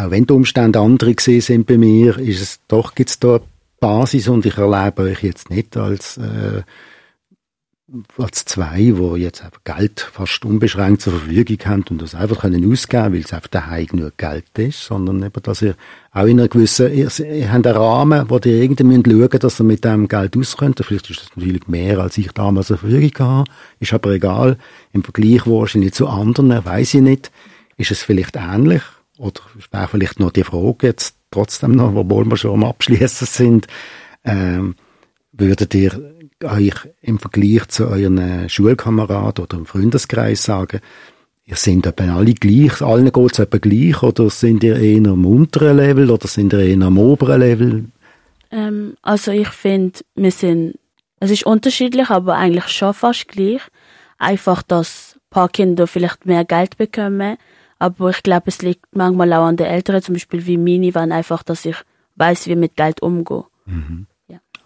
auch 0.00 0.10
wenn 0.10 0.26
die 0.26 0.32
Umstände 0.32 0.80
andere 0.80 1.14
gewesen 1.14 1.40
sind 1.40 1.66
bei 1.66 1.78
mir, 1.78 2.18
ist 2.18 2.40
es 2.40 2.60
doch, 2.68 2.94
gibt's 2.94 3.18
da 3.18 3.36
eine 3.36 3.42
Basis 3.80 4.28
und 4.28 4.46
ich 4.46 4.56
erlebe 4.56 5.02
euch 5.02 5.22
jetzt 5.22 5.50
nicht 5.50 5.76
als, 5.76 6.16
äh, 6.18 6.62
als 8.16 8.44
zwei, 8.44 8.96
wo 8.96 9.16
jetzt 9.16 9.42
einfach 9.42 9.64
Geld 9.64 10.00
fast 10.12 10.44
unbeschränkt 10.44 11.02
zur 11.02 11.14
Verfügung 11.14 11.58
haben 11.64 11.84
und 11.90 12.02
das 12.02 12.14
einfach 12.14 12.42
können 12.42 12.70
ausgeben, 12.70 13.14
weil 13.14 13.20
es 13.20 13.32
einfach 13.32 13.48
daheim 13.48 13.86
genug 13.86 14.16
Geld 14.16 14.44
ist, 14.58 14.84
sondern 14.84 15.22
eben, 15.22 15.42
dass 15.42 15.62
ihr 15.62 15.74
auch 16.12 16.26
in 16.26 16.38
einer 16.38 16.48
gewissen, 16.48 16.92
ihr, 16.92 17.10
ihr 17.18 17.52
habt 17.52 17.66
einen 17.66 17.76
Rahmen, 17.76 18.30
wo 18.30 18.36
ihr 18.38 18.62
irgendwie 18.62 18.84
müsst 18.84 19.06
schauen, 19.06 19.40
dass 19.40 19.60
ihr 19.60 19.64
mit 19.64 19.84
dem 19.84 20.08
Geld 20.08 20.36
auskommt. 20.36 20.80
Vielleicht 20.84 21.10
ist 21.10 21.22
das 21.22 21.36
natürlich 21.36 21.66
mehr, 21.66 21.98
als 21.98 22.16
ich 22.16 22.30
damals 22.32 22.68
zur 22.68 22.78
Verfügung 22.78 23.12
hatte. 23.18 23.50
Ist 23.80 23.92
aber 23.92 24.10
egal. 24.10 24.56
Im 24.92 25.02
Vergleich 25.02 25.46
wahrscheinlich 25.46 25.94
zu 25.94 26.06
anderen, 26.06 26.64
weiß 26.64 26.94
ich 26.94 27.02
nicht. 27.02 27.32
Ist 27.76 27.90
es 27.90 28.02
vielleicht 28.02 28.36
ähnlich? 28.36 28.82
Oder 29.20 29.42
wäre 29.70 29.88
vielleicht 29.88 30.18
noch 30.18 30.30
die 30.30 30.44
Frage 30.44 30.86
jetzt 30.86 31.14
trotzdem 31.30 31.72
noch, 31.72 31.94
obwohl 31.94 32.24
wir 32.24 32.38
schon 32.38 32.54
am 32.54 32.64
Abschließen 32.64 33.26
sind, 33.26 33.66
ähm, 34.24 34.76
würdet 35.32 35.74
ihr 35.74 36.14
euch 36.42 36.74
im 37.02 37.18
Vergleich 37.18 37.68
zu 37.68 37.86
euren 37.86 38.48
Schulkameraden 38.48 39.44
oder 39.44 39.58
im 39.58 39.66
Freundeskreis 39.66 40.42
sagen, 40.42 40.80
ihr 41.44 41.56
seid 41.56 41.84
etwa 41.84 42.16
alle 42.16 42.32
gleich, 42.32 42.80
allen 42.80 43.12
geht 43.12 43.32
es 43.32 43.38
etwa 43.38 43.58
gleich, 43.58 44.02
oder 44.02 44.30
sind 44.30 44.64
ihr 44.64 44.76
eher 44.76 45.10
am 45.10 45.26
unteren 45.26 45.76
Level, 45.76 46.10
oder 46.10 46.26
sind 46.26 46.54
ihr 46.54 46.60
eher 46.60 46.80
am 46.80 46.96
oberen 46.96 47.40
Level? 47.40 47.84
Ähm, 48.50 48.94
also 49.02 49.32
ich 49.32 49.48
finde, 49.48 50.00
wir 50.14 50.30
sind, 50.30 50.78
es 51.20 51.30
ist 51.30 51.44
unterschiedlich, 51.44 52.08
aber 52.08 52.36
eigentlich 52.36 52.68
schon 52.68 52.94
fast 52.94 53.28
gleich. 53.28 53.60
Einfach, 54.16 54.62
dass 54.62 55.16
ein 55.16 55.20
paar 55.28 55.48
Kinder 55.50 55.86
vielleicht 55.86 56.24
mehr 56.24 56.46
Geld 56.46 56.78
bekommen, 56.78 57.36
aber 57.80 58.10
ich 58.10 58.22
glaube, 58.22 58.44
es 58.46 58.62
liegt 58.62 58.94
manchmal 58.94 59.32
auch 59.32 59.46
an 59.46 59.56
den 59.56 59.66
Eltern, 59.66 60.02
zum 60.02 60.14
Beispiel 60.14 60.46
wie 60.46 60.58
meine, 60.58 60.94
waren 60.94 61.10
einfach, 61.10 61.42
dass 61.42 61.64
ich 61.64 61.76
weiß, 62.14 62.46
wie 62.46 62.56
mit 62.56 62.76
Geld 62.76 63.02
umgehen. 63.02 63.44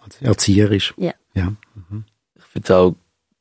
Also 0.04 0.24
erzieherisch. 0.24 0.94
Ja. 0.96 1.14
Ja. 1.34 1.52
Ich 2.36 2.44
finde 2.44 2.64
es 2.64 2.70
auch, 2.70 2.96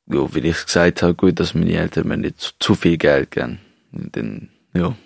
ja, 0.06 0.34
wie 0.34 0.38
ich 0.40 0.56
es 0.56 0.66
gesagt 0.66 1.02
habe, 1.02 1.14
gut, 1.14 1.38
dass 1.38 1.54
meine 1.54 1.72
Eltern 1.72 2.08
mir 2.08 2.16
nicht 2.16 2.40
zu, 2.40 2.52
zu 2.58 2.74
viel 2.74 2.96
Geld 2.96 3.30
geben. 3.30 3.60
Dann, 3.92 4.48
ja, 4.72 4.96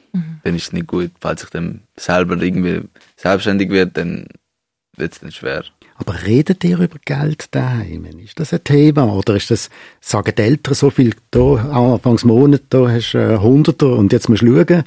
dann 0.45 0.55
ist 0.55 0.69
es 0.69 0.73
nicht 0.73 0.87
gut. 0.87 1.11
Falls 1.21 1.45
ich 1.45 1.51
dann 1.51 1.83
selber 1.97 2.41
irgendwie 2.41 2.89
selbstständig 3.17 3.71
wird, 3.71 3.97
dann 3.97 4.29
wird 4.97 5.13
es 5.13 5.21
dann 5.21 5.33
schwer. 5.33 5.65
Aber 6.01 6.15
redet 6.25 6.63
ihr 6.63 6.79
über 6.79 6.99
Geld 7.05 7.53
daheim? 7.55 8.05
Ist 8.05 8.39
das 8.39 8.53
ein 8.53 8.63
Thema? 8.63 9.13
Oder 9.13 9.35
ist 9.35 9.51
das, 9.51 9.69
sagen 10.01 10.33
die 10.37 10.43
Eltern 10.43 10.75
so 10.75 10.91
viel, 10.91 11.13
da, 11.33 11.41
Anfangs 11.41 12.25
Monat, 12.25 12.63
da 12.71 12.89
hast 12.89 13.15
du 13.15 13.19
äh, 13.19 13.39
Hunderter 13.39 13.97
und 13.97 14.13
jetzt 14.13 14.29
musst 14.29 14.43
du 14.43 14.65
schauen? 14.65 14.85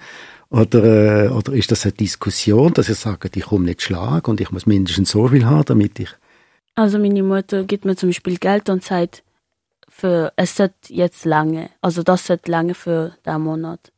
Oder, 0.50 1.26
äh, 1.26 1.28
oder 1.28 1.52
ist 1.52 1.70
das 1.70 1.86
eine 1.86 1.92
Diskussion, 1.92 2.74
dass 2.74 2.88
ihr 2.88 2.96
sagt, 2.96 3.36
ich 3.36 3.44
komme 3.44 3.66
nicht 3.66 3.82
schlagen 3.82 4.32
und 4.32 4.40
ich 4.40 4.52
muss 4.52 4.66
mindestens 4.66 5.12
so 5.12 5.28
viel 5.28 5.46
haben, 5.46 5.66
damit 5.66 6.00
ich... 6.00 6.10
Also 6.76 6.98
meine 6.98 7.24
Mutter 7.24 7.66
gibt 7.66 7.84
mir 7.84 7.98
zum 7.98 8.10
Beispiel 8.10 8.38
Geld 8.38 8.70
und 8.70 8.84
sagt, 8.84 9.24
für, 9.90 10.32
es 10.38 10.56
sollte 10.56 10.76
jetzt 10.88 11.26
lange, 11.26 11.70
also 11.82 12.04
das 12.04 12.26
sollte 12.26 12.50
lange 12.50 12.74
für 12.74 13.18
den 13.26 13.42
Monat. 13.42 13.92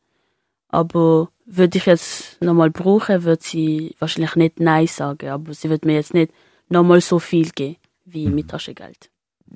Aber 0.69 1.29
würde 1.45 1.77
ich 1.77 1.85
jetzt 1.85 2.41
nochmal 2.41 2.71
brauchen, 2.71 3.23
würde 3.23 3.43
sie 3.43 3.95
wahrscheinlich 3.99 4.35
nicht 4.35 4.59
Nein 4.59 4.87
sagen, 4.87 5.29
aber 5.29 5.53
sie 5.53 5.69
wird 5.69 5.85
mir 5.85 5.93
jetzt 5.93 6.15
nicht 6.15 6.31
nochmal 6.73 7.01
so 7.01 7.19
viel 7.19 7.49
geben 7.51 7.77
wie 8.05 8.27
mit 8.27 8.49
Taschengeld. 8.49 9.09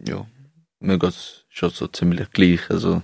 Ja, 0.07 0.25
mir 0.79 0.97
geht's 0.97 1.45
schon 1.49 1.69
so 1.71 1.87
ziemlich 1.87 2.31
gleich. 2.31 2.69
Also, 2.69 3.01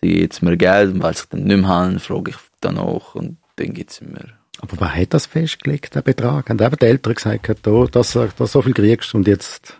sie 0.00 0.20
gibt 0.20 0.42
mir 0.42 0.56
Geld 0.56 0.94
und 0.94 1.02
weil 1.02 1.14
ich 1.14 1.24
dann 1.24 1.44
nicht 1.44 1.56
mehr 1.56 1.68
habe, 1.68 1.98
frage 1.98 2.30
ich 2.30 2.36
danach 2.60 3.14
und 3.14 3.38
dann 3.56 3.74
gibt 3.74 3.92
sie 3.92 4.04
mir. 4.04 4.28
Aber 4.60 4.80
wer 4.80 4.94
hat 4.94 5.12
das 5.12 5.26
festgelegt, 5.26 5.94
der 5.94 6.02
Betrag? 6.02 6.48
Haben 6.48 6.60
eben 6.60 6.76
die 6.76 6.86
Eltern 6.86 7.14
gesagt, 7.14 7.66
da, 7.66 7.84
das, 7.90 8.18
das 8.36 8.52
so 8.52 8.62
viel 8.62 8.74
kriegst 8.74 9.12
du 9.12 9.18
und 9.18 9.26
jetzt... 9.26 9.78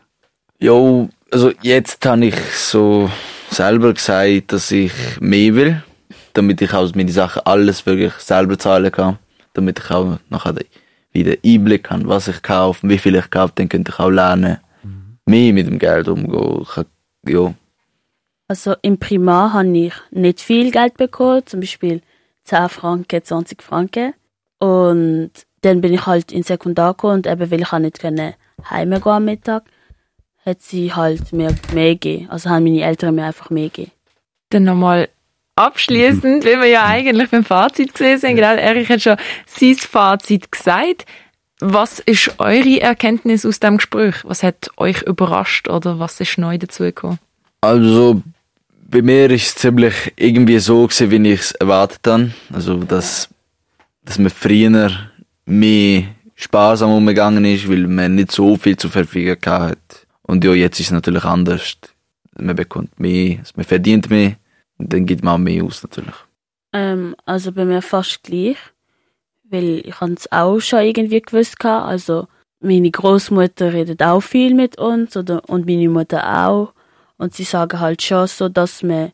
Ja, 0.58 1.08
also 1.30 1.52
jetzt 1.62 2.04
habe 2.06 2.26
ich 2.26 2.36
so 2.52 3.10
selber 3.50 3.92
gesagt, 3.92 4.52
dass 4.52 4.70
ich 4.70 4.92
mehr 5.20 5.54
will, 5.54 5.84
damit 6.32 6.60
ich 6.62 6.72
auch 6.72 6.94
meine 6.94 7.12
Sachen 7.12 7.42
alles 7.44 7.86
wirklich 7.86 8.14
selber 8.14 8.58
zahlen 8.58 8.90
kann, 8.90 9.18
damit 9.52 9.78
ich 9.78 9.90
auch 9.90 10.18
nachher 10.28 10.54
wieder 11.14 11.36
Einblick 11.44 11.90
habe, 11.90 12.08
was 12.08 12.28
ich 12.28 12.42
kaufe, 12.42 12.88
wie 12.88 12.98
viel 12.98 13.14
ich 13.14 13.30
kaufe, 13.30 13.52
dann 13.56 13.68
könnte 13.68 13.92
ich 13.92 13.98
auch 13.98 14.10
lernen, 14.10 14.58
mhm. 14.82 15.18
mehr 15.26 15.52
mit 15.52 15.66
dem 15.66 15.78
Geld 15.78 16.08
umgehen. 16.08 16.62
Ich, 16.62 17.32
ja. 17.32 17.54
Also 18.48 18.74
im 18.82 18.98
Primar 18.98 19.52
habe 19.54 19.78
ich 19.78 19.94
nicht 20.10 20.40
viel 20.40 20.70
Geld 20.70 20.96
bekommen, 20.96 21.46
zum 21.46 21.60
Beispiel 21.60 22.02
10 22.44 22.68
Franken, 22.68 23.24
20 23.24 23.62
Franken. 23.62 24.12
Und 24.58 25.30
dann 25.62 25.80
bin 25.80 25.94
ich 25.94 26.06
halt 26.06 26.30
in 26.30 26.42
Sekundar 26.42 26.92
gekommen 26.92 27.14
und 27.14 27.26
eben, 27.26 27.50
weil 27.50 27.60
ich 27.60 27.72
auch 27.72 27.78
nicht 27.78 28.00
können 28.00 28.34
heimgehen 28.68 29.02
am 29.06 29.24
Mittag, 29.24 29.64
hat 30.44 30.60
sie 30.60 30.92
halt 30.92 31.32
mir 31.32 31.54
mehr 31.72 31.94
gegeben. 31.94 32.28
Also 32.30 32.50
haben 32.50 32.64
meine 32.64 32.82
Eltern 32.82 33.14
mir 33.14 33.24
einfach 33.24 33.50
mehr 33.50 33.68
gegeben. 33.68 33.92
Dann 34.50 34.64
nochmal 34.64 35.08
abschließend, 35.56 36.44
wie 36.44 36.58
wir 36.58 36.66
ja 36.66 36.86
eigentlich 36.86 37.30
beim 37.30 37.44
Fazit 37.44 37.92
gesehen 37.92 38.18
sind, 38.18 38.36
genau, 38.36 38.54
Erich 38.54 38.88
hat 38.88 39.02
schon 39.02 39.16
sein 39.46 39.74
Fazit 39.74 40.50
gesagt. 40.50 41.06
Was 41.60 42.00
ist 42.00 42.34
eure 42.38 42.80
Erkenntnis 42.80 43.46
aus 43.46 43.60
dem 43.60 43.76
Gespräch? 43.76 44.16
Was 44.24 44.42
hat 44.42 44.70
euch 44.76 45.02
überrascht 45.02 45.68
oder 45.68 45.98
was 45.98 46.20
ist 46.20 46.36
neu 46.36 46.58
dazugekommen? 46.58 47.18
Also, 47.60 48.22
bei 48.90 49.00
mir 49.02 49.30
ist 49.30 49.46
es 49.46 49.54
ziemlich 49.54 50.12
irgendwie 50.16 50.58
so 50.58 50.86
gewesen, 50.86 51.10
wie 51.10 51.32
ich 51.32 51.40
es 51.40 51.52
erwartet 51.52 52.06
habe. 52.06 52.32
Also, 52.52 52.78
dass, 52.78 53.28
dass 54.04 54.18
man 54.18 54.30
früher 54.30 54.90
mehr 55.46 56.04
sparsam 56.34 56.92
umgegangen 56.92 57.44
ist, 57.44 57.68
weil 57.68 57.86
man 57.86 58.16
nicht 58.16 58.32
so 58.32 58.56
viel 58.56 58.76
zur 58.76 58.90
Verfügung 58.90 59.38
hat. 59.46 60.06
Und 60.22 60.44
ja, 60.44 60.52
jetzt 60.52 60.80
ist 60.80 60.86
es 60.86 60.92
natürlich 60.92 61.24
anders. 61.24 61.76
Man 62.36 62.56
bekommt 62.56 62.98
mehr, 62.98 63.38
man 63.54 63.64
verdient 63.64 64.10
mehr 64.10 64.36
dann 64.78 65.06
gibt 65.06 65.24
man 65.24 65.34
auch 65.34 65.38
mehr 65.38 65.64
aus 65.64 65.82
natürlich. 65.82 66.14
Ähm, 66.72 67.14
also 67.24 67.52
bei 67.52 67.64
mir 67.64 67.82
fast 67.82 68.22
gleich, 68.22 68.56
weil 69.44 69.80
ich 69.84 70.00
es 70.00 70.32
auch 70.32 70.60
schon 70.60 70.80
irgendwie 70.80 71.22
gewusst 71.22 71.56
hatte. 71.62 71.84
Also 71.84 72.26
meine 72.60 72.90
Großmutter 72.90 73.72
redet 73.72 74.02
auch 74.02 74.20
viel 74.20 74.54
mit 74.54 74.78
uns 74.78 75.16
oder, 75.16 75.48
und 75.48 75.66
meine 75.66 75.88
Mutter 75.88 76.46
auch. 76.46 76.72
Und 77.16 77.34
sie 77.34 77.44
sagen 77.44 77.78
halt 77.78 78.02
schon 78.02 78.26
so, 78.26 78.48
dass 78.48 78.82
man 78.82 79.12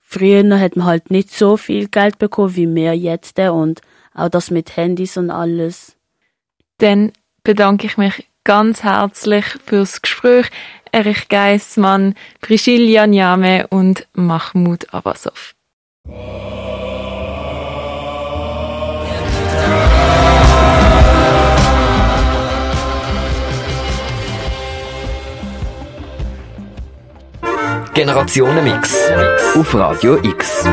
früher 0.00 0.58
hat 0.58 0.76
man 0.76 0.86
halt 0.86 1.10
nicht 1.10 1.30
so 1.30 1.56
viel 1.56 1.88
Geld 1.88 2.18
bekommen 2.18 2.56
wie 2.56 2.74
wir 2.74 2.94
jetzt 2.96 3.38
und 3.38 3.82
auch 4.14 4.28
das 4.30 4.50
mit 4.50 4.76
Handys 4.76 5.16
und 5.16 5.30
alles. 5.30 5.96
Dann 6.78 7.12
bedanke 7.42 7.86
ich 7.86 7.98
mich 7.98 8.26
ganz 8.44 8.82
herzlich 8.84 9.44
fürs 9.66 10.00
Gespräch. 10.00 10.50
Erich 10.96 11.28
Geissmann, 11.28 12.14
Priscilla 12.40 13.06
Niame 13.06 13.66
und 13.68 14.08
Mahmoud 14.14 14.94
Abbasov. 14.94 15.54
Generationenmix 27.92 29.10
auf 29.54 29.74
Radio 29.74 30.16
X. 30.24 30.64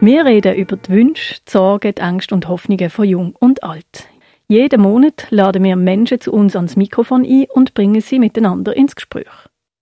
Wir 0.00 0.24
reden 0.24 0.56
über 0.56 0.76
die 0.76 0.90
Wünsche, 0.90 1.36
die 1.46 1.50
Sorgen, 1.52 1.94
die 1.94 2.02
Ängste 2.02 2.34
und 2.34 2.48
Hoffnungen 2.48 2.90
von 2.90 3.04
Jung 3.04 3.36
und 3.38 3.62
Alt. 3.62 4.08
Jeden 4.48 4.80
Monat 4.80 5.26
laden 5.30 5.64
wir 5.64 5.74
Menschen 5.74 6.20
zu 6.20 6.32
uns 6.32 6.54
ans 6.54 6.76
Mikrofon 6.76 7.24
ein 7.24 7.46
und 7.52 7.74
bringen 7.74 8.00
sie 8.00 8.20
miteinander 8.20 8.76
ins 8.76 8.94
Gespräch. 8.94 9.26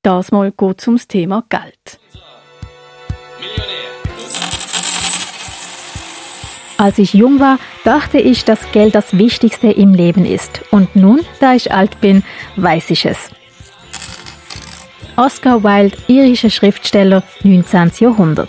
Das 0.03 0.33
mal 0.33 0.53
geht 0.53 0.81
es 0.81 0.87
ums 0.87 1.07
Thema 1.07 1.45
Geld. 1.51 2.01
Als 6.79 6.99
ich 6.99 7.13
jung 7.13 7.41
war, 7.41 7.59
dachte 7.85 8.19
ich, 8.19 8.47
dass 8.47 8.73
Geld 8.73 8.95
das 8.95 9.19
Wichtigste 9.19 9.71
im 9.71 9.93
Leben 9.93 10.25
ist. 10.25 10.63
Und 10.71 10.97
nun, 10.97 11.21
da 11.41 11.55
ich 11.55 11.71
alt 11.71 12.01
bin, 12.01 12.25
weiß 12.57 12.89
ich 12.89 13.05
es. 13.05 13.31
Oscar 15.17 15.63
Wilde, 15.63 15.97
irischer 16.09 16.51
Schriftsteller, 16.51 17.23
19. 17.43 17.93
Jahrhundert. 18.01 18.49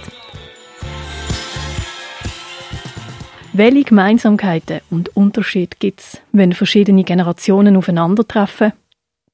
Welche 3.58 3.86
Gemeinsamkeiten 3.86 4.82
und 4.90 5.16
Unterschiede 5.16 5.78
gibt 5.80 6.02
es, 6.02 6.22
wenn 6.34 6.52
verschiedene 6.52 7.06
Generationen 7.06 7.78
aufeinandertreffen? 7.78 8.74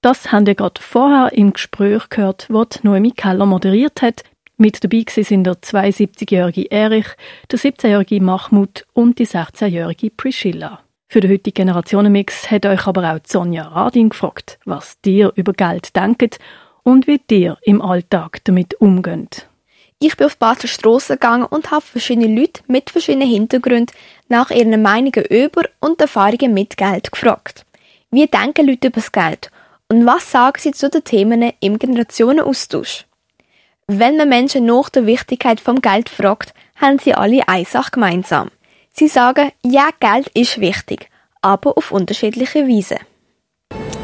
Das 0.04 0.32
haben 0.32 0.46
wir 0.46 0.54
gerade 0.54 0.80
vorher 0.80 1.34
im 1.34 1.54
Gespräch 1.54 2.08
gehört, 2.10 2.48
das 2.48 2.84
Noemi 2.84 3.14
Keller 3.14 3.48
moderiert 3.48 4.04
hat. 4.04 4.24
Mit 4.58 4.84
dabei 4.84 5.06
sind 5.08 5.46
der 5.46 5.56
72-jährige 5.56 6.70
Erich, 6.70 7.08
der 7.50 7.58
17-jährige 7.58 8.22
Mahmoud 8.22 8.86
und 8.94 9.18
die 9.18 9.26
16-jährige 9.26 10.12
Priscilla. 10.12 10.82
Für 11.08 11.22
den 11.22 11.32
heutigen 11.32 11.56
Generationenmix 11.56 12.52
hat 12.52 12.68
euch 12.68 12.86
aber 12.86 13.16
auch 13.16 13.20
Sonja 13.26 13.70
Radin 13.70 14.10
gefragt, 14.10 14.60
was 14.66 15.02
dir 15.02 15.34
über 15.36 15.54
Geld 15.54 15.96
denkt 15.96 16.38
und 16.84 17.08
wie 17.08 17.18
dir 17.18 17.58
im 17.64 17.82
Alltag 17.82 18.42
damit 18.44 18.76
umgeht. 18.76 19.48
Ich 20.04 20.18
bin 20.18 20.26
auf 20.26 20.38
Basler 20.38 20.68
Strasse 20.68 21.14
gegangen 21.14 21.46
und 21.46 21.70
habe 21.70 21.86
verschiedene 21.86 22.28
Leute 22.28 22.64
mit 22.66 22.90
verschiedenen 22.90 23.30
Hintergründen 23.30 23.96
nach 24.30 24.50
ihren 24.50 24.82
Meinungen 24.82 25.24
über 25.26 25.62
und 25.80 26.02
Erfahrungen 26.02 26.56
mit 26.56 26.76
Geld 26.76 27.12
gefragt. 27.12 27.68
Wie 28.10 28.26
denken 28.26 28.66
Leute 28.66 28.88
über 28.88 29.00
das 29.00 29.12
Geld 29.12 29.52
und 29.90 30.08
was 30.08 30.32
sagen 30.32 30.58
sie 30.60 30.72
zu 30.72 30.90
den 30.90 31.04
Themen 31.04 31.54
im 31.60 31.78
Generationenaustausch? 31.78 33.06
Wenn 33.86 34.18
man 34.18 34.30
Menschen 34.30 34.66
nach 34.66 34.90
der 34.90 35.06
Wichtigkeit 35.06 35.60
vom 35.60 35.82
Geld 35.82 36.10
fragt, 36.10 36.56
haben 36.78 36.98
sie 36.98 37.14
alle 37.14 37.48
eine 37.48 37.66
Sache 37.66 37.92
gemeinsam. 37.92 38.50
Sie 38.92 39.08
sagen, 39.08 39.52
ja, 39.64 39.90
Geld 40.00 40.30
ist 40.30 40.60
wichtig, 40.60 41.12
aber 41.44 41.78
auf 41.78 41.92
unterschiedliche 41.92 42.68
Weise. 42.68 42.98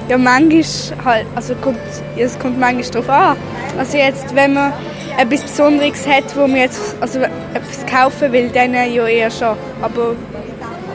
Ja, 0.08 0.18
manchmal 0.18 0.64
halt, 1.04 1.26
also 1.36 1.54
kommt, 1.56 1.80
es 2.18 2.40
kommt 2.40 2.60
manchmal 2.60 2.90
darauf 2.92 3.10
an. 3.10 3.38
Also 3.78 3.98
jetzt, 3.98 4.34
wenn 4.34 4.54
man 4.54 4.72
etwas 5.18 5.42
Besonderes 5.42 6.08
hat, 6.08 6.36
wo 6.36 6.42
man 6.42 6.58
jetzt 6.58 6.96
also 7.02 7.20
etwas 7.20 7.86
kaufen 7.86 8.32
will, 8.32 8.50
dann 8.50 8.74
ja 8.74 9.06
eher 9.08 9.32
schon. 9.32 9.58
Aber 9.82 10.16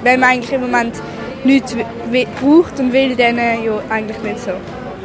wenn 0.02 0.20
man 0.20 0.30
eigentlich 0.30 0.52
im 0.52 0.62
Moment 0.62 0.94
nichts 1.44 1.76
braucht 2.40 2.78
und 2.78 2.92
will, 2.92 3.16
dann 3.16 3.36
ja 3.36 3.82
eigentlich 3.90 4.18
nicht 4.22 4.38
so. 4.38 4.52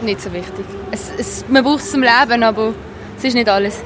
Nicht 0.02 0.22
so 0.22 0.32
wichtig. 0.32 0.66
Es, 0.92 1.12
es, 1.18 1.46
man 1.50 1.64
braucht 1.64 1.80
es 1.80 1.92
zum 1.92 2.02
Leben, 2.02 2.44
aber 2.44 2.74
es 3.18 3.24
ist 3.24 3.34
nicht 3.34 3.50
alles. 3.50 3.82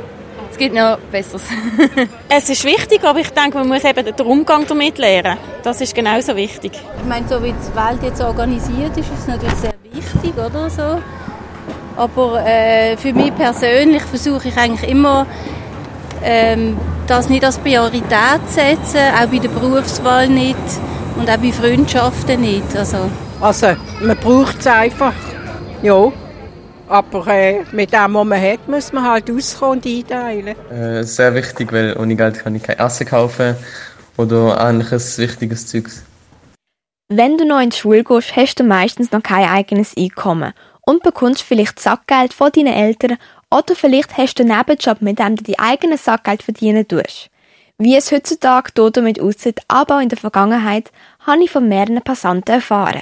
Es 0.51 0.57
gibt 0.57 0.75
noch 0.75 0.97
Besseres. 1.11 1.43
es 2.29 2.49
ist 2.49 2.65
wichtig, 2.65 3.03
aber 3.03 3.19
ich 3.19 3.29
denke, 3.29 3.57
man 3.57 3.69
muss 3.69 3.85
eben 3.85 4.05
den 4.05 4.25
Umgang 4.25 4.67
damit 4.67 4.97
lernen. 4.97 5.37
Das 5.63 5.79
ist 5.79 5.95
genauso 5.95 6.35
wichtig. 6.35 6.73
Ich 6.73 7.07
meine, 7.07 7.27
so 7.27 7.41
wie 7.41 7.53
die 7.53 7.75
Welt 7.75 8.03
jetzt 8.03 8.21
organisiert 8.21 8.91
ist, 8.97 9.09
ist 9.09 9.19
es 9.19 9.27
natürlich 9.27 9.55
sehr 9.55 9.80
wichtig, 9.93 10.33
oder 10.37 10.69
so. 10.69 11.01
Aber 11.97 12.45
äh, 12.45 12.97
für 12.97 13.13
mich 13.13 13.35
persönlich 13.35 14.01
versuche 14.03 14.47
ich 14.47 14.57
eigentlich 14.57 14.89
immer, 14.89 15.25
ähm, 16.23 16.77
das 17.07 17.29
nicht 17.29 17.43
als 17.43 17.57
Priorität 17.57 18.41
zu 18.47 18.53
setzen, 18.53 18.99
auch 19.19 19.27
bei 19.27 19.39
der 19.39 19.49
Berufswahl 19.49 20.27
nicht 20.27 20.57
und 21.17 21.29
auch 21.29 21.37
bei 21.37 21.51
Freundschaften 21.51 22.41
nicht. 22.41 22.75
Also, 22.75 23.09
also 23.39 23.67
man 24.01 24.17
braucht 24.17 24.59
es 24.59 24.67
einfach, 24.67 25.13
ja. 25.81 26.11
Aber 26.87 27.27
äh, 27.27 27.63
mit 27.71 27.93
dem, 27.93 28.13
was 28.13 28.25
man 28.25 28.41
hat, 28.41 28.67
muss 28.67 28.91
man 28.91 29.09
halt 29.09 29.31
auskommen 29.31 29.79
und 29.79 29.85
einteilen. 29.85 30.55
Äh, 30.69 31.03
sehr 31.03 31.33
wichtig, 31.33 31.71
weil 31.71 31.95
ohne 31.97 32.15
Geld 32.15 32.39
kann 32.39 32.55
ich 32.55 32.63
kein 32.63 32.79
Essen 32.79 33.07
kaufen 33.07 33.55
oder 34.17 34.59
ähnliches 34.59 35.17
wichtiges 35.17 35.67
Zeugs. 35.67 36.03
Wenn 37.13 37.37
du 37.37 37.43
noch 37.43 37.59
in 37.59 37.71
die 37.71 37.75
Schule 37.75 38.05
gehst, 38.05 38.37
hast 38.37 38.55
du 38.55 38.63
meistens 38.63 39.11
noch 39.11 39.21
kein 39.21 39.49
eigenes 39.49 39.97
Einkommen 39.97 40.53
und 40.79 41.03
bekommst 41.03 41.41
vielleicht 41.41 41.77
Sackgeld 41.77 42.31
von 42.33 42.53
deinen 42.53 42.73
Eltern 42.73 43.17
oder 43.49 43.75
vielleicht 43.75 44.15
hast 44.17 44.35
du 44.35 44.43
einen 44.43 44.57
Nebenjob, 44.57 45.01
mit 45.01 45.19
dem 45.19 45.35
du 45.35 45.43
dein 45.43 45.59
eigenes 45.59 46.05
Sackgeld 46.05 46.41
verdienen 46.41 46.87
tust. 46.87 47.29
Wie 47.77 47.97
es 47.97 48.13
heutzutage 48.13 48.71
hier 48.77 48.91
damit 48.91 49.19
aussieht, 49.19 49.59
aber 49.67 49.97
auch 49.97 49.99
in 49.99 50.07
der 50.07 50.19
Vergangenheit, 50.19 50.89
habe 51.27 51.43
ich 51.43 51.51
von 51.51 51.67
mehreren 51.67 52.01
Passanten 52.01 52.55
erfahren. 52.55 53.01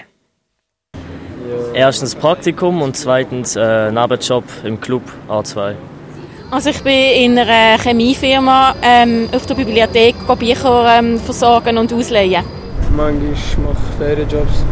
Erstens 1.76 2.16
Praktikum 2.16 2.82
und 2.82 2.97
zweitens 2.97 3.55
äh, 3.57 3.91
Nebenjob 3.91 4.43
im 4.64 4.82
Club 4.82 5.03
A2. 5.28 5.76
Also 6.49 6.72
ich 6.72 6.82
bin 6.82 6.93
in 6.93 7.38
einer 7.38 7.78
Chemiefirma 7.78 8.74
ähm, 8.82 9.30
auf 9.32 9.45
der 9.45 9.53
Bibliothek 9.53 10.16
Bücher 10.39 10.97
ähm, 10.97 11.20
versorgen 11.20 11.78
und 11.78 11.93
ausleihen. 11.93 12.43
Manchmal 13.00 13.32
mache 13.32 13.78
ich 13.91 13.97
Ferienjobs 13.97 14.66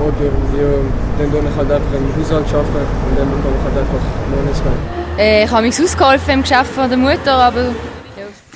oder 0.00 0.24
ja, 0.60 0.68
dann 1.16 1.30
tue 1.30 1.48
ich 1.48 1.56
halt 1.56 1.70
einfach 1.70 1.92
im 1.94 2.20
Haushalt 2.20 2.46
arbeiten 2.48 2.86
und 3.08 3.18
dann 3.18 3.30
bekomme 3.30 3.54
ich 3.56 3.64
halt 3.64 3.78
einfach 3.78 4.04
Monatsgeld. 4.34 4.74
Äh, 5.16 5.44
ich 5.44 5.50
habe 5.52 5.62
mich 5.62 5.80
ausgeholfen 5.80 6.34
im 6.34 6.42
Geschäft 6.42 6.72
von 6.72 6.88
der 6.88 6.98
Mutter, 6.98 7.34
aber... 7.34 7.66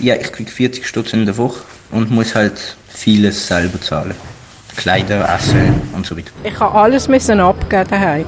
Ja, 0.00 0.16
ich 0.16 0.32
kriege 0.32 0.50
40 0.50 0.84
Stutz 0.84 1.12
in 1.12 1.24
der 1.24 1.38
Woche 1.38 1.60
und 1.92 2.10
muss 2.10 2.34
halt 2.34 2.76
vieles 2.88 3.46
selber 3.46 3.80
zahlen. 3.80 4.16
Kleider, 4.76 5.36
Essen 5.36 5.80
und 5.94 6.04
so 6.04 6.16
weiter. 6.16 6.32
Ich 6.42 6.58
habe 6.58 6.76
alles 6.76 7.06
müssen 7.06 7.38
abgeben 7.38 7.88
daheim. 7.88 8.24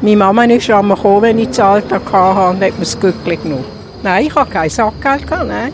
Meine 0.00 0.16
Mama 0.16 0.44
ist 0.44 0.64
schon 0.64 0.76
einmal 0.76 0.96
gekommen, 0.96 1.22
wenn 1.22 1.38
ich 1.38 1.48
gezahlt 1.48 1.92
hatte 1.92 2.16
und 2.16 2.62
hat 2.62 2.72
mir 2.72 2.72
das 2.78 2.98
Gückli 2.98 3.36
genommen. 3.36 3.66
Nein, 4.02 4.24
ich 4.24 4.34
habe 4.34 4.50
kein 4.50 4.70
Sackgeld 4.70 5.26
gehabt, 5.26 5.48
nein. 5.48 5.70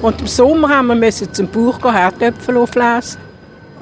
Und 0.00 0.20
im 0.20 0.28
Sommer 0.28 0.68
haben 0.68 0.86
wir 0.86 0.94
müssen 0.94 1.34
zum 1.34 1.48
Bauch 1.48 1.80
gehen, 1.80 1.92
Herdöpfel 1.92 2.56
auflesen 2.56 3.31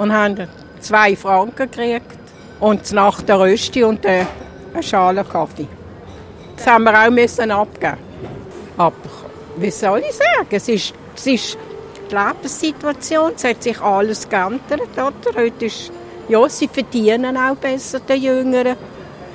und 0.01 0.15
haben 0.15 0.49
zwei 0.81 1.15
Franken 1.15 1.71
gekriegt 1.71 2.19
und 2.59 2.91
nach 2.93 3.21
der 3.21 3.39
Rösti 3.39 3.85
und 3.85 4.07
eine 4.07 4.27
Schale 4.81 5.23
Kaffee. 5.25 5.69
Das 6.57 6.67
haben 6.67 6.85
wir 6.85 7.07
auch 7.07 7.11
müssen 7.11 7.51
abgeben. 7.51 7.99
Aber 8.79 8.95
wie 9.59 9.71
soll 9.71 9.99
ich 10.01 10.15
sagen, 10.15 10.49
es 10.53 10.69
ist, 10.71 10.95
es 11.15 11.27
ist 11.27 11.59
die 12.11 12.15
Lebenssituation, 12.15 13.33
es 13.37 13.45
hat 13.45 13.63
sich 13.63 13.79
alles 13.79 14.27
geändert. 14.27 14.89
Oder? 14.95 15.13
Heute 15.37 15.67
ist, 15.67 15.93
ja, 16.31 16.49
sie 16.49 16.69
verdienen 16.69 17.37
auch 17.37 17.57
besser, 17.57 18.01
die 18.01 18.15
Jüngeren. 18.15 18.77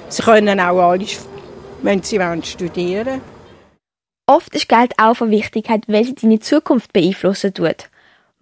Sie 0.10 0.24
können 0.24 0.60
auch 0.60 0.80
alles, 0.80 1.28
wenn 1.84 2.02
sie 2.02 2.20
wollen, 2.20 2.44
studieren 2.44 3.22
Oft 4.28 4.56
ist 4.56 4.68
Geld 4.68 4.94
auch 4.98 5.14
von 5.14 5.30
Wichtigkeit, 5.30 5.84
weil 5.86 6.06
sie 6.06 6.16
deine 6.16 6.40
Zukunft 6.40 6.92
beeinflussen 6.92 7.54
tut. 7.54 7.88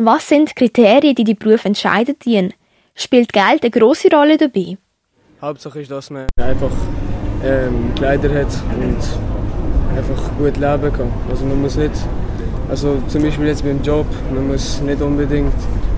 Was 0.05 0.27
sind 0.27 0.49
die 0.49 0.53
Kriterien, 0.55 1.15
die 1.15 1.23
die 1.23 1.33
Berufe 1.33 1.65
entscheiden 1.65 2.15
dienen? 2.25 2.53
Spielt 2.93 3.31
Geld 3.31 3.61
eine 3.61 3.71
grosse 3.71 4.09
Rolle 4.09 4.35
dabei? 4.35 4.77
Hauptsache 5.41 5.79
ist, 5.79 5.91
dass 5.91 6.09
man 6.09 6.27
einfach 6.35 6.73
ähm, 7.41 7.95
Kleider 7.95 8.27
hat 8.33 8.49
und 8.81 8.97
einfach 9.95 10.37
gut 10.37 10.57
leben 10.57 10.91
kann. 10.91 11.09
Also 11.29 11.45
man 11.45 11.61
muss 11.61 11.77
nicht, 11.77 11.93
also 12.67 13.01
zum 13.07 13.23
Beispiel 13.23 13.45
jetzt 13.47 13.63
beim 13.63 13.81
Job, 13.81 14.05
man 14.33 14.45
muss 14.45 14.81
nicht 14.81 15.01
unbedingt 15.01 15.53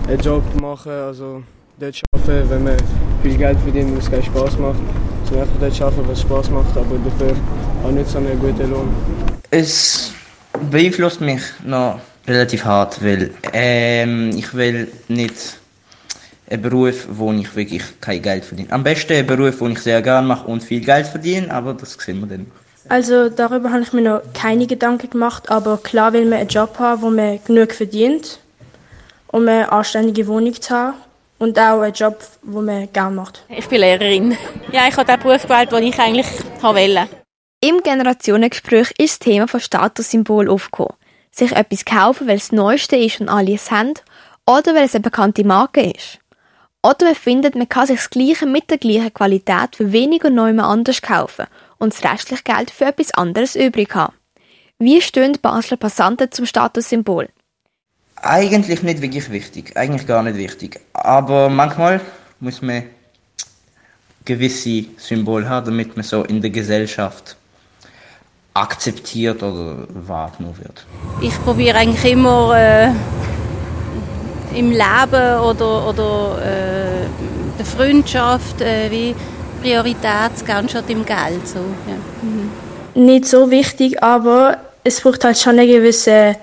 einen 0.07 0.19
Job 0.19 0.43
machen, 0.61 0.91
also 0.91 1.41
dort 1.79 1.99
arbeiten, 2.13 2.49
wenn 2.51 2.63
man 2.63 2.77
viel 3.23 3.37
Geld 3.37 3.59
verdient 3.61 3.89
und 3.89 3.97
es 3.97 4.11
keinen 4.11 4.21
Spaß 4.21 4.59
macht. 4.59 4.77
Also 5.23 5.39
einfach 5.39 5.59
dort 5.59 5.81
arbeiten, 5.81 6.07
was 6.07 6.21
Spaß 6.21 6.51
macht, 6.51 6.77
aber 6.77 6.99
dafür 7.03 7.35
auch 7.83 7.91
nicht 7.91 8.07
so 8.07 8.19
einen 8.19 8.39
guten 8.39 8.69
Lohn. 8.69 8.93
Es 9.49 10.13
beeinflusst 10.69 11.21
mich 11.21 11.41
noch 11.65 11.99
relativ 12.27 12.65
hart, 12.65 13.03
weil 13.03 13.31
ähm, 13.53 14.31
ich 14.35 14.53
will 14.53 14.87
nicht 15.07 15.57
einen 16.49 16.61
Beruf, 16.61 17.07
wo 17.09 17.31
ich 17.33 17.55
wirklich 17.55 17.83
kein 18.01 18.21
Geld 18.21 18.45
verdiene. 18.45 18.71
Am 18.71 18.83
besten 18.83 19.13
einen 19.13 19.27
Beruf, 19.27 19.59
den 19.59 19.71
ich 19.71 19.79
sehr 19.79 20.01
gerne 20.01 20.27
mache 20.27 20.47
und 20.47 20.63
viel 20.63 20.81
Geld 20.81 21.07
verdiene, 21.07 21.51
aber 21.51 21.73
das 21.73 21.93
sehen 21.93 22.19
wir 22.19 22.27
dann. 22.27 22.45
Also 22.87 23.29
darüber 23.29 23.71
habe 23.71 23.81
ich 23.81 23.93
mir 23.93 24.01
noch 24.01 24.21
keine 24.33 24.67
Gedanken 24.67 25.09
gemacht, 25.09 25.49
aber 25.49 25.77
klar 25.77 26.13
will 26.13 26.25
man 26.25 26.39
einen 26.39 26.49
Job 26.49 26.77
haben, 26.77 27.01
wo 27.01 27.09
man 27.09 27.39
genug 27.43 27.71
verdient, 27.71 28.39
um 29.27 29.47
eine 29.47 29.71
anständige 29.71 30.27
Wohnung 30.27 30.53
zu 30.53 30.69
haben 30.73 30.93
und 31.39 31.57
auch 31.57 31.81
einen 31.81 31.93
Job, 31.93 32.23
wo 32.43 32.61
man 32.61 32.91
gerne 32.93 33.15
macht. 33.15 33.43
Ich 33.49 33.67
bin 33.67 33.79
Lehrerin. 33.79 34.37
Ja, 34.71 34.87
ich 34.87 34.95
habe 34.97 35.11
den 35.11 35.19
Beruf 35.19 35.43
gewählt, 35.43 35.71
den 35.71 35.83
ich 35.83 35.99
eigentlich 35.99 36.27
wollte. 36.61 37.07
Im 37.61 37.81
Generationengespräch 37.81 38.91
ist 38.99 39.13
das 39.13 39.19
Thema 39.19 39.47
von 39.47 39.59
Statussymbol 39.59 40.47
aufgekommen. 40.47 40.93
Sich 41.37 41.51
etwas 41.51 41.83
kaufen, 41.83 42.27
weil 42.27 42.37
es 42.37 42.49
das 42.49 42.53
Neueste 42.53 42.95
ist 42.95 43.19
und 43.19 43.27
alle 43.27 43.55
es 43.55 43.69
haben, 43.69 43.93
oder 44.45 44.73
weil 44.73 44.85
es 44.85 44.95
eine 44.95 45.01
bekannte 45.01 45.43
Marke 45.43 45.81
ist. 45.91 46.19
Oder 46.81 47.07
man 47.07 47.15
findet, 47.15 47.55
man 47.55 47.67
kann 47.67 47.87
sich 47.87 47.97
das 47.97 48.09
Gleiche 48.09 48.45
mit 48.45 48.69
der 48.69 48.77
gleichen 48.77 49.13
Qualität 49.13 49.75
für 49.75 49.91
weniger 49.91 50.29
neu 50.29 50.57
anders 50.59 51.01
kaufen 51.01 51.47
und 51.77 51.93
das 51.93 52.03
restliche 52.03 52.43
Geld 52.43 52.71
für 52.71 52.85
etwas 52.85 53.13
anderes 53.13 53.55
übrig 53.55 53.93
haben. 53.95 54.13
Wie 54.77 55.01
stehen 55.01 55.37
Basler 55.41 55.77
Passanten 55.77 56.31
zum 56.31 56.45
Statussymbol? 56.45 57.29
Eigentlich 58.17 58.83
nicht 58.83 59.01
wirklich 59.01 59.29
wichtig, 59.31 59.75
eigentlich 59.75 60.05
gar 60.07 60.21
nicht 60.23 60.37
wichtig. 60.37 60.79
Aber 60.93 61.49
manchmal 61.49 62.01
muss 62.39 62.61
man 62.61 62.83
gewisse 64.25 64.85
Symbole 64.97 65.49
haben, 65.49 65.65
damit 65.65 65.95
man 65.95 66.03
so 66.03 66.23
in 66.23 66.41
der 66.41 66.51
Gesellschaft 66.51 67.35
akzeptiert 68.55 69.43
oder 69.43 69.85
wahrgenommen 69.89 70.57
wird. 70.59 70.85
Ich 71.21 71.37
probiere 71.43 71.77
eigentlich 71.77 72.11
immer 72.11 72.57
äh, 72.57 72.89
im 74.57 74.71
Leben 74.71 75.39
oder, 75.41 75.89
oder 75.89 76.41
äh, 76.41 77.05
der 77.57 77.65
Freundschaft 77.65 78.61
äh, 78.61 78.89
wie 78.89 79.15
Priorität 79.61 80.37
zu 80.37 80.45
geben, 80.45 80.69
statt 80.69 80.85
im 80.87 81.05
Geld. 81.05 81.45
So, 81.47 81.59
ja. 81.59 81.95
mhm. 82.21 83.05
Nicht 83.05 83.25
so 83.25 83.51
wichtig, 83.51 84.01
aber 84.01 84.57
es 84.85 85.01
braucht 85.01 85.25
halt 85.25 85.37
schon 85.37 85.59
einen 85.59 85.67
gewissen 85.67 86.35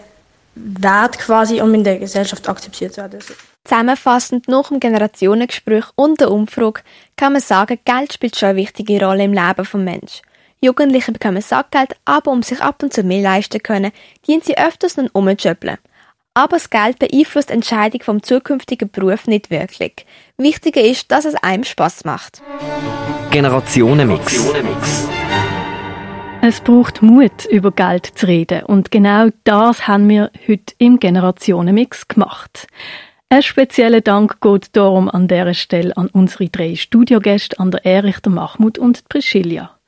Wert 0.55 1.19
quasi, 1.19 1.63
um 1.63 1.73
in 1.73 1.83
der 1.83 1.99
Gesellschaft 1.99 2.47
akzeptiert 2.47 2.93
zu 2.93 3.01
werden. 3.01 3.21
Zusammenfassend 3.65 4.49
nach 4.49 4.69
dem 4.69 4.81
Generationengespräch 4.81 5.85
und 5.95 6.21
der 6.21 6.31
Umfrage 6.31 6.83
kann 7.17 7.33
man 7.33 7.41
sagen, 7.41 7.79
Geld 7.85 8.13
spielt 8.13 8.37
schon 8.37 8.51
eine 8.51 8.59
wichtige 8.59 9.03
Rolle 9.03 9.25
im 9.25 9.33
Leben 9.33 9.55
des 9.57 9.73
Menschen. 9.73 10.21
Jugendliche 10.65 11.13
bekommen 11.13 11.43
Sackgeld, 11.43 11.97
aber 12.05 12.31
um 12.31 12.43
sich 12.43 12.61
ab 12.61 12.83
und 12.83 12.93
zu 12.93 13.03
mehr 13.03 13.23
leisten 13.23 13.53
zu 13.53 13.59
können, 13.59 13.93
dienen 14.27 14.43
sie 14.43 14.57
öfters 14.57 14.97
noch 14.97 15.11
umzujöppeln. 15.13 15.79
Aber 16.35 16.57
das 16.57 16.71
Geld 16.71 16.99
beeinflusst 16.99 17.51
die 17.51 17.55
Entscheidung 17.55 18.01
vom 18.03 18.23
zukünftigen 18.23 18.89
Beruf 18.91 19.27
nicht 19.27 19.51
wirklich. 19.51 20.07
Wichtiger 20.39 20.81
ist, 20.81 21.11
dass 21.11 21.25
es 21.25 21.35
einem 21.35 21.65
Spaß 21.65 22.05
macht. 22.05 22.43
Generationenmix. 23.31 24.41
Es 26.41 26.61
braucht 26.61 27.03
Mut, 27.03 27.45
über 27.51 27.71
Geld 27.71 28.07
zu 28.07 28.27
reden. 28.27 28.65
Und 28.65 28.91
genau 28.91 29.29
das 29.45 29.87
haben 29.87 30.09
wir 30.09 30.31
heute 30.49 30.75
im 30.79 30.99
Generationenmix 30.99 32.09
gemacht. 32.09 32.67
Ein 33.29 33.43
spezieller 33.43 34.01
Dank 34.01 34.41
geht 34.41 34.77
darum 34.77 35.09
an 35.09 35.29
dieser 35.29 35.55
Stelle 35.55 35.97
an 35.97 36.09
unsere 36.09 36.49
drei 36.49 36.77
Studiogäste, 36.77 37.59
an 37.59 37.71
der 37.71 37.85
Erich, 37.85 38.21
der 38.21 38.33
Mahmoud 38.33 38.79
und 38.79 39.09
Priscilla. 39.09 39.79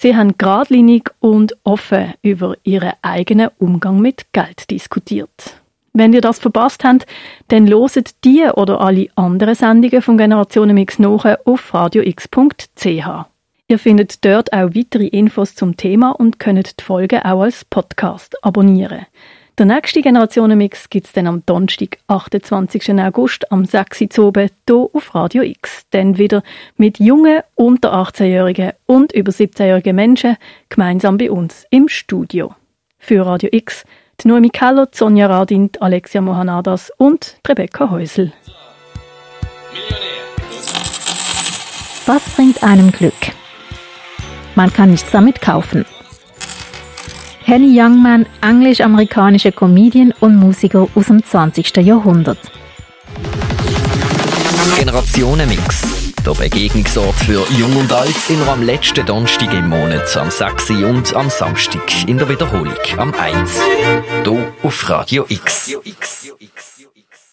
Sie 0.00 0.14
haben 0.14 0.38
geradlinig 0.38 1.10
und 1.18 1.56
offen 1.64 2.14
über 2.22 2.54
ihren 2.62 2.92
eigenen 3.02 3.48
Umgang 3.58 3.98
mit 3.98 4.32
Geld 4.32 4.70
diskutiert. 4.70 5.56
Wenn 5.92 6.12
ihr 6.12 6.20
das 6.20 6.38
verpasst 6.38 6.84
habt, 6.84 7.04
dann 7.48 7.66
loset 7.66 8.14
die 8.22 8.44
oder 8.44 8.80
alle 8.80 9.08
anderen 9.16 9.56
Sendungen 9.56 10.00
vom 10.00 10.16
Generationenmix 10.16 11.00
nach 11.00 11.24
auf 11.44 11.74
radiox.ch. 11.74 12.86
Ihr 13.66 13.78
findet 13.80 14.24
dort 14.24 14.52
auch 14.52 14.72
weitere 14.72 15.08
Infos 15.08 15.56
zum 15.56 15.76
Thema 15.76 16.12
und 16.12 16.38
könnt 16.38 16.78
die 16.78 16.84
Folge 16.84 17.24
auch 17.24 17.42
als 17.42 17.64
Podcast 17.64 18.36
abonnieren. 18.44 19.04
Der 19.58 19.66
nächste 19.66 20.02
Generationenmix 20.02 20.88
gibt 20.88 21.08
es 21.08 21.12
dann 21.12 21.26
am 21.26 21.44
Donnerstag, 21.44 21.98
28. 22.06 22.92
August, 23.00 23.50
am 23.50 23.64
6. 23.64 24.16
Uhr 24.16 24.32
hier 24.32 24.50
auf 24.68 25.16
Radio 25.16 25.42
X. 25.42 25.84
Dann 25.90 26.16
wieder 26.16 26.44
mit 26.76 27.00
jungen, 27.00 27.40
unter 27.56 27.92
18-Jährigen 27.92 28.70
und 28.86 29.12
über 29.12 29.32
17-jährigen 29.32 29.96
Menschen 29.96 30.36
gemeinsam 30.68 31.18
bei 31.18 31.28
uns 31.32 31.66
im 31.70 31.88
Studio. 31.88 32.54
Für 33.00 33.26
Radio 33.26 33.48
X 33.50 33.84
die 34.20 34.28
Noemi 34.28 34.50
Keller, 34.50 34.86
Sonja 34.92 35.26
Radin, 35.26 35.70
Alexia 35.80 36.20
Mohanadas 36.20 36.92
und 36.96 37.38
Rebecca 37.48 37.90
Häusel. 37.90 38.32
Was 42.06 42.28
bringt 42.36 42.62
einem 42.62 42.92
Glück? 42.92 43.12
Man 44.54 44.72
kann 44.72 44.92
nichts 44.92 45.10
damit 45.10 45.40
kaufen. 45.40 45.84
Henny 47.48 47.80
Youngman, 47.80 48.26
englisch-amerikanischer 48.42 49.52
Comedian 49.52 50.12
und 50.20 50.36
Musiker 50.36 50.86
aus 50.94 51.06
dem 51.06 51.24
20. 51.24 51.78
Jahrhundert. 51.78 52.36
Generationenmix. 54.78 56.12
Der 56.26 56.32
Begegnungsort 56.32 57.14
für 57.14 57.46
Jung 57.56 57.74
und 57.78 57.90
Alt 57.90 58.14
immer 58.28 58.48
am 58.48 58.62
letzten 58.62 59.06
Donnerstag 59.06 59.50
im 59.54 59.70
Monat, 59.70 60.14
am 60.18 60.30
6. 60.30 60.70
und 60.72 61.14
am 61.14 61.30
Samstag 61.30 62.06
in 62.06 62.18
der 62.18 62.28
Wiederholung 62.28 62.74
am 62.98 63.14
1. 63.14 63.58
Hier 64.24 64.52
auf 64.62 64.90
Radio 64.90 65.24
X. 65.30 65.74